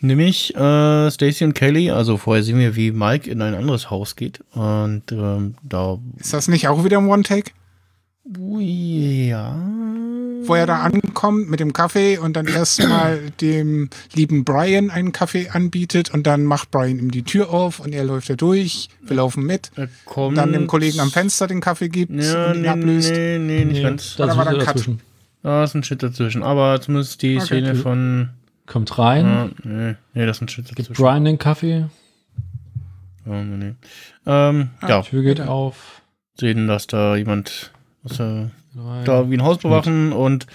[0.00, 1.92] Nämlich äh, Stacy und Kelly.
[1.92, 4.42] Also vorher sehen wir, wie Mike in ein anderes Haus geht.
[4.54, 5.98] Und ähm, da.
[6.18, 7.52] Ist das nicht auch wieder ein One-Take?
[8.24, 9.56] Ja.
[10.44, 15.48] Wo er da ankommt mit dem Kaffee und dann erstmal dem lieben Brian einen Kaffee
[15.50, 18.88] anbietet und dann macht Brian ihm die Tür auf und er läuft da durch.
[19.02, 19.70] Wir laufen mit.
[19.76, 20.36] Er kommt.
[20.38, 23.10] Dann dem Kollegen am Fenster den Kaffee gibt Ja, und ihn nee, ablöst.
[23.12, 24.18] nee, nee, nicht ganz.
[24.18, 24.76] Oder war da da ein Cut?
[24.76, 25.00] dazwischen.
[25.42, 26.42] Da ist ein Shit dazwischen.
[26.42, 27.46] Aber zumindest die Okay.
[27.46, 28.28] Szene von.
[28.66, 31.02] Kommt rein, Ja, nee, nee, das ist ein Shit gibt dazwischen.
[31.02, 31.86] Brian den Kaffee,
[33.26, 33.74] Ja, nee, nee.
[34.26, 34.88] Ähm, Ah.
[34.88, 36.02] ja, Tür geht auf.
[36.38, 37.72] sehen, dass da jemand
[38.18, 38.50] er
[39.04, 40.46] da wie ein Haus bewachen und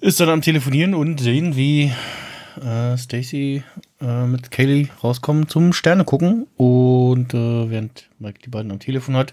[0.00, 1.92] ist dann am Telefonieren und sehen, wie
[2.60, 3.62] äh, Stacy
[4.00, 6.46] äh, mit Kaylee rauskommen zum Sterne gucken.
[6.56, 9.32] Und äh, während Mike die beiden am Telefon hat,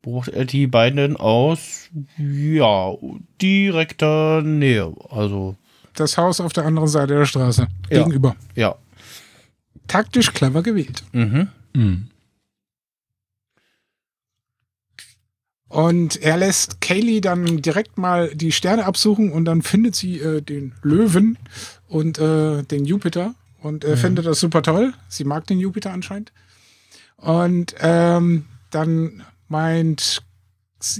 [0.00, 2.92] beobachtet er die beiden aus ja,
[3.40, 4.92] direkter Nähe.
[5.10, 5.56] Also,
[5.94, 7.68] Das Haus auf der anderen Seite der Straße.
[7.90, 7.98] Ja.
[7.98, 8.36] Gegenüber.
[8.54, 8.74] ja.
[9.88, 11.02] Taktisch clever gewählt.
[11.12, 11.48] Mhm.
[11.74, 12.06] Mhm.
[15.72, 20.42] Und er lässt Kaylee dann direkt mal die Sterne absuchen und dann findet sie äh,
[20.42, 21.38] den Löwen
[21.88, 24.92] und äh, den Jupiter und äh, findet das super toll.
[25.08, 26.30] Sie mag den Jupiter anscheinend.
[27.16, 30.22] Und ähm, dann meint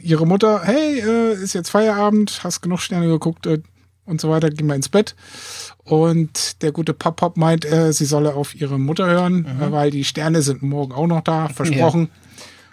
[0.00, 3.60] ihre Mutter, hey, äh, ist jetzt Feierabend, hast genug Sterne geguckt äh,
[4.06, 5.14] und so weiter, geh mal ins Bett.
[5.84, 10.04] Und der gute Pop-Pop meint, äh, sie solle auf ihre Mutter hören, äh, weil die
[10.04, 12.08] Sterne sind morgen auch noch da, versprochen.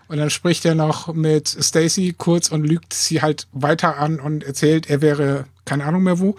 [0.10, 4.44] Und dann spricht er noch mit Stacy kurz und lügt sie halt weiter an und
[4.44, 6.36] erzählt, er wäre keine Ahnung mehr wo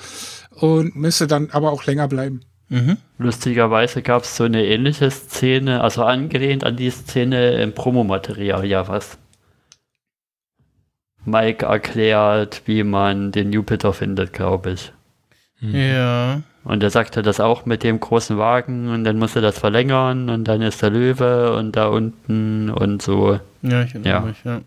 [0.51, 2.40] und müsste dann aber auch länger bleiben.
[2.68, 2.97] Mhm.
[3.18, 8.88] Lustigerweise gab es so eine ähnliche Szene, also angelehnt an die Szene im Promomaterial, ja
[8.88, 9.18] was.
[11.24, 14.92] Mike erklärt, wie man den Jupiter findet, glaube ich.
[15.60, 16.42] Ja.
[16.62, 20.45] Und er sagte das auch mit dem großen Wagen und dann musste das verlängern und
[20.45, 23.41] dann ist der Löwe und da unten und so.
[23.62, 24.20] Ja, ich erinnere Ja.
[24.20, 24.61] mich, ja.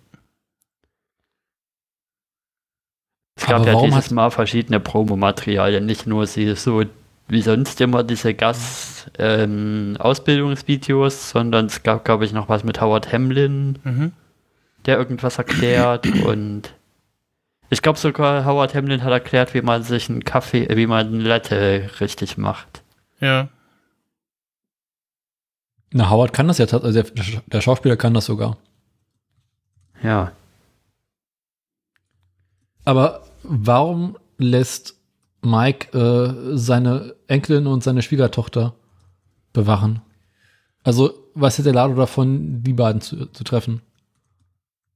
[3.36, 6.84] Es gab Aber ja dieses Mal verschiedene Promomaterialien, nicht nur sie so
[7.28, 13.78] wie sonst immer diese Gast-Ausbildungsvideos, sondern es gab, glaube ich, noch was mit Howard Hamlin,
[13.84, 14.14] Mhm.
[14.86, 16.74] der irgendwas erklärt und
[17.74, 21.08] ich glaube sogar Howard Hamlin hat erklärt, wie man sich einen Kaffee, äh, wie man
[21.08, 22.84] eine Latte richtig macht.
[23.20, 23.50] Ja.
[25.92, 27.06] Na, Howard kann das ja, also der,
[27.46, 28.58] der Schauspieler kann das sogar.
[30.02, 30.32] Ja.
[32.86, 34.96] Aber warum lässt
[35.42, 38.74] Mike äh, seine Enkelin und seine Schwiegertochter
[39.54, 40.02] bewachen?
[40.84, 43.82] Also, was hätte Lado davon, die beiden zu, zu treffen?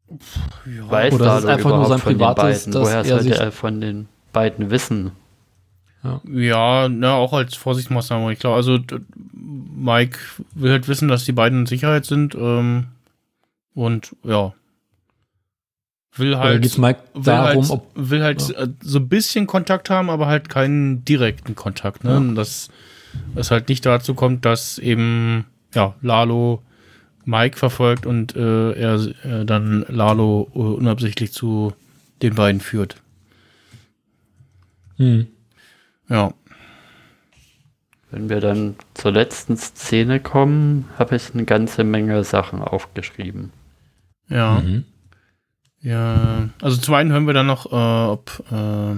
[0.10, 3.06] Weiß Oder ist es Dado einfach nur überhaupt sein von den privates, dass Woher er
[3.06, 5.12] sollte er von den beiden wissen?
[6.26, 8.32] Ja, na, auch als Vorsichtsmaßnahme.
[8.32, 8.80] Ich glaube, also
[9.34, 10.18] Mike
[10.54, 12.36] will halt wissen, dass die beiden in Sicherheit sind.
[12.36, 12.88] Ähm,
[13.74, 14.54] und ja.
[16.16, 16.78] Will halt.
[16.78, 21.04] will darum, halt, ob will halt äh, so ein bisschen Kontakt haben, aber halt keinen
[21.04, 22.04] direkten Kontakt.
[22.04, 22.12] Ne?
[22.12, 22.18] Ja.
[22.18, 22.70] Und Dass
[23.36, 26.64] es halt nicht dazu kommt, dass eben ja, Lalo
[27.28, 31.74] Mike verfolgt und äh, er äh, dann Lalo äh, unabsichtlich zu
[32.22, 32.96] den beiden führt.
[34.98, 35.28] hm,
[36.10, 36.34] Ja.
[38.10, 43.52] Wenn wir dann zur letzten Szene kommen, habe ich eine ganze Menge Sachen aufgeschrieben.
[44.30, 44.62] Ja.
[44.62, 44.86] mhm.
[45.82, 48.96] Ja, also zum einen hören wir dann noch, äh, ob äh,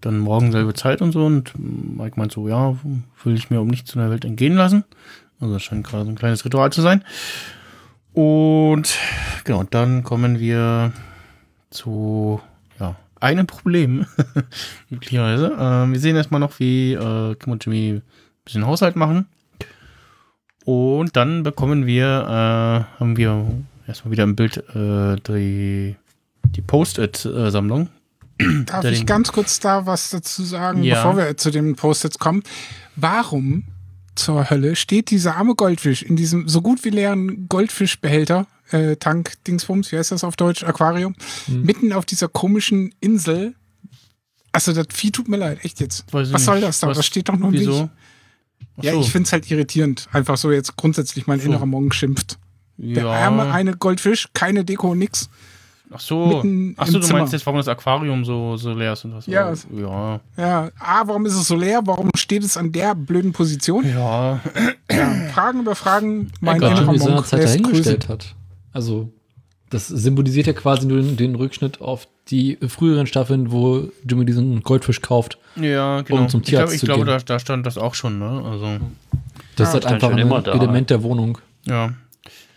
[0.00, 2.76] dann morgen selbe Zeit und so und Mike meint so, ja,
[3.24, 4.84] will ich mir um nichts in der Welt entgehen lassen.
[5.40, 7.02] Also das scheint gerade so ein kleines Ritual zu sein.
[8.12, 8.96] Und
[9.44, 10.92] genau, dann kommen wir
[11.70, 12.40] zu
[12.78, 14.06] ja, einem Problem,
[14.90, 15.46] möglicherweise.
[15.46, 18.02] Äh, wir sehen erstmal noch, wie äh, Kim und Jimmy ein
[18.44, 19.26] bisschen Haushalt machen.
[20.64, 23.46] Und dann bekommen wir, äh, haben wir
[23.86, 25.96] erstmal wieder im Bild äh, die,
[26.44, 27.88] die Post-it-Sammlung.
[28.66, 30.96] Darf ich ganz kurz da was dazu sagen, Ja.
[30.96, 32.42] bevor wir zu den Post-its kommen?
[32.96, 33.64] Warum
[34.20, 39.32] zur Hölle steht dieser arme Goldfisch in diesem so gut wie leeren Goldfischbehälter, äh, Tank,
[39.46, 41.14] Dingsbums, wie heißt das auf Deutsch, Aquarium,
[41.46, 41.62] Hm.
[41.62, 43.54] mitten auf dieser komischen Insel?
[44.52, 46.04] Also das Vieh tut mir leid, echt jetzt.
[46.12, 46.68] Weiß Was soll nicht.
[46.68, 46.88] das da?
[46.88, 47.82] Was- das steht doch noch Wieso?
[47.82, 47.90] nicht.
[48.78, 49.00] Ach Ja, so.
[49.00, 50.08] ich finde es halt irritierend.
[50.12, 51.46] Einfach so jetzt grundsätzlich mein So.
[51.46, 52.38] innerer Monk schimpft.
[52.76, 53.10] Der ja.
[53.10, 55.28] arme eine Goldfisch, keine Deko, nix.
[55.92, 56.42] Ach so.
[56.76, 57.18] Ach so, du Zimmer.
[57.20, 59.26] meinst jetzt, warum das Aquarium so, so leer ist und was?
[59.26, 59.52] Ja.
[59.76, 60.20] Ja.
[60.36, 61.80] Ja, A, warum ist es so leer?
[61.84, 63.84] Warum steht es an der blöden Position?
[63.88, 64.40] Ja.
[65.34, 68.34] Fragen über Fragen, mein innerer Jimmy Monk seinerzeit lässt dahingestellt hat.
[68.72, 69.10] Also,
[69.70, 74.62] das symbolisiert ja quasi nur den, den Rückschnitt auf die früheren Staffeln, wo Jimmy diesen
[74.62, 75.38] Goldfisch kauft.
[75.56, 76.26] Ja, genau.
[76.26, 78.42] zum ich glaube, Tierarzt ich zu glaube da, da stand das auch schon, ne?
[78.44, 78.66] Also,
[79.56, 80.52] Das Ja, ist halt einfach ein immer da.
[80.52, 81.38] Element der Wohnung.
[81.66, 81.94] ja.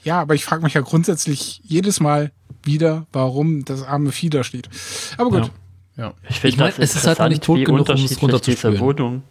[0.05, 2.33] Ja, aber ich frage mich ja grundsätzlich jedes Mal
[2.65, 4.69] wieder, warum das arme Vieh da steht.
[5.17, 5.49] Aber gut, Ja.
[5.95, 6.13] Ja.
[6.27, 8.79] Ich finde Ich mein, das es ist halt noch nicht tot genug, um es runterzuspülen.
[8.79, 9.23] Wohnung.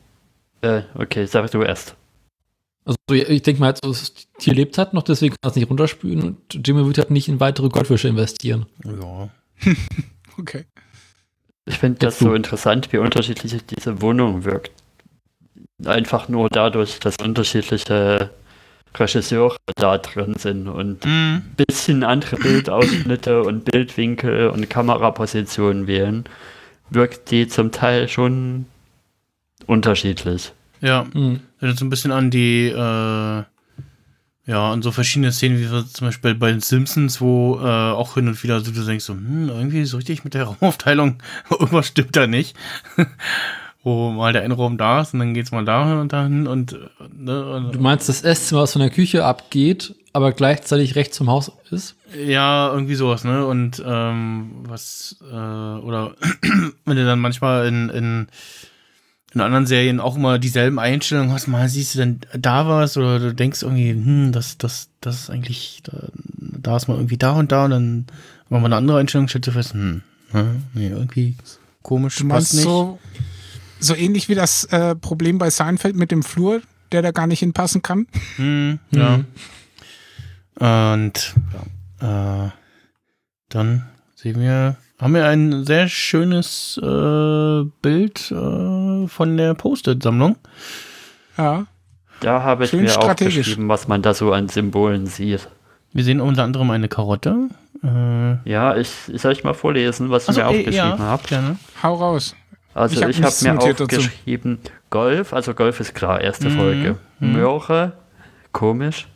[0.61, 1.97] Äh, okay, sag du erst.
[2.85, 5.71] Also ich denke mal, halt, so, das Tier lebt halt noch, deswegen kann es nicht
[5.71, 8.67] runterspülen und Jimmy wird halt nicht in weitere Goldfische investieren.
[8.85, 9.29] Ja.
[10.39, 10.65] okay.
[11.65, 14.73] Ich finde das so interessant, wie unterschiedlich diese Wohnung wirkt.
[15.85, 18.31] Einfach nur dadurch, dass unterschiedliche
[18.95, 21.43] Regisseure da drin sind und Mhm.
[21.45, 26.25] ein bisschen andere Bildausschnitte und Bildwinkel und Kamerapositionen wählen,
[26.91, 28.67] wirkt die zum Teil schon
[29.67, 30.53] unterschiedlich.
[30.81, 31.07] Ja.
[31.15, 31.41] Mhm.
[31.61, 33.43] Erinnert so ein bisschen an die, äh,
[34.45, 38.15] ja, an so verschiedene Szenen, wie wir zum Beispiel bei den Simpsons, wo äh, auch
[38.15, 41.19] hin und wieder so du denkst so, hm, irgendwie so richtig mit der Raumaufteilung,
[41.51, 42.57] irgendwas stimmt da nicht.
[43.85, 46.73] Wo mal der eine Raum da ist und dann geht's mal dahin und dahin und,
[46.73, 46.77] äh,
[47.17, 51.29] ne, Du und meinst, das Esszimmer, was von der Küche abgeht, aber gleichzeitig rechts zum
[51.31, 51.97] Haus ist?
[52.27, 53.47] ja, irgendwie sowas, ne?
[53.47, 56.15] Und ähm, was, äh, oder
[56.85, 58.27] wenn du dann manchmal in, in
[59.35, 63.19] in anderen Serien auch immer dieselben Einstellungen hast, mal siehst du dann da was oder
[63.19, 67.33] du denkst irgendwie, hm, das, das, das ist eigentlich, da, da ist mal irgendwie da
[67.33, 68.07] und da und dann
[68.51, 70.03] wenn man eine andere Einstellung stellst du fest, hm,
[70.75, 71.35] nee, irgendwie
[71.83, 72.65] komisch, Du meinst passt nicht.
[72.65, 72.99] so,
[73.83, 77.41] so ähnlich wie das äh, Problem bei Seinfeld mit dem Flur, der da gar nicht
[77.41, 78.07] hinpassen kann?
[78.37, 79.21] Hm, ja.
[80.59, 81.35] Und
[82.01, 82.51] ja, äh,
[83.49, 90.37] dann sehen wir, haben wir ein sehr schönes äh, Bild äh, von der Post-it-Sammlung.
[91.37, 91.67] Ja.
[92.21, 93.39] Da habe ich Schön mir strategisch.
[93.39, 95.49] aufgeschrieben, was man da so an Symbolen sieht.
[95.93, 97.49] Wir sehen unter anderem eine Karotte.
[97.83, 100.99] Äh, Ja, ich, ich soll ich mal vorlesen, was ich also, mir eh, aufgeschrieben ja,
[100.99, 101.23] habe.
[101.27, 101.57] gerne.
[101.83, 102.37] Hau raus.
[102.75, 103.97] Also Ich hab habe nichts mir notiert dazu.
[104.01, 104.59] aufgeschrieben,
[104.91, 106.99] Golf, also Golf ist klar, erste Mhm, Folge.
[107.21, 107.33] mhm.
[107.33, 107.93] Möhre,
[108.53, 109.09] komisch.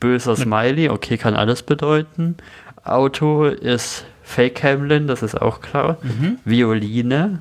[0.00, 2.36] Böser Smiley, okay, kann alles bedeuten.
[2.82, 5.98] Auto ist Fake Hamlin, das ist auch klar.
[6.02, 6.38] Mhm.
[6.44, 7.40] Violine,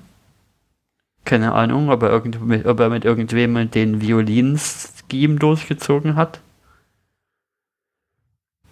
[1.26, 6.40] keine Ahnung, ob er, irgend, ob er mit irgendwem den Violin-Scheme durchgezogen hat.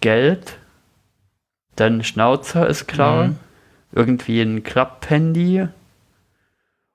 [0.00, 0.56] Geld,
[1.76, 3.36] dann Schnauzer ist klar Mhm.
[3.92, 5.66] irgendwie ein Klapphandy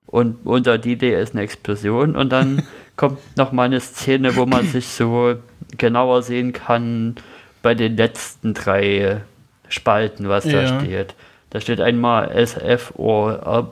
[0.07, 2.64] und unter die Idee ist eine Explosion und dann
[2.95, 5.36] kommt noch mal eine Szene, wo man sich so
[5.77, 7.15] genauer sehen kann
[7.61, 9.22] bei den letzten drei
[9.68, 10.80] Spalten, was da Ja.
[10.80, 11.15] steht.
[11.49, 13.68] Da steht einmal SFO Al-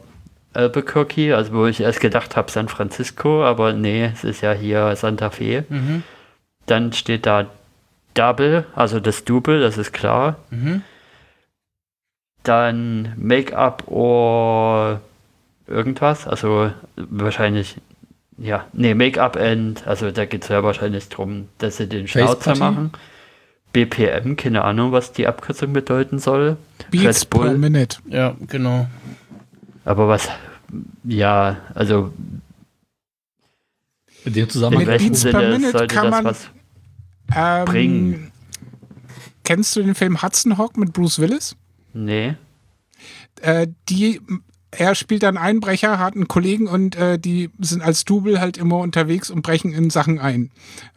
[0.53, 4.95] Albuquerque, also wo ich erst gedacht habe San Francisco, aber nee, es ist ja hier
[4.95, 5.65] Santa Fe.
[5.69, 6.03] Mhm.
[6.65, 7.47] Dann steht da
[8.13, 10.35] Double, also das Double, das ist klar.
[10.51, 10.81] Mhm.
[12.43, 14.99] Dann Make-up or
[15.73, 16.27] irgendwas.
[16.27, 17.75] Also wahrscheinlich,
[18.37, 19.85] ja, nee, Make-up-End.
[19.87, 22.91] Also da geht es ja wahrscheinlich darum, dass sie den Schnauzer machen.
[23.73, 26.57] BPM, keine Ahnung, was die Abkürzung bedeuten soll.
[26.91, 27.49] Beats Red Bull.
[27.49, 27.97] per Minute.
[28.07, 28.87] Ja, genau.
[29.83, 30.29] Aber was,
[31.03, 32.13] ja, also
[34.25, 34.79] In dem in Zusammenhang.
[34.85, 36.49] Mit welchem Beats per Sinne Minute sollte kann das man- was
[37.35, 38.31] Ähm, Bringen.
[39.43, 41.55] Kennst du den Film Hudson Hawk mit Bruce Willis?
[41.93, 42.35] Nee.
[43.41, 44.21] Äh, die,
[44.77, 48.77] er spielt einen Einbrecher, hat einen Kollegen und äh, die sind als Double halt immer
[48.79, 50.51] unterwegs und brechen in Sachen ein.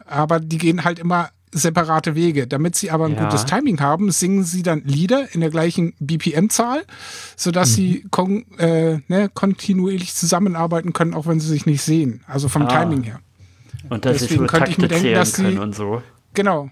[0.05, 2.45] Aber die gehen halt immer separate Wege.
[2.45, 3.23] Damit sie aber ein Ja.
[3.23, 6.83] gutes Timing haben, singen sie dann Lieder in der gleichen BPM-Zahl,
[7.35, 12.21] sodass sie kon äh, ne, kontinuierlich zusammenarbeiten können, auch wenn sie sich nicht sehen.
[12.27, 12.67] Also vom Ah.
[12.83, 13.19] Timing her.
[13.89, 16.01] Und dass sie Deswegen so könnte ich mir denken, dass sie- so.
[16.33, 16.69] Genau.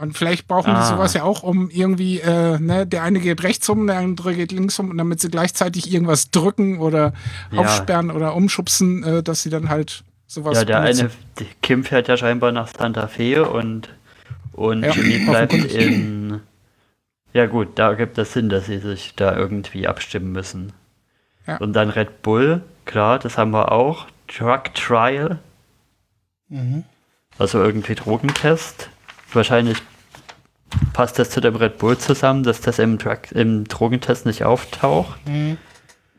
[0.00, 0.80] Und vielleicht brauchen Ah.
[0.80, 4.34] die sowas ja auch, um irgendwie, äh, ne, der eine geht rechts rum, der andere
[4.34, 7.12] geht links rum, und damit sie gleichzeitig irgendwas drücken oder
[7.50, 7.60] Ja.
[7.60, 11.00] aufsperren oder umschubsen, äh, dass sie dann halt sowas Ja, der benutzen.
[11.00, 11.10] eine,
[11.40, 13.90] die Kim fährt ja scheinbar nach Santa Fe und,
[14.52, 16.40] und Ja, Jimmy bleibt in.
[17.34, 20.72] Ja, gut, da gibt es Sinn, dass sie sich da irgendwie abstimmen müssen.
[21.46, 21.56] Ja.
[21.58, 24.06] Und dann Red Bull, klar, das haben wir auch.
[24.26, 25.38] Drug Trial,
[26.48, 26.84] Mhm.
[27.38, 28.88] also irgendwie Drogentest.
[29.34, 29.78] Wahrscheinlich
[30.92, 35.26] passt das zu dem Red Bull zusammen, dass das im, Drug, im Drogentest nicht auftaucht.
[35.26, 35.58] Mhm.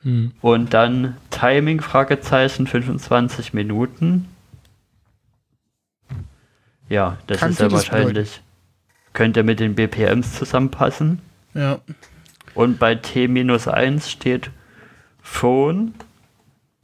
[0.03, 0.33] Hm.
[0.41, 4.27] Und dann Timing, Fragezeichen, 25 Minuten.
[6.89, 8.41] Ja, das Kann ist ja wahrscheinlich,
[9.13, 11.21] könnte mit den BPMs zusammenpassen.
[11.53, 11.79] Ja.
[12.53, 14.51] Und bei T-1 steht
[15.21, 15.93] Phone.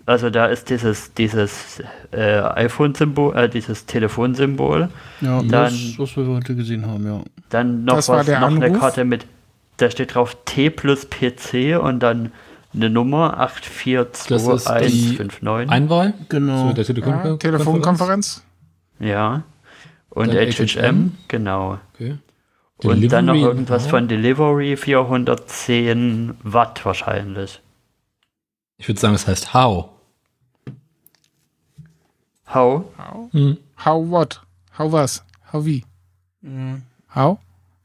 [0.10, 4.90] Also da ist dieses, dieses äh, iPhone-Symbol, äh, dieses Telefonsymbol.
[5.22, 7.22] Ja, Dann- das, was wir heute gesehen haben, ja.
[7.50, 8.72] Dann noch was, noch eine?
[8.72, 9.28] Karte mit,
[9.78, 12.32] da steht drauf T plus PC und dann
[12.74, 15.70] eine Nummer Das ist die 842159.
[15.70, 16.16] Einwahl.
[16.28, 16.70] Genau.
[16.70, 18.44] So, der ja, Telefonkonferenz.
[19.00, 19.44] Ja.
[20.10, 21.12] Und Dann HHM, HHM.
[21.28, 21.78] genau.
[21.94, 22.18] Okay.
[22.84, 27.62] Und dann noch irgendwas von Delivery, 410 Watt wahrscheinlich.
[28.78, 29.99] Ich würde sagen, es heißt How.
[32.54, 32.86] How?
[33.32, 33.58] Hm.
[33.86, 34.42] How what?
[34.78, 35.24] How was?
[35.52, 35.84] How wie?
[36.42, 36.82] Mhm.
[37.16, 37.38] How?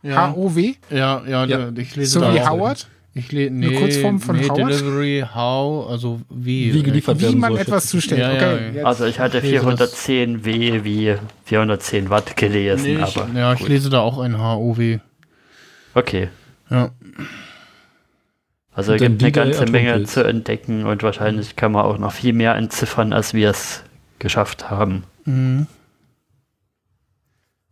[0.03, 0.75] Ja, H-O-W?
[0.91, 1.69] ja, ja, Ja.
[1.77, 2.51] ich lese So da wie auch.
[2.51, 2.89] Howard?
[3.17, 4.59] Ich le nee, Kurzform von nee, Howard?
[4.73, 6.75] Delivery, how, also wie.
[6.75, 7.61] Wie geliefert Wie werden man soll.
[7.61, 8.21] etwas zustellt.
[8.21, 8.77] Ja, okay.
[8.79, 8.85] ja.
[8.85, 9.95] Also ich hatte Ich lese das.
[10.05, 11.15] 410 W wie
[11.45, 13.69] 410 Watt gelesen, Nee, ich, aber ja, ich gut.
[13.69, 14.99] lese da auch ein HOW.
[15.95, 16.29] okay.
[16.71, 16.91] Ja.
[18.73, 22.33] Also es gibt eine ganze Menge zu entdecken und wahrscheinlich kann man auch noch viel
[22.33, 23.85] mehr entziffern, als wir es
[24.25, 25.05] geschafft haben.
[25.27, 25.67] Mhm.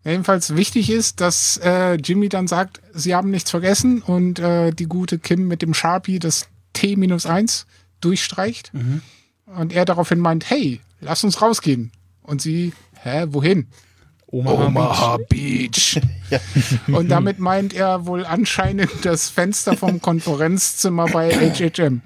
[0.04, 4.84] Jedenfalls wichtig ist, dass äh, Jimmy dann sagt, sie haben nichts vergessen und äh, die
[4.84, 7.64] gute Kim mit dem Sharpie das T-1
[8.02, 8.74] durchstreicht.
[8.74, 9.00] Mhm.
[9.46, 11.90] Und er daraufhin meint, hey, lass uns rausgehen.
[12.22, 13.68] Und sie, hä, wohin?
[14.26, 16.00] Omaha, Beach.
[16.88, 22.02] Und damit meint er wohl anscheinend das Fenster vom Konferenzzimmer bei HHM.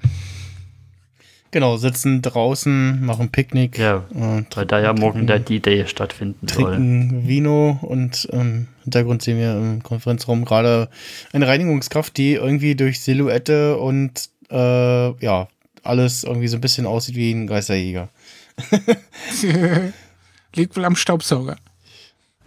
[1.51, 6.75] Genau, sitzen draußen, machen Picknick Ja, und weil da ja morgen der D-Day stattfinden soll.
[6.75, 10.89] trinken Vino und im Hintergrund sehen wir im Konferenzraum gerade
[11.31, 15.47] eine Reinigungskraft, die irgendwie durch Silhouette und äh, ja,
[15.83, 18.09] alles irgendwie so ein bisschen aussieht wie ein Geisterjäger.
[20.55, 21.57] Liegt wohl am Staubsauger.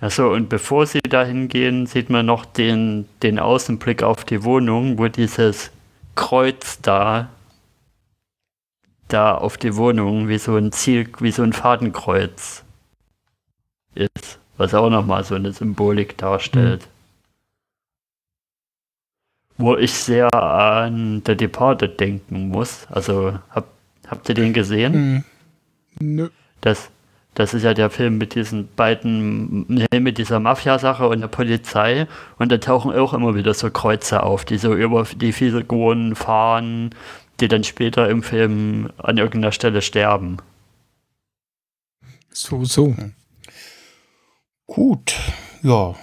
[0.01, 4.99] Achso, und bevor sie da hingehen, sieht man noch den, den Außenblick auf die Wohnung,
[4.99, 5.71] wo dieses
[6.15, 7.29] Kreuz da,
[9.13, 12.65] da auf die Wohnung, wie so ein Ziel, wie so ein Fadenkreuz
[13.95, 16.89] ist, was auch nochmal so eine Symbolik darstellt.
[19.59, 22.87] Wo ich sehr an The Departed denken muss.
[22.89, 23.67] Also, hab,
[24.07, 24.93] habt ihr den gesehen?
[24.95, 25.25] Mhm.
[25.99, 26.29] Nö.
[26.63, 26.91] Das,
[27.35, 32.07] das ist ja der Film mit diesen beiden, mit dieser Mafia-Sache und der Polizei.
[32.39, 36.91] Und da tauchen auch immer wieder so Kreuze auf, die so über die Figuren fahren,
[37.41, 40.39] die dann später im Film an irgendeiner Stelle sterben.
[42.33, 42.95] So, so.
[44.67, 45.17] Gut,
[45.63, 45.95] ja.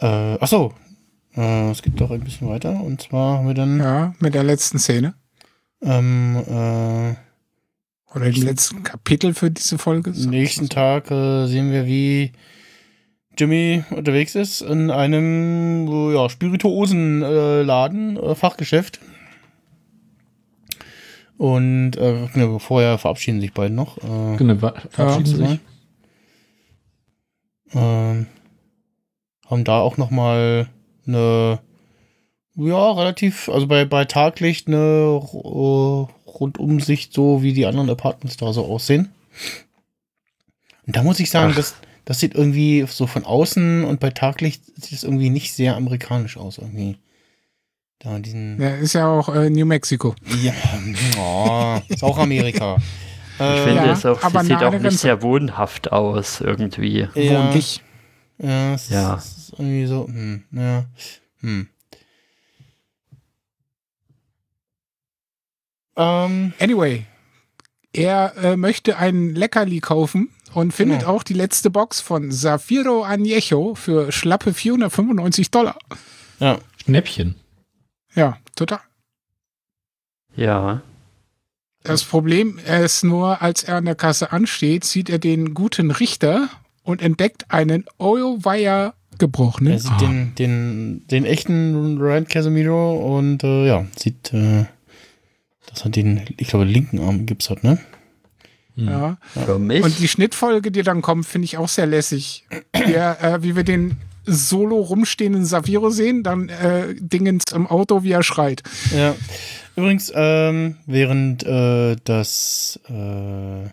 [0.00, 0.72] Äh, achso,
[1.36, 2.80] äh, es geht doch ein bisschen weiter.
[2.80, 5.14] Und zwar haben wir dann Ja, mit der letzten Szene.
[5.82, 7.14] am äh,
[8.14, 10.10] Oder dem letzten Kapitel für diese Folge.
[10.10, 12.32] nächsten Tag äh, sehen wir, wie
[13.38, 19.00] Jimmy unterwegs ist in einem ja, Spirituosenladen, äh, Fachgeschäft.
[21.40, 23.96] Und äh, ne, vorher verabschieden sich beide noch.
[23.96, 24.56] Äh, Genau,
[24.90, 25.48] verabschieden Ja.
[25.48, 25.58] sich.
[27.72, 28.26] Ähm,
[29.46, 30.68] haben da auch noch mal
[31.06, 31.60] eine
[32.56, 38.52] ja relativ also bei bei Taglicht eine ro- Rundumsicht, so wie die anderen Apartments da
[38.52, 39.10] so aussehen.
[40.86, 41.56] Und da muss ich sagen, Ach.
[41.56, 45.74] das, das sieht irgendwie so von außen und bei Taglicht sieht es irgendwie nicht sehr
[45.76, 46.96] amerikanisch aus, irgendwie.
[48.02, 48.60] Da diesen.
[48.60, 50.14] Ja, ist ja auch äh, New Mexico.
[50.42, 50.52] Ja,
[51.18, 52.76] oh, ist auch Amerika.
[53.38, 54.98] Ich Äh, finde Ja, es auch, aber sie sieht auch nicht Grenze.
[54.98, 57.08] sehr wohnhaft aus irgendwie.
[57.14, 57.80] ja, Wohnlich.
[58.36, 59.14] ja, es Ja.
[59.14, 60.84] Ist, ist irgendwie so, hm, ja,
[61.40, 61.66] hm.
[65.96, 67.06] Ähm, Anyway,
[67.94, 71.12] er äh, möchte ein Leckerli kaufen und findet Genau.
[71.12, 75.78] auch die letzte Box von Zafiro Añejo für schlappe 495 Dollar.
[76.40, 77.36] ja, Schnäppchen.
[78.14, 78.80] Ja, total.
[80.36, 80.82] Ja.
[81.82, 86.48] Das Problem ist nur, als er an der Kasse ansteht, sieht er den guten Richter
[86.82, 90.00] und entdeckt einen Oil-Wire gebrochenen er sieht Arm.
[90.00, 94.64] den, den, den echten Ryan Casemiro und äh, ja, sieht, äh,
[95.66, 97.78] dass er den, ich glaube, linken Arm gibt's hat, ne?
[98.76, 99.18] Ja.
[99.34, 99.82] Für mich.
[99.82, 102.46] Und die Schnittfolge, die dann kommt, finde ich auch sehr lässig.
[102.74, 108.12] Der, äh, wie wir den solo rumstehenden Saviro sehen, dann äh, Dingens im Auto, wie
[108.12, 108.62] er schreit.
[108.96, 109.14] Ja.
[109.76, 113.70] Übrigens, ähm, während äh, das äh,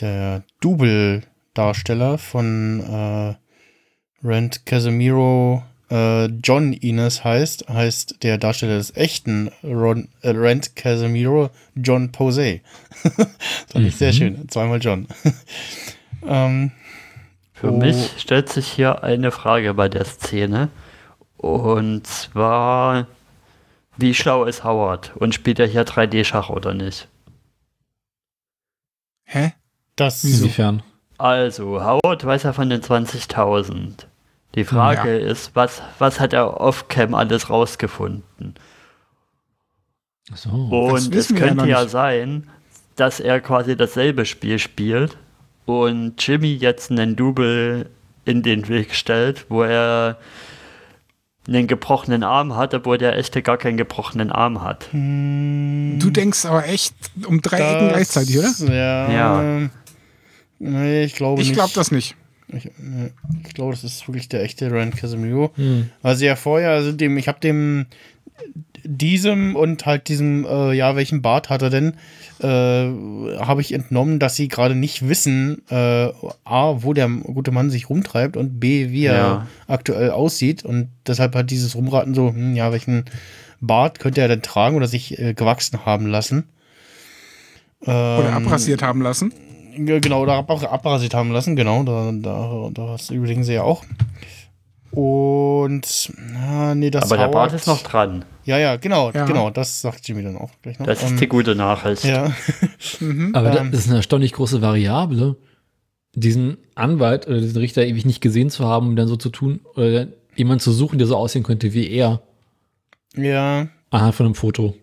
[0.00, 3.34] der Double-Darsteller von äh,
[4.26, 11.50] Rand Casemiro äh, John Ines heißt, heißt der Darsteller des echten Ron, äh, Rand Casemiro
[11.74, 12.62] John Posey.
[13.72, 14.48] Fand ich sehr schön.
[14.48, 15.08] Zweimal John.
[16.26, 16.72] ähm,
[17.60, 17.76] Für Oh.
[17.76, 20.68] mich stellt sich hier eine Frage bei der Szene.
[21.36, 23.06] Und zwar,
[23.98, 25.14] wie schlau ist Howard?
[25.16, 27.06] Und spielt er hier 3D-Schach oder nicht?
[29.24, 29.52] Hä?
[29.96, 30.82] das Inwiefern?
[31.18, 34.06] Also, Howard weiß ja von den 20.000.
[34.54, 38.54] Die Frage ist, was, was hat er off-cam alles rausgefunden?
[40.34, 40.48] So.
[40.50, 41.90] Und es ja könnte ja nicht.
[41.90, 42.48] sein,
[42.96, 45.18] dass er quasi dasselbe Spiel spielt
[45.66, 47.88] und Jimmy jetzt einen Double
[48.24, 50.18] in den Weg stellt, wo er
[51.48, 54.88] einen gebrochenen Arm hat, obwohl der echte gar keinen gebrochenen Arm hat.
[54.92, 56.94] Du denkst aber echt
[57.26, 58.52] um drei Ecken gleichzeitig, oder?
[58.68, 59.10] Ja.
[59.12, 59.70] Ja.
[60.58, 61.56] Nee, ich glaube Ich nicht.
[61.56, 62.14] glaube das nicht.
[62.48, 62.66] Ich,
[63.46, 65.52] ich glaube, das ist wirklich der echte Rand Casemiro.
[65.54, 65.88] Hm.
[66.02, 67.86] Also ja vorher, also dem, ich habe dem
[68.84, 71.94] diesem und halt diesem, äh, ja, welchen Bart hat er denn,
[72.40, 72.46] äh,
[73.38, 76.08] habe ich entnommen, dass sie gerade nicht wissen, äh,
[76.44, 79.46] A, wo der gute Mann sich rumtreibt und B, wie er Ja.
[79.66, 83.04] aktuell aussieht und deshalb hat dieses Rumraten so, hm, ja, welchen
[83.60, 86.44] Bart könnte er denn tragen oder sich äh, gewachsen haben lassen.
[87.86, 89.32] Oder Ähm, abrasiert haben lassen.
[89.86, 93.84] ja, Genau, oder ab, abrasiert haben lassen, genau, da, da, das überlegen sie ja auch.
[94.92, 98.24] Und, na, nee, das Aber der Bart Howard- ist noch dran.
[98.44, 99.24] Ja, ja, genau, Ja.
[99.26, 100.86] genau, das sagt Jimmy dann auch gleich noch.
[100.86, 102.04] Das ist Ähm, die gute Nachricht.
[102.04, 102.32] Ja,
[103.00, 103.34] Mhm.
[103.34, 103.70] Aber Ähm.
[103.70, 105.36] das ist eine erstaunlich große Variable,
[106.14, 109.60] diesen Anwalt oder diesen Richter ewig nicht gesehen zu haben, um dann so zu tun,
[109.76, 112.22] oder jemanden zu suchen, der so aussehen könnte wie er,
[113.16, 114.74] ja, anhand von einem Foto.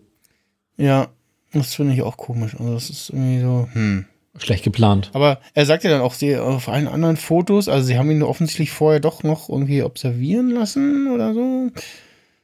[0.76, 1.08] ja,
[1.52, 2.54] das finde ich auch komisch.
[2.58, 4.04] Also, das ist irgendwie so, hm.
[4.40, 5.10] Schlecht geplant.
[5.12, 8.22] Aber er sagt ja dann auch, sie auf allen anderen Fotos, also sie haben ihn
[8.22, 11.70] offensichtlich vorher doch noch irgendwie observieren lassen oder so.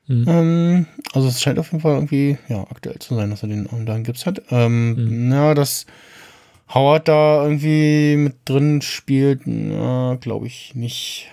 [0.07, 0.25] Mhm.
[0.29, 3.69] Ähm, also es scheint auf jeden Fall irgendwie, ja, aktuell zu sein, dass er den
[3.71, 4.43] Arm da in Gips hat.
[4.51, 5.87] Ähm, Ja, dass
[6.73, 11.29] Howard da irgendwie mit drin spielt, glaube ich nicht.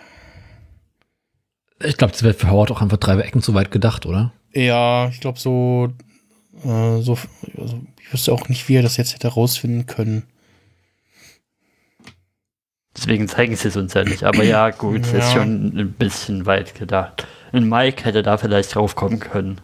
[1.83, 4.33] Ich glaube, das wäre für Howard auch einfach drei Ecken zu weit gedacht, oder?
[4.53, 5.89] Ja, ich glaube so,
[6.63, 7.17] äh, so,
[7.57, 10.23] also ich wüsste auch nicht, wie er das jetzt hätte rausfinden können.
[12.95, 14.23] Deswegen zeigen sie es uns ja nicht.
[14.23, 15.31] Aber ja, gut, es ist Ja.
[15.31, 17.25] schon ein bisschen weit gedacht.
[17.53, 19.61] Und Mike hätte da vielleicht drauf kommen können.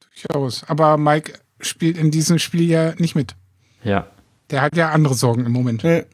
[0.00, 0.64] Durchaus.
[0.68, 3.34] Aber Mike spielt in diesem Spiel ja nicht mit.
[3.82, 4.06] Ja.
[4.50, 5.82] Der hat ja andere Sorgen im Moment.
[5.82, 6.04] Nee.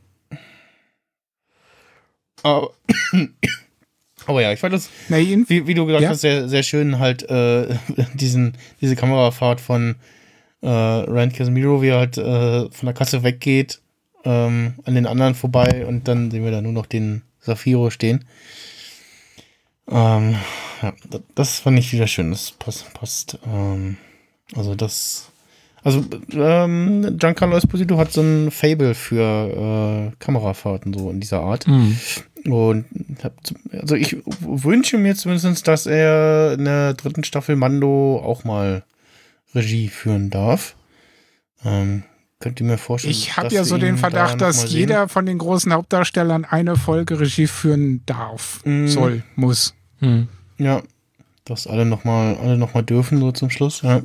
[2.43, 2.71] Aber,
[4.27, 6.09] aber ja, ich fand das, wie, wie du gesagt Ja.
[6.11, 7.77] hast, sehr, sehr schön halt äh,
[8.15, 9.97] diesen, diese Kamerafahrt von
[10.63, 13.81] äh, Rand Casemiro, wie er halt äh, von der Kasse weggeht,
[14.25, 18.25] ähm, an den anderen vorbei und dann sehen wir da nur noch den Safiro stehen.
[19.91, 20.37] Ähm,
[20.83, 20.93] ja,
[21.35, 22.31] das, fand ich wieder schön.
[22.31, 22.93] Das passt.
[22.95, 23.97] passt ähm,
[24.55, 25.27] also das.
[25.83, 31.67] Also ähm, Giancarlo Esposito hat so ein Fable für äh, Kamerafahrten so in dieser Art.
[31.67, 31.97] Mhm.
[32.47, 32.85] Und
[33.23, 33.35] hab,
[33.73, 38.83] also ich wünsche mir zumindest, dass er in der dritten Staffel Mando auch mal
[39.55, 40.77] Regie führen darf.
[41.65, 42.05] Ähm,
[42.41, 43.12] könnt ihr mir vorstellen?
[43.12, 47.21] ich habe ja so den da Verdacht, dass jeder von den großen Hauptdarstellern eine Folge
[47.21, 48.89] Regie führen darf, Mhm.
[48.89, 49.75] soll, muss.
[50.01, 50.29] Mhm.
[50.59, 50.83] Ja,
[51.45, 53.83] dass alle nochmal alle noch mal dürfen, so zum Schluss.
[53.83, 54.03] Ja.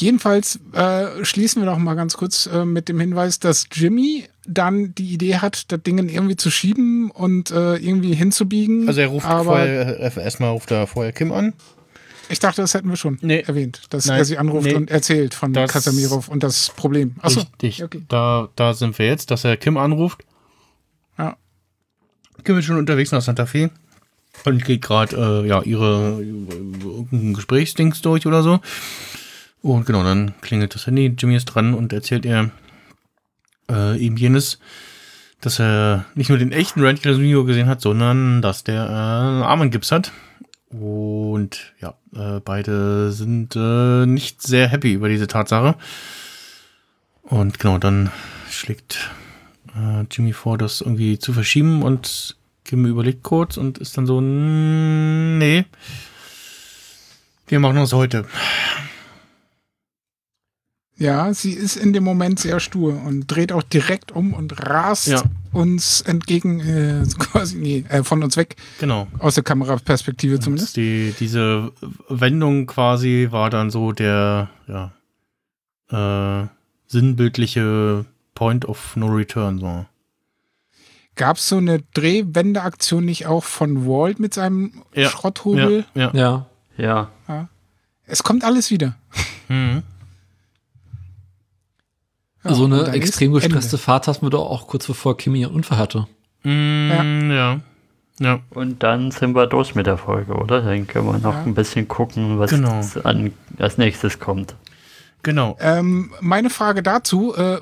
[0.00, 4.94] Jedenfalls äh, schließen wir noch mal ganz kurz äh, mit dem Hinweis, dass Jimmy dann
[4.94, 8.86] die Idee hat, das Ding irgendwie zu schieben und äh, irgendwie hinzubiegen.
[8.86, 11.52] Also er ruft aber vorher, äh, erstmal ruft er vorher Kim an.
[12.28, 13.40] Ich dachte, das hätten wir schon Nee.
[13.46, 14.18] erwähnt, dass Nein.
[14.18, 14.74] er sie anruft Nee.
[14.74, 17.14] und erzählt von Das- Kasamirov und das Problem.
[17.20, 17.82] Achso, Richtig.
[17.84, 18.02] okay.
[18.08, 20.24] Da, da sind wir jetzt, dass er Kim anruft.
[21.18, 21.36] Ja.
[22.44, 23.70] Kim ist schon unterwegs nach Santa Fe
[24.44, 28.60] und geht gerade äh, ja, ihre, irgendein Gesprächsdings durch oder so.
[29.60, 32.50] Und genau, dann klingelt das Handy, Jimmy ist dran und erzählt ihr
[33.70, 34.58] äh, ihm jenes,
[35.40, 39.42] dass er nicht nur den echten Randy Casino gesehen hat, sondern dass der äh, einen
[39.42, 40.12] Armengips hat.
[40.70, 45.76] Und ja, äh, beide sind äh, nicht sehr happy über diese Tatsache.
[47.22, 48.10] Und genau, dann
[48.50, 49.10] schlägt
[49.74, 54.20] äh, Jimmy vor, das irgendwie zu verschieben und Kim überlegt kurz und ist dann so,
[54.20, 55.64] "Mm, nee,
[57.46, 58.26] wir machen das heute.
[61.00, 65.06] Ja, sie ist in dem Moment sehr stur und dreht auch direkt um und rast
[65.06, 65.22] Ja.
[65.52, 69.06] uns entgegen, äh, quasi, nee, äh, von uns weg, Genau.
[69.20, 70.76] aus der Kameraperspektive zumindest.
[70.76, 71.70] Die, diese
[72.08, 74.90] Wendung quasi war dann so der, ja,
[76.42, 76.48] äh,
[76.88, 78.04] sinnbildliche
[78.34, 79.86] Point of No Return, so.
[81.14, 85.08] Gab es so eine Drehwendeaktion nicht auch von Walt mit seinem Ja.
[85.08, 85.84] Schrotthobel?
[85.94, 86.46] Ja, ja.
[86.76, 87.10] Ja.
[87.28, 87.48] Ja.
[88.06, 88.96] Es kommt alles wieder.
[89.48, 89.82] Mhm.
[92.48, 93.56] Ja, so eine extrem ist Ende.
[93.56, 96.06] gestresste Fahrt hatten wir doch auch kurz bevor Kimi ihren Unfall hatte.
[96.44, 97.60] Mm, ja.
[98.20, 98.40] ja.
[98.50, 100.62] Und dann sind wir durch mit der Folge, oder?
[100.62, 101.42] Dann können wir noch Ja.
[101.42, 102.80] ein bisschen gucken, was Genau.
[103.04, 104.54] an, als nächstes kommt.
[105.22, 105.56] Genau.
[105.60, 107.58] Ähm, meine Frage dazu, äh,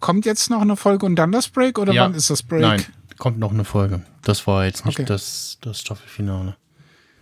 [0.00, 2.04] kommt jetzt noch eine Folge und dann das Break oder Ja.
[2.04, 2.60] wann ist das Break?
[2.62, 2.82] Nein,
[3.18, 4.02] kommt noch eine Folge.
[4.22, 5.06] Das war jetzt nicht Okay.
[5.06, 6.56] das, das Staffelfinale.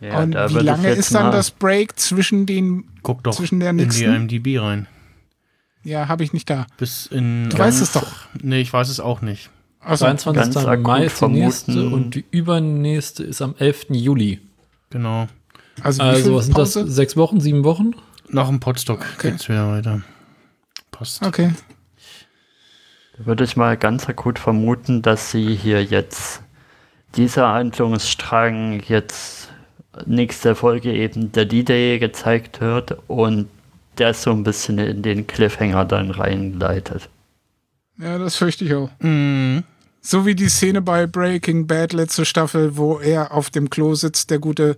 [0.01, 3.61] Ja, und da wie lange ist dann mal- das Break zwischen den, Guck doch zwischen
[3.61, 4.12] der in die nächsten?
[4.15, 4.89] IMDb rein.
[5.85, 6.67] Ja, habe ich nicht da.
[6.77, 7.51] Bis in.
[7.51, 8.07] Du weißt es doch.
[8.41, 9.51] Nee, ich weiß es auch nicht.
[9.81, 10.55] Also, 23.
[10.55, 11.93] ganz akut Mai ist die nächste vermuten.
[11.95, 13.87] und die übernächste ist am 11.
[13.91, 14.41] Juli.
[14.91, 15.27] Genau.
[15.83, 16.73] also, Also was sind das?
[16.75, 17.93] Sechs Wochen, sieben Wochen?
[18.29, 19.31] Nach dem Potstock Okay.
[19.33, 20.03] geht's wieder weiter.
[20.93, 21.23] Passt.
[21.27, 21.53] Okay.
[23.19, 26.43] Da würde ich mal ganz akut vermuten, dass sie hier jetzt
[27.17, 29.51] dieser Handlungsstrang jetzt
[30.07, 33.49] nächste Folge eben der D-Day gezeigt wird und
[33.98, 37.09] der so ein bisschen in den Cliffhanger dann reinleitet.
[37.98, 38.90] Ja, das fürchte ich auch.
[39.01, 39.64] Mhm.
[40.01, 44.31] So wie die Szene bei Breaking Bad letzte Staffel, wo er auf dem Klo sitzt,
[44.31, 44.77] der Gute,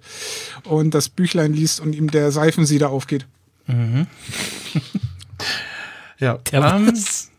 [0.64, 3.26] und das Büchlein liest und ihm der Seifensieder aufgeht.
[3.66, 4.06] Mhm.
[6.18, 6.38] ja.
[6.52, 7.30] Der ähm, was?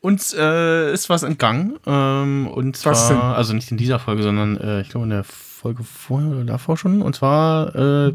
[0.00, 1.78] uns äh, ist was entgangen.
[1.86, 3.18] Ähm, und zwar, Was denn?
[3.18, 6.76] also nicht in dieser Folge, sondern äh, ich glaube in der Folge vorher oder davor
[6.76, 7.02] schon.
[7.02, 8.14] Und zwar äh,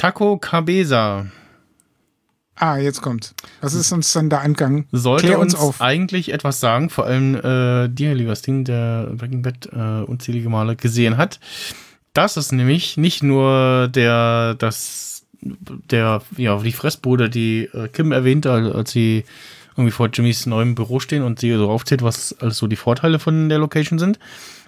[0.00, 1.26] Taco Cabeza
[2.56, 3.34] Ah, jetzt kommt.
[3.60, 4.86] Was ist uns dann da angegangen?
[4.92, 5.80] sollte Klär uns, uns auf.
[5.82, 10.74] eigentlich etwas sagen, vor allem äh, dir, lieber Sting, der Breaking Bad äh, unzählige Male
[10.76, 11.38] gesehen hat.
[12.14, 18.52] Das ist nämlich nicht nur der, das, der, ja, die Fressbude, die äh, Kim erwähnte,
[18.52, 19.24] als sie
[19.76, 23.18] irgendwie vor Jimmys neuem Büro stehen und sie so aufzählt, was alles so die Vorteile
[23.18, 24.18] von der Location sind,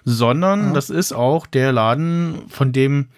[0.05, 0.73] sondern Ja.
[0.75, 3.09] das ist auch der Laden, von dem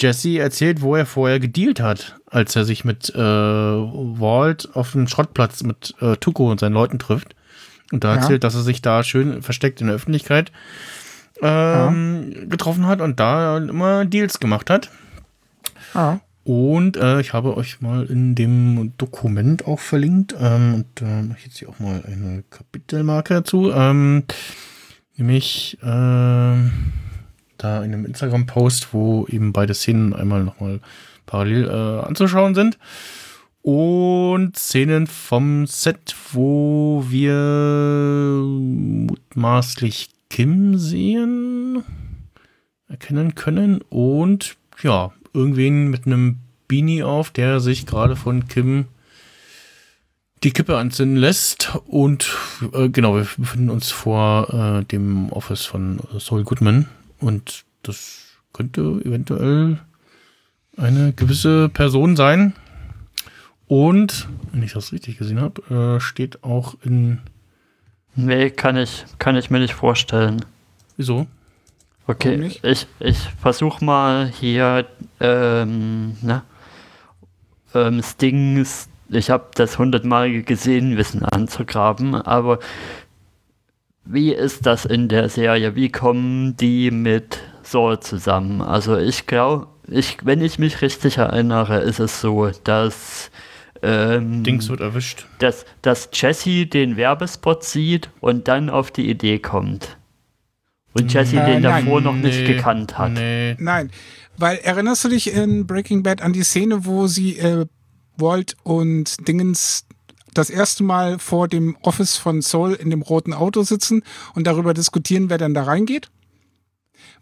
[0.00, 5.06] Jesse erzählt, wo er vorher gedealt hat, als er sich mit äh, Walt auf dem
[5.08, 7.34] Schrottplatz mit äh, Tuko und seinen Leuten trifft.
[7.92, 8.20] Und da Ja.
[8.20, 10.52] erzählt, dass er sich da schön versteckt in der Öffentlichkeit
[11.42, 14.90] ähm, getroffen hat und da immer Deals gemacht hat.
[15.94, 20.34] Ah, Und äh, ich habe euch mal in dem Dokument auch verlinkt.
[20.38, 23.72] Ähm, und da mache ich jetzt hier auch mal eine Kapitelmarke dazu.
[23.72, 24.24] Ähm,
[25.16, 26.72] nämlich ähm,
[27.62, 30.80] da in einem Instagram-Post, wo eben beide Szenen einmal nochmal
[31.26, 32.78] parallel äh, anzuschauen sind.
[33.62, 41.84] Und Szenen vom Set, wo wir mutmaßlich Kim sehen,
[42.88, 43.82] erkennen können.
[43.90, 46.38] Und ja, irgendwen mit einem
[46.68, 48.86] Beanie auf, der sich gerade von Kim
[50.42, 51.76] die Kippe anzünden lässt.
[51.86, 52.34] Und
[52.72, 54.48] äh, genau, wir befinden uns vor
[54.80, 56.86] äh, dem Office von Saul Goodman.
[57.20, 59.78] Und das könnte eventuell
[60.76, 62.54] eine gewisse Person sein.
[63.66, 67.20] Und, wenn ich das richtig gesehen habe, äh, steht auch in.
[68.16, 70.44] Nee, kann ich, kann ich mir nicht vorstellen.
[70.96, 71.28] Wieso?
[72.08, 74.86] Okay, ich, ich versuche mal hier,
[75.20, 76.42] ähm, na,
[77.72, 82.58] ähm, Stings, ich habe das hundertmal gesehen, Wissen anzugraben, aber
[84.04, 85.74] wie ist das in der Serie?
[85.76, 88.60] Wie kommen die mit Saul zusammen?
[88.62, 93.30] Also ich glaube, ich, wenn ich mich richtig erinnere, ist es so, dass
[93.82, 95.26] ähm, Dings wird erwischt.
[95.38, 99.96] dass, dass Jesse den Werbespot sieht und dann auf die Idee kommt.
[100.92, 101.84] Und Jesse Äh, den nein.
[101.84, 103.12] davor noch nicht Nee, gekannt hat.
[103.12, 103.54] Nee.
[103.58, 103.90] Nein,
[104.36, 107.64] weil erinnerst du dich in Breaking Bad an die Szene, wo sie äh,
[108.16, 109.86] Walt und Dingens
[110.34, 114.02] das erste Mal vor dem Office von Soul in dem roten Auto sitzen
[114.34, 116.10] und darüber diskutieren, wer dann da reingeht?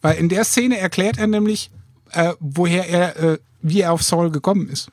[0.01, 1.71] Weil in der Szene erklärt er nämlich,
[2.13, 4.91] äh, woher er, äh, wie er auf Soul gekommen ist.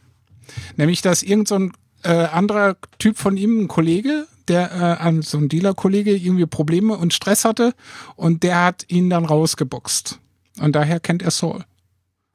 [0.78, 1.74] Nämlich, dass irgend so ein
[2.04, 7.14] äh, anderer Typ von ihm, ein Kollege, der äh, so ein Dealer-Kollege irgendwie Probleme und
[7.14, 7.74] Stress hatte
[8.16, 10.20] und der hat ihn dann rausgeboxt.
[10.60, 11.66] Und daher kennt er Saul.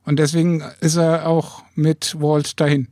[0.05, 2.89] Und deswegen ist er auch mit Walt dahin.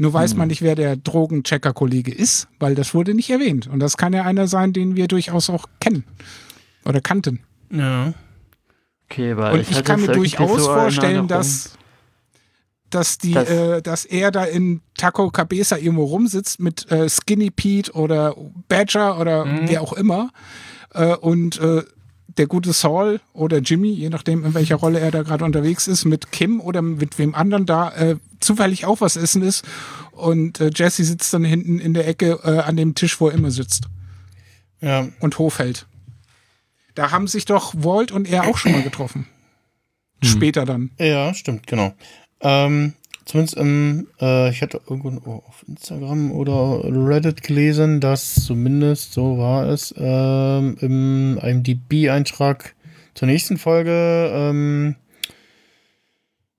[0.00, 3.66] Nur weiß man nicht, wer der Drogenchecker-Kollege ist, weil das wurde nicht erwähnt.
[3.66, 6.04] Und das kann ja einer sein, den wir durchaus auch kennen.
[6.86, 7.40] Oder kannten.
[7.70, 8.14] Ja.
[9.10, 11.72] Okay, weil Und ich, hatte kann mir durchaus so vorstellen, dass,
[12.88, 17.50] dass, die, Das- äh, dass er da in Taco Cabeza irgendwo rumsitzt mit äh, Skinny
[17.50, 18.34] Pete oder
[18.68, 20.30] Badger oder wer auch immer.
[20.94, 21.82] Äh, und äh,
[22.36, 26.04] der gute Saul oder Jimmy, je nachdem, in welcher Rolle er da gerade unterwegs ist,
[26.04, 29.64] mit Kim oder mit wem anderen da äh, zufällig auch was essen ist.
[30.12, 33.34] Und äh, Jesse sitzt dann hinten in der Ecke äh, an dem Tisch, wo er
[33.34, 33.84] immer sitzt
[34.80, 35.08] Ja.
[35.20, 35.86] und Hof hält.
[36.94, 39.26] Da haben sich doch Walt und er auch schon mal getroffen.
[40.22, 40.90] Später dann.
[40.98, 41.94] Ja, stimmt, genau.
[42.42, 42.92] Ähm,
[43.30, 49.68] zumindest im, äh, ich hatte irgendwo auf Instagram oder Reddit gelesen, dass zumindest, so war
[49.68, 52.74] es, ähm, im IMDb-Eintrag
[53.14, 54.96] zur nächsten Folge, ähm,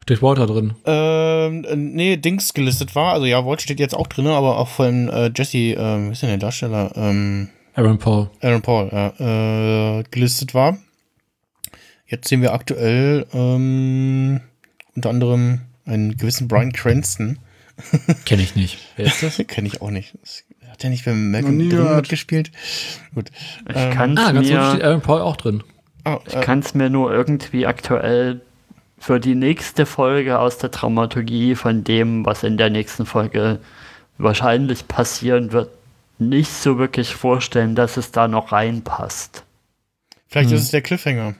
[0.04, 0.74] Steht Walter drin.
[0.86, 3.14] ähm, äh, nee, Dings gelistet war.
[3.14, 6.22] Also ja, Walt steht jetzt auch drin, aber auch von äh, Jesse, ähm, wie ist
[6.24, 6.92] denn der Darsteller?
[6.96, 8.30] Ähm, Aaron Paul.
[8.42, 10.78] Aaron Paul, ja, äh, gelistet war.
[12.08, 14.42] Jetzt sehen wir aktuell ähm,
[14.96, 15.62] unter anderem
[15.92, 17.40] einen gewissen Brian Cranston.
[18.26, 18.80] Kenne ich nicht.
[18.96, 19.42] Wer ist das?
[19.48, 20.14] Kenne ich auch nicht.
[20.70, 22.52] Hat er nicht bei Malcolm nie drin mitgespielt?
[23.14, 23.30] Gut.
[23.70, 25.64] Ich Ähm, kann es ah, ganz unten steht mir, Aaron Paul auch drin.
[26.04, 28.42] Ah, ich äh, kann's mir nur irgendwie aktuell
[28.98, 33.60] für die nächste Folge aus der Dramaturgie von dem, was in der nächsten Folge
[34.18, 35.70] wahrscheinlich passieren wird,
[36.20, 39.44] nicht so wirklich vorstellen, dass es da noch reinpasst.
[40.28, 40.58] vielleicht Hm.
[40.58, 41.34] ist es der Cliffhanger.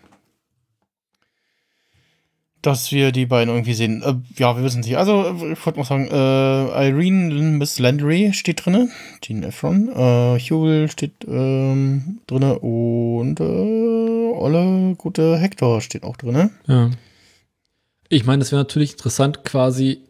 [2.62, 4.04] Dass wir die beiden irgendwie sehen.
[4.04, 4.98] Äh, ja, wir wissen es nicht.
[4.98, 8.90] Also, äh, ich wollte mal sagen, äh, Irene Miss Landry steht drinne.
[9.22, 9.90] Gene Efron.
[9.90, 12.60] Äh, Huel steht ähm, drinne.
[12.60, 16.52] Und äh, Olle, gute Hector steht auch drinne.
[16.68, 16.92] Ja.
[18.10, 20.02] Ich meine, es wäre natürlich interessant, quasi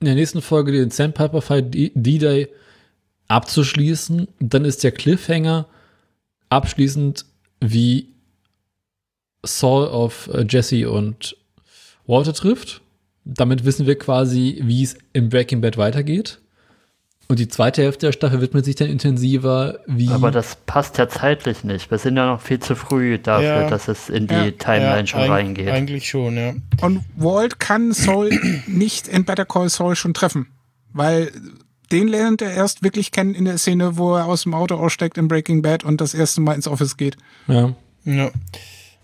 [0.00, 2.48] in der nächsten Folge den Sandpiper Fight D-Day
[3.28, 4.28] abzuschließen.
[4.38, 5.66] Dann ist der Cliffhanger
[6.48, 7.26] abschließend,
[7.60, 8.08] wie
[9.42, 11.36] Saul auf äh, Jesse und
[12.10, 12.82] Walter trifft.
[13.24, 16.40] Damit wissen wir quasi, wie es im Breaking Bad weitergeht.
[17.28, 20.08] Und die zweite Hälfte der Staffel widmet sich dann intensiver, wie.
[20.08, 21.88] Aber das passt ja zeitlich nicht.
[21.90, 23.70] Wir sind ja noch viel zu früh dafür, Ja.
[23.70, 24.50] dass es in die Ja.
[24.50, 25.68] Timeline Ja, schon eig- reingeht.
[25.68, 26.54] Eigentlich schon, ja.
[26.80, 28.30] Und Walt kann Saul
[28.66, 30.48] nicht in Better Call Saul schon treffen.
[30.92, 31.30] Weil
[31.92, 35.16] den lernt er erst wirklich kennen in der Szene, wo er aus dem Auto aussteigt
[35.16, 37.16] in Breaking Bad und das erste Mal ins Office geht.
[37.46, 37.74] ja.
[38.04, 38.30] ja.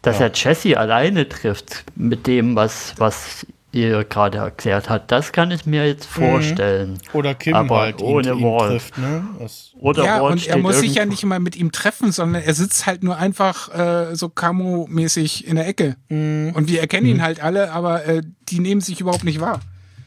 [0.07, 5.51] Dass er Jesse alleine trifft mit dem, was, was ihr gerade erklärt hat, das kann
[5.51, 6.99] ich mir jetzt vorstellen.
[7.13, 8.71] Oder Kim Aber halt ihn, ohne ihn Walt.
[8.71, 9.25] trifft, ne?
[9.39, 12.43] Das, Oder ja, Walt und er muss sich ja nicht mal mit ihm treffen, sondern
[12.43, 15.97] er sitzt halt nur einfach äh, so Camo-mäßig in der Ecke.
[16.09, 19.61] mh, Und wir erkennen ihn halt alle, aber äh, die nehmen sich überhaupt nicht wahr.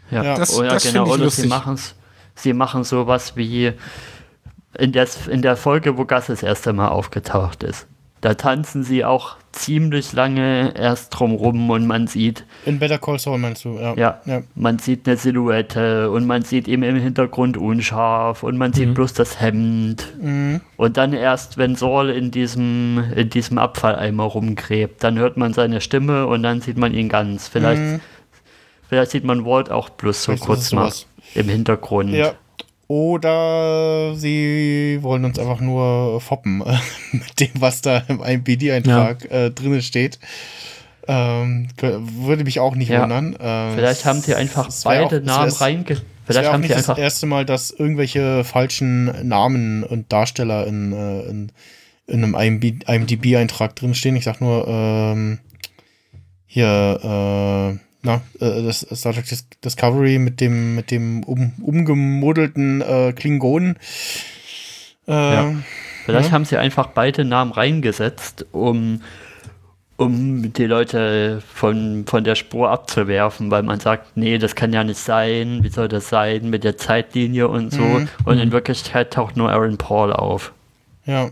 [0.10, 0.36] Ja, Ja.
[0.36, 1.44] Das, oder das genau, finde ich oder lustig.
[1.44, 1.96] sie machen's,
[2.36, 3.74] sie machen sowas wie
[4.78, 7.86] in der, in der Folge, wo Gus das erste Mal aufgetaucht ist.
[8.22, 13.38] Da tanzen sie auch ziemlich lange erst drumrum und man sieht, in Better Call Saul
[13.40, 13.94] meinst du, ja.
[13.96, 14.42] ja, Ja.
[14.56, 19.14] man sieht eine Silhouette und man sieht ihm im Hintergrund unscharf und man sieht bloß
[19.14, 20.06] das Hemd.
[20.22, 20.60] Mhm.
[20.78, 25.80] Und dann erst, wenn Saul in diesem, in diesem Abfalleimer rumgräbt, dann hört man seine
[25.82, 27.48] Stimme und dann sieht man ihn ganz.
[27.48, 28.00] Vielleicht, Mhm.
[28.88, 30.92] vielleicht sieht man Walt auch bloß so Vielleicht kurz mal
[31.36, 32.12] im Hintergrund.
[32.12, 32.34] Ja.
[32.90, 36.76] Oder sie wollen uns einfach nur foppen äh,
[37.12, 40.18] mit dem, was da im IMPD-Eintrag äh, drin steht.
[41.08, 43.04] Ähm, würde mich auch nicht Ja.
[43.04, 43.36] wundern.
[43.40, 45.86] Ähm, Vielleicht haben sie einfach beide auch- Namen wär- reinge...
[45.94, 50.92] Es Vielleicht auch haben nicht das erste Mal, dass irgendwelche falschen Namen und Darsteller in,
[50.94, 51.52] äh, in,
[52.08, 52.36] in einem
[52.88, 54.16] IMDb-Eintrag drinstehen.
[54.16, 55.40] Ich sag nur, ähm,
[56.48, 62.82] hier, äh, na, äh, das Star Trek Dis Discovery mit dem, mit dem um, umgemodelten
[62.82, 63.76] äh, Klingonen.
[65.08, 65.56] Äh, Ja.
[66.06, 66.32] Vielleicht Ja.
[66.34, 69.02] haben sie einfach beide Namen reingesetzt, um,
[69.98, 74.84] um die Leute von, von der Spur abzuwerfen, weil man sagt, nee, das kann ja
[74.84, 77.82] nicht sein, wie soll das sein mit der Zeitlinie und so.
[77.82, 78.08] Mhm.
[78.26, 80.54] Und in Wirklichkeit taucht nur Aaron Paul auf.
[81.06, 81.30] Ja.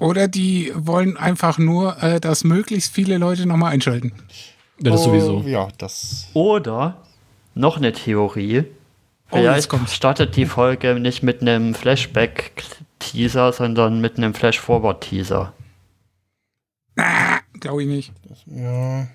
[0.00, 4.12] Oder die wollen einfach nur, äh, dass möglichst viele Leute nochmal einschalten.
[4.80, 5.40] Ja, das Oh, sowieso.
[5.46, 6.26] Ja, das.
[6.34, 6.96] Oder
[7.54, 8.64] noch eine Theorie.
[9.30, 9.94] Oh, Vielleicht kommt's.
[9.94, 15.52] startet die Folge nicht mit einem Flashback-Teaser, sondern mit einem Flash-Forward-Teaser.
[16.96, 18.12] Ah, Glaube ich nicht.
[18.46, 19.06] Ja.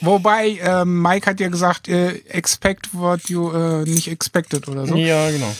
[0.00, 4.94] Wobei, ähm, Mike hat ja gesagt, äh, expect what you äh, nicht expected oder so.
[4.96, 5.52] Ja, genau.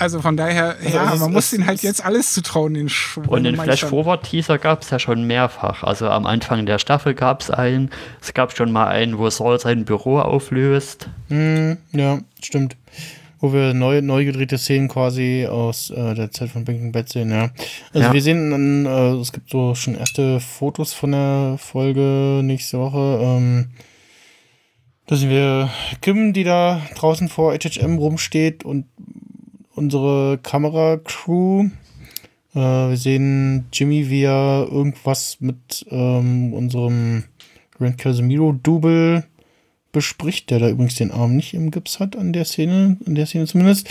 [0.00, 2.88] Also von daher, Also ja, man muss denen halt jetzt alles zutrauen, den Und den
[2.90, 3.64] Schweinemeistern.
[3.64, 5.82] Flash-Forward-Teaser gab es ja schon mehrfach.
[5.84, 7.90] Also am Anfang der Staffel gab es einen.
[8.20, 11.08] Es gab schon mal einen, wo Saul sein Büro auflöst.
[11.28, 12.76] Hm, ja, stimmt.
[13.42, 17.30] Wo wir neu, neu gedrehte Szenen quasi aus äh, der Zeit von Breaking Bad sehen,
[17.30, 17.50] ja.
[17.94, 18.12] Also Ja.
[18.12, 23.18] wir sehen, dann, äh, es gibt so schon erste Fotos von der Folge nächste Woche.
[23.22, 23.70] Ähm,
[25.06, 25.70] da sehen wir
[26.02, 28.84] Kim, die da draußen vor HHM rumsteht und
[29.80, 31.70] unsere Kameracrew.
[32.54, 37.24] Äh, wir sehen Jimmy, wie er irgendwas mit ähm, unserem
[37.76, 39.24] Grand Casemiro-Double
[39.90, 43.26] bespricht, der da übrigens den Arm nicht im Gips hat an der Szene, in der
[43.26, 43.88] Szene zumindest.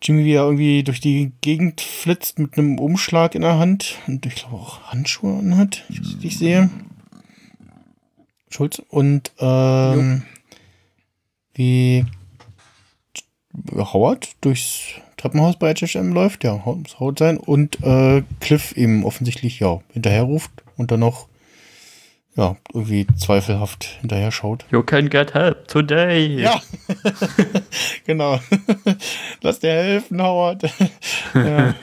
[0.00, 4.26] Jimmy, wie er irgendwie durch die Gegend flitzt mit einem Umschlag in der Hand und
[4.26, 5.84] ich glaube auch Handschuhe anhat,
[6.22, 6.70] ich sehe.
[8.48, 8.82] Schulz.
[8.88, 10.22] Und ähm,
[11.54, 12.04] wie
[13.76, 14.82] Howard durchs
[15.16, 20.22] Treppenhaus bei HHM läuft, ja, muss Howard sein, und äh, Cliff eben offensichtlich, ja, hinterher
[20.22, 21.28] ruft und dann noch,
[22.34, 24.64] ja, irgendwie zweifelhaft hinterher schaut.
[24.70, 26.40] You can get help today.
[26.40, 26.60] Ja,
[28.06, 28.40] genau.
[29.42, 30.62] Lass dir helfen, Howard.
[31.34, 31.74] ja.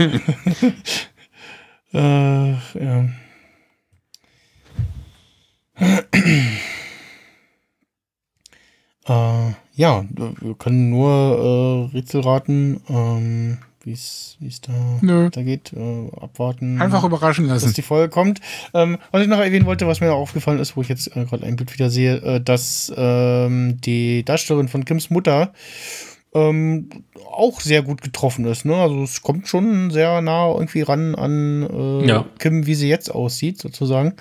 [1.94, 3.10] äh, ja.
[9.10, 10.06] äh, ja,
[10.42, 14.72] wir können nur äh, Rätsel raten, ähm, wie es da
[15.02, 15.26] Nö.
[15.26, 15.72] weitergeht.
[15.76, 17.74] Äh, abwarten Einfach überraschen dass lassen.
[17.76, 18.40] die Folge kommt.
[18.74, 21.46] Ähm, was ich noch erwähnen wollte, was mir aufgefallen ist, wo ich jetzt äh, gerade
[21.46, 25.54] ein Bild wieder sehe, äh, dass ähm, die Darstellerin von Kims Mutter
[26.36, 26.90] ähm,
[27.32, 28.66] auch sehr gut getroffen ist.
[28.66, 28.76] Ne?
[28.76, 31.64] Also es kommt schon sehr nah irgendwie ran an
[32.04, 32.26] äh, Ja.
[32.38, 34.14] Kim, wie sie jetzt aussieht, sozusagen.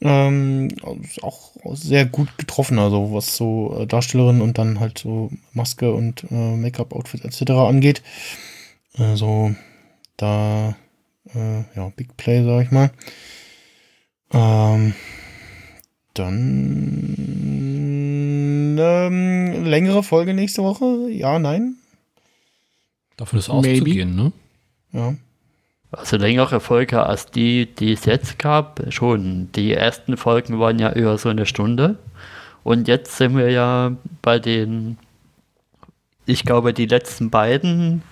[0.00, 5.30] Ähm, also auch sehr gut getroffen, also was so äh, Darstellerin und dann halt so
[5.52, 7.50] Maske und äh, Make-up-Outfit etc.
[7.50, 8.02] angeht.
[8.96, 9.54] Also
[10.16, 10.76] da
[11.34, 12.90] äh, ja, Big Play, sag ich mal.
[14.32, 14.94] Ähm,
[16.14, 17.16] dann
[18.78, 21.10] ähm, längere Folge nächste Woche?
[21.10, 21.76] Ja, nein?
[23.16, 23.72] Davon ist Maybe.
[23.72, 24.32] auszugehen, ne?
[24.92, 25.14] Ja.
[25.90, 29.50] Also längere Folge als die, die es jetzt gab, schon.
[29.52, 31.96] Die ersten Folgen waren ja über so eine Stunde.
[32.62, 34.98] Und jetzt sind wir ja bei den,
[36.26, 38.02] ich glaube, die letzten beiden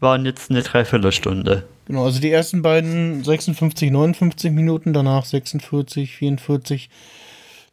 [0.00, 1.64] waren jetzt eine Dreiviertelstunde.
[1.86, 6.88] Genau, also die ersten beiden 56, 59 Minuten, danach 46, 44,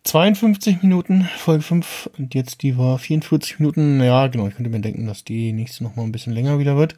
[0.03, 4.01] 52 Minuten, Folge 5 und jetzt die war 44 Minuten.
[4.01, 6.77] Ja, genau, ich könnte mir denken, dass die nächste noch mal ein bisschen länger wieder
[6.77, 6.95] wird.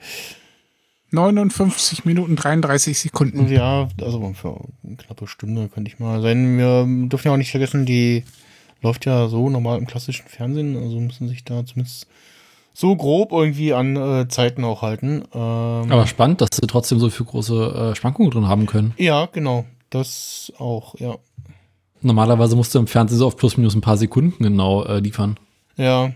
[1.12, 3.48] 59 Minuten 33 Sekunden.
[3.50, 6.58] Ja, also für eine knappe Stunde könnte ich mal sein.
[6.58, 8.24] Wir dürfen ja auch nicht vergessen, die
[8.82, 12.08] läuft ja so normal im klassischen Fernsehen, also müssen sich da zumindest
[12.74, 15.24] so grob irgendwie an äh, Zeiten auch halten.
[15.34, 18.94] Ähm, Aber spannend, dass sie trotzdem so viel große äh, Schwankungen drin haben können.
[18.98, 21.16] ja, genau, das auch, ja.
[22.02, 25.40] Normalerweise musst du im Fernsehen so auf plus minus ein paar Sekunden genau äh, liefern.
[25.78, 26.12] Ja.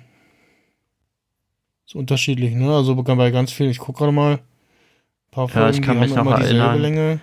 [1.88, 2.76] Ist unterschiedlich, ne?
[2.76, 4.40] Also bei ganz vielen, ich gucke gerade mal.
[5.32, 6.82] Paar Ja, ich Folgen, kann mich noch erinnern.
[6.82, 7.20] Länge.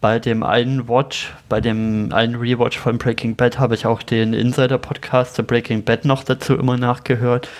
[0.00, 4.32] Bei dem einen Watch, bei dem einen Rewatch von Breaking Bad habe ich auch den
[4.32, 7.50] Insider-Podcast zu Breaking Bad noch dazu immer nachgehört.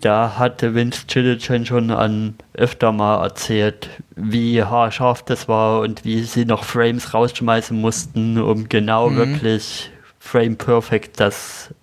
[0.00, 6.22] Da hatte Vince Gilligan schon an öfter mal erzählt, wie haarscharf das war und wie
[6.22, 9.16] sie noch Frames rausschmeißen mussten, um genau Mhm.
[9.16, 11.74] wirklich Frame Perfect das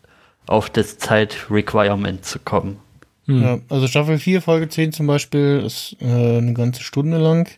[0.47, 2.79] auf das Zeit-Requirement zu kommen.
[3.27, 3.41] Hm.
[3.41, 7.49] Ja, also Staffel 4, Folge 10 zum Beispiel ist äh, eine ganze Stunde lang.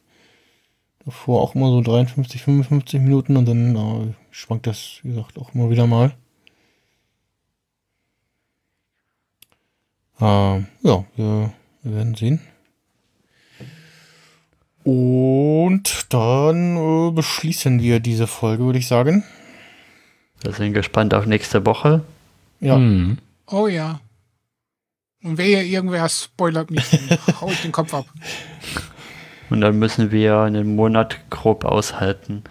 [1.06, 5.54] Davor auch immer so 53, 55 Minuten und dann äh, schwankt das, wie gesagt, auch
[5.54, 6.14] immer wieder mal.
[10.20, 12.42] Ähm, ja, wir, wir werden sehen.
[14.84, 19.24] Und dann äh, beschließen wir diese Folge, würde ich sagen.
[20.42, 22.04] Wir sind gespannt auf nächste Woche.
[22.60, 22.76] Ja.
[22.76, 23.18] Hm.
[23.48, 24.00] Oh ja.
[25.24, 28.06] Und wer hier irgendwer spoilert mich, dann hau ich den Kopf ab.
[29.50, 32.44] Und dann müssen wir einen Monat grob aushalten.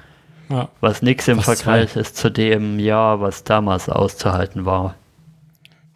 [0.49, 0.69] Ja.
[0.81, 4.95] Was nix im Vergleich ist zu dem Jahr, was damals auszuhalten war.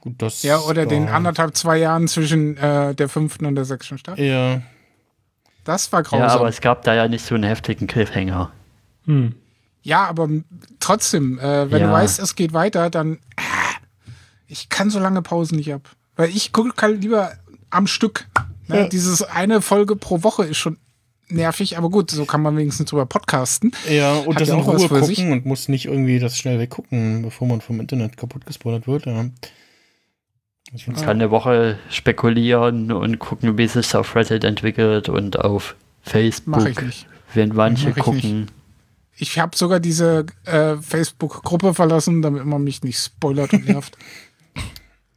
[0.00, 0.42] Gut, das.
[0.42, 1.14] Ja, oder den ja.
[1.14, 4.24] anderthalb, zwei Jahren zwischen äh, der fünften und der sechsten Staffel.
[4.24, 4.62] Ja.
[5.64, 6.20] Das war grausam.
[6.20, 8.50] Ja, Ja, aber aber, es gab da ja nicht so einen heftigen Cliffhanger.
[9.06, 9.34] Hm.
[10.24, 10.44] m-
[10.80, 11.86] trotzdem, äh, wenn Ja.
[11.86, 13.42] du weißt, es geht weiter, dann äh,
[14.46, 15.88] ich kann so lange Pausen nicht ab.
[16.16, 17.32] Weil ich gucke halt lieber
[17.70, 18.26] am Stück.
[18.68, 18.80] Ne?
[18.80, 18.88] Ja.
[18.88, 20.76] Dieses eine Folge pro Woche ist schon
[21.28, 23.72] nervig, aber gut, so kann man wenigstens drüber podcasten.
[23.88, 25.18] Ja, und Hat das ja in Ruhe für gucken sich.
[25.24, 29.06] und muss nicht irgendwie das schnell weggucken, bevor man vom Internet kaputt gespoilert wird.
[29.06, 29.24] Ja.
[30.74, 30.92] Ich Ja.
[30.94, 36.80] Kann eine Woche spekulieren und gucken, wie sich auf Reddit entwickelt und auf Facebook, ich
[36.80, 37.06] nicht.
[37.34, 38.50] wenn manche Mach ich gucken.
[39.16, 43.96] Ich habe sogar diese äh, Facebook-Gruppe verlassen, damit man mich nicht spoilert und nervt.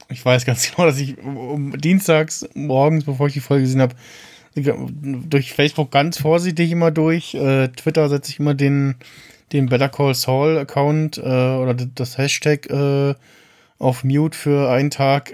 [0.10, 3.96] Ich weiß ganz genau, dass ich um- dienstags morgens, bevor ich die Folge gesehen habe,
[4.56, 7.34] durch Facebook ganz vorsichtig immer durch.
[7.36, 8.96] Äh, Twitter setze ich immer den,
[9.52, 13.16] den Better Call Saul Account äh, oder das Hashtag äh,
[13.80, 15.34] auf Mute für einen Tag.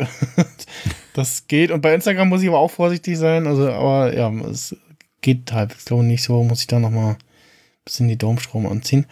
[1.14, 1.70] das geht.
[1.70, 3.46] Und bei Instagram muss ich aber auch vorsichtig sein.
[3.46, 4.76] Also, aber ja, es
[5.22, 6.44] geht halbwegs, nicht so.
[6.44, 7.18] Muss ich da nochmal ein
[7.86, 9.06] bisschen die Daumenstrom anziehen.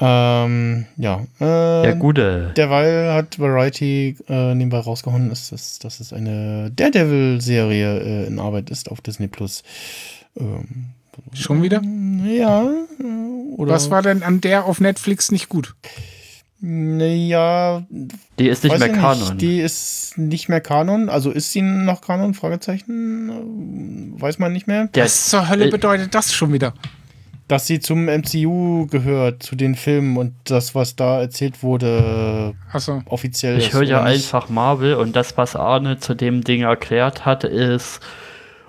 [0.00, 1.24] Ähm, ja.
[1.40, 2.52] Äh, Ja, gute.
[2.56, 8.70] Derweil hat Variety äh, nebenbei rausgehauen, ist, dass, dass es eine Daredevil-Serie äh, in Arbeit
[8.70, 9.62] ist auf Disney Plus.
[10.36, 10.86] Ähm,
[11.32, 11.80] Schon wieder?
[12.26, 12.64] ja.
[12.64, 15.74] äh, Oder, Was war denn an der auf Netflix nicht gut?
[16.66, 17.82] Naja,
[18.38, 19.38] Die ist nicht mehr ich Kanon.
[19.38, 21.08] Die ist nicht mehr Kanon.
[21.10, 22.32] Also ist sie noch Kanon?
[22.34, 23.28] Fragezeichen.
[23.28, 24.86] Ähm, Weiß man nicht mehr.
[24.88, 26.72] Der, Was zur Hölle äh, bedeutet das schon wieder?
[27.46, 33.02] Dass sie zum MCU gehört, zu den Filmen und das, was da erzählt wurde, Achso.
[33.06, 37.44] offiziell ich höre ja einfach Marvel und das, was Arne zu dem Ding erklärt hat,
[37.44, 38.00] ist,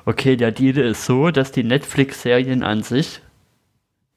[0.05, 3.21] okay, der Deal ist so, dass die Netflix-Serien an sich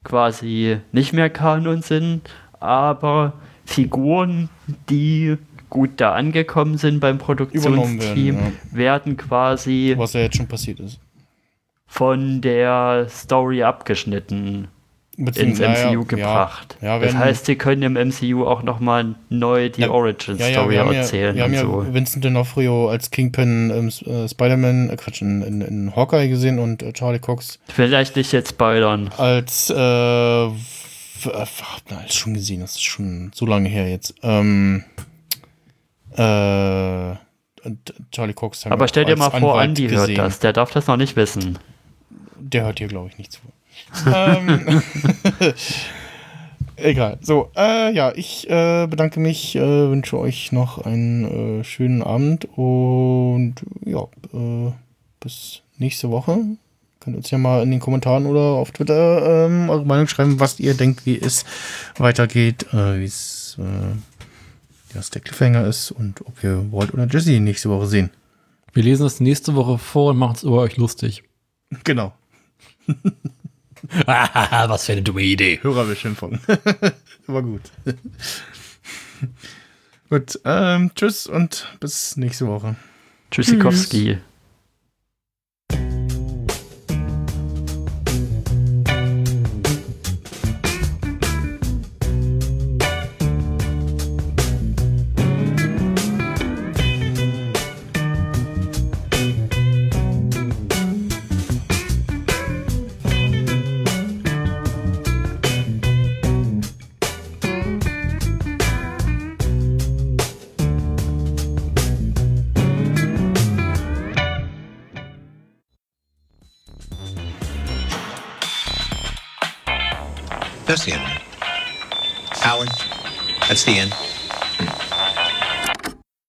[0.03, 2.29] quasi nicht mehr Kanon sind,
[2.59, 3.33] aber
[3.65, 4.49] Figuren,
[4.89, 5.37] die
[5.69, 10.99] gut da angekommen sind beim Produktionsteam, werden, werden quasi Was ja jetzt schon passiert ist.
[11.91, 14.67] Von der Story abgeschnitten
[15.17, 16.77] ins Beziehungsweise, MCU ja, gebracht.
[16.81, 21.35] Ja, das wenn- heißt, sie können im MCU auch nochmal neu die Ja, Origin-Story erzählen
[21.35, 21.93] Ja, wir haben ja so.
[21.93, 26.83] Vincent D'Onofrio als Kingpin im äh, Spider-Man, äh, Quatsch, in, in, in Hawkeye gesehen und
[26.83, 29.09] äh, Charlie Cox Vielleicht nicht jetzt spoilern.
[29.17, 29.75] als, äh,
[30.45, 30.49] äh,
[31.89, 34.13] na, ist schon gesehen, das ist schon so lange her jetzt.
[34.23, 34.85] Ähm,
[36.15, 37.15] äh,
[38.13, 39.97] Charlie Cox Aber stell dir mal vor, Anwalt Andy gesehen.
[39.97, 40.39] hört das.
[40.39, 41.59] Der darf das noch nicht wissen.
[42.51, 43.41] Der hört hier, glaube ich, nicht zu.
[44.07, 44.81] ähm,
[46.75, 47.17] Egal.
[47.21, 52.47] So, äh, ja, ich äh, bedanke mich, äh, wünsche euch noch einen äh, schönen Abend
[52.55, 53.55] und
[53.85, 54.03] ja,
[54.33, 54.71] äh,
[55.19, 56.37] bis nächste Woche.
[57.01, 60.59] Könnt uns ja mal in den Kommentaren oder auf Twitter ähm, eure Meinung schreiben, was
[60.59, 61.45] ihr denkt, wie es
[61.97, 63.57] weitergeht, äh, wie es
[64.93, 68.09] ja, der Cliffhanger ist und ob wir Walt oder Jesse nächste Woche sehen.
[68.73, 71.23] Wir lesen das nächste Woche vor und machen es über euch lustig.
[71.83, 72.13] Genau.
[74.05, 75.59] Was für eine dumme Idee.
[75.61, 76.39] Hörerbeschimpfung.
[77.27, 77.61] War gut.
[80.09, 82.75] gut, ähm, tschüss und bis nächste Woche.
[83.31, 84.15] Tschüssikowski.
[84.15, 84.28] That's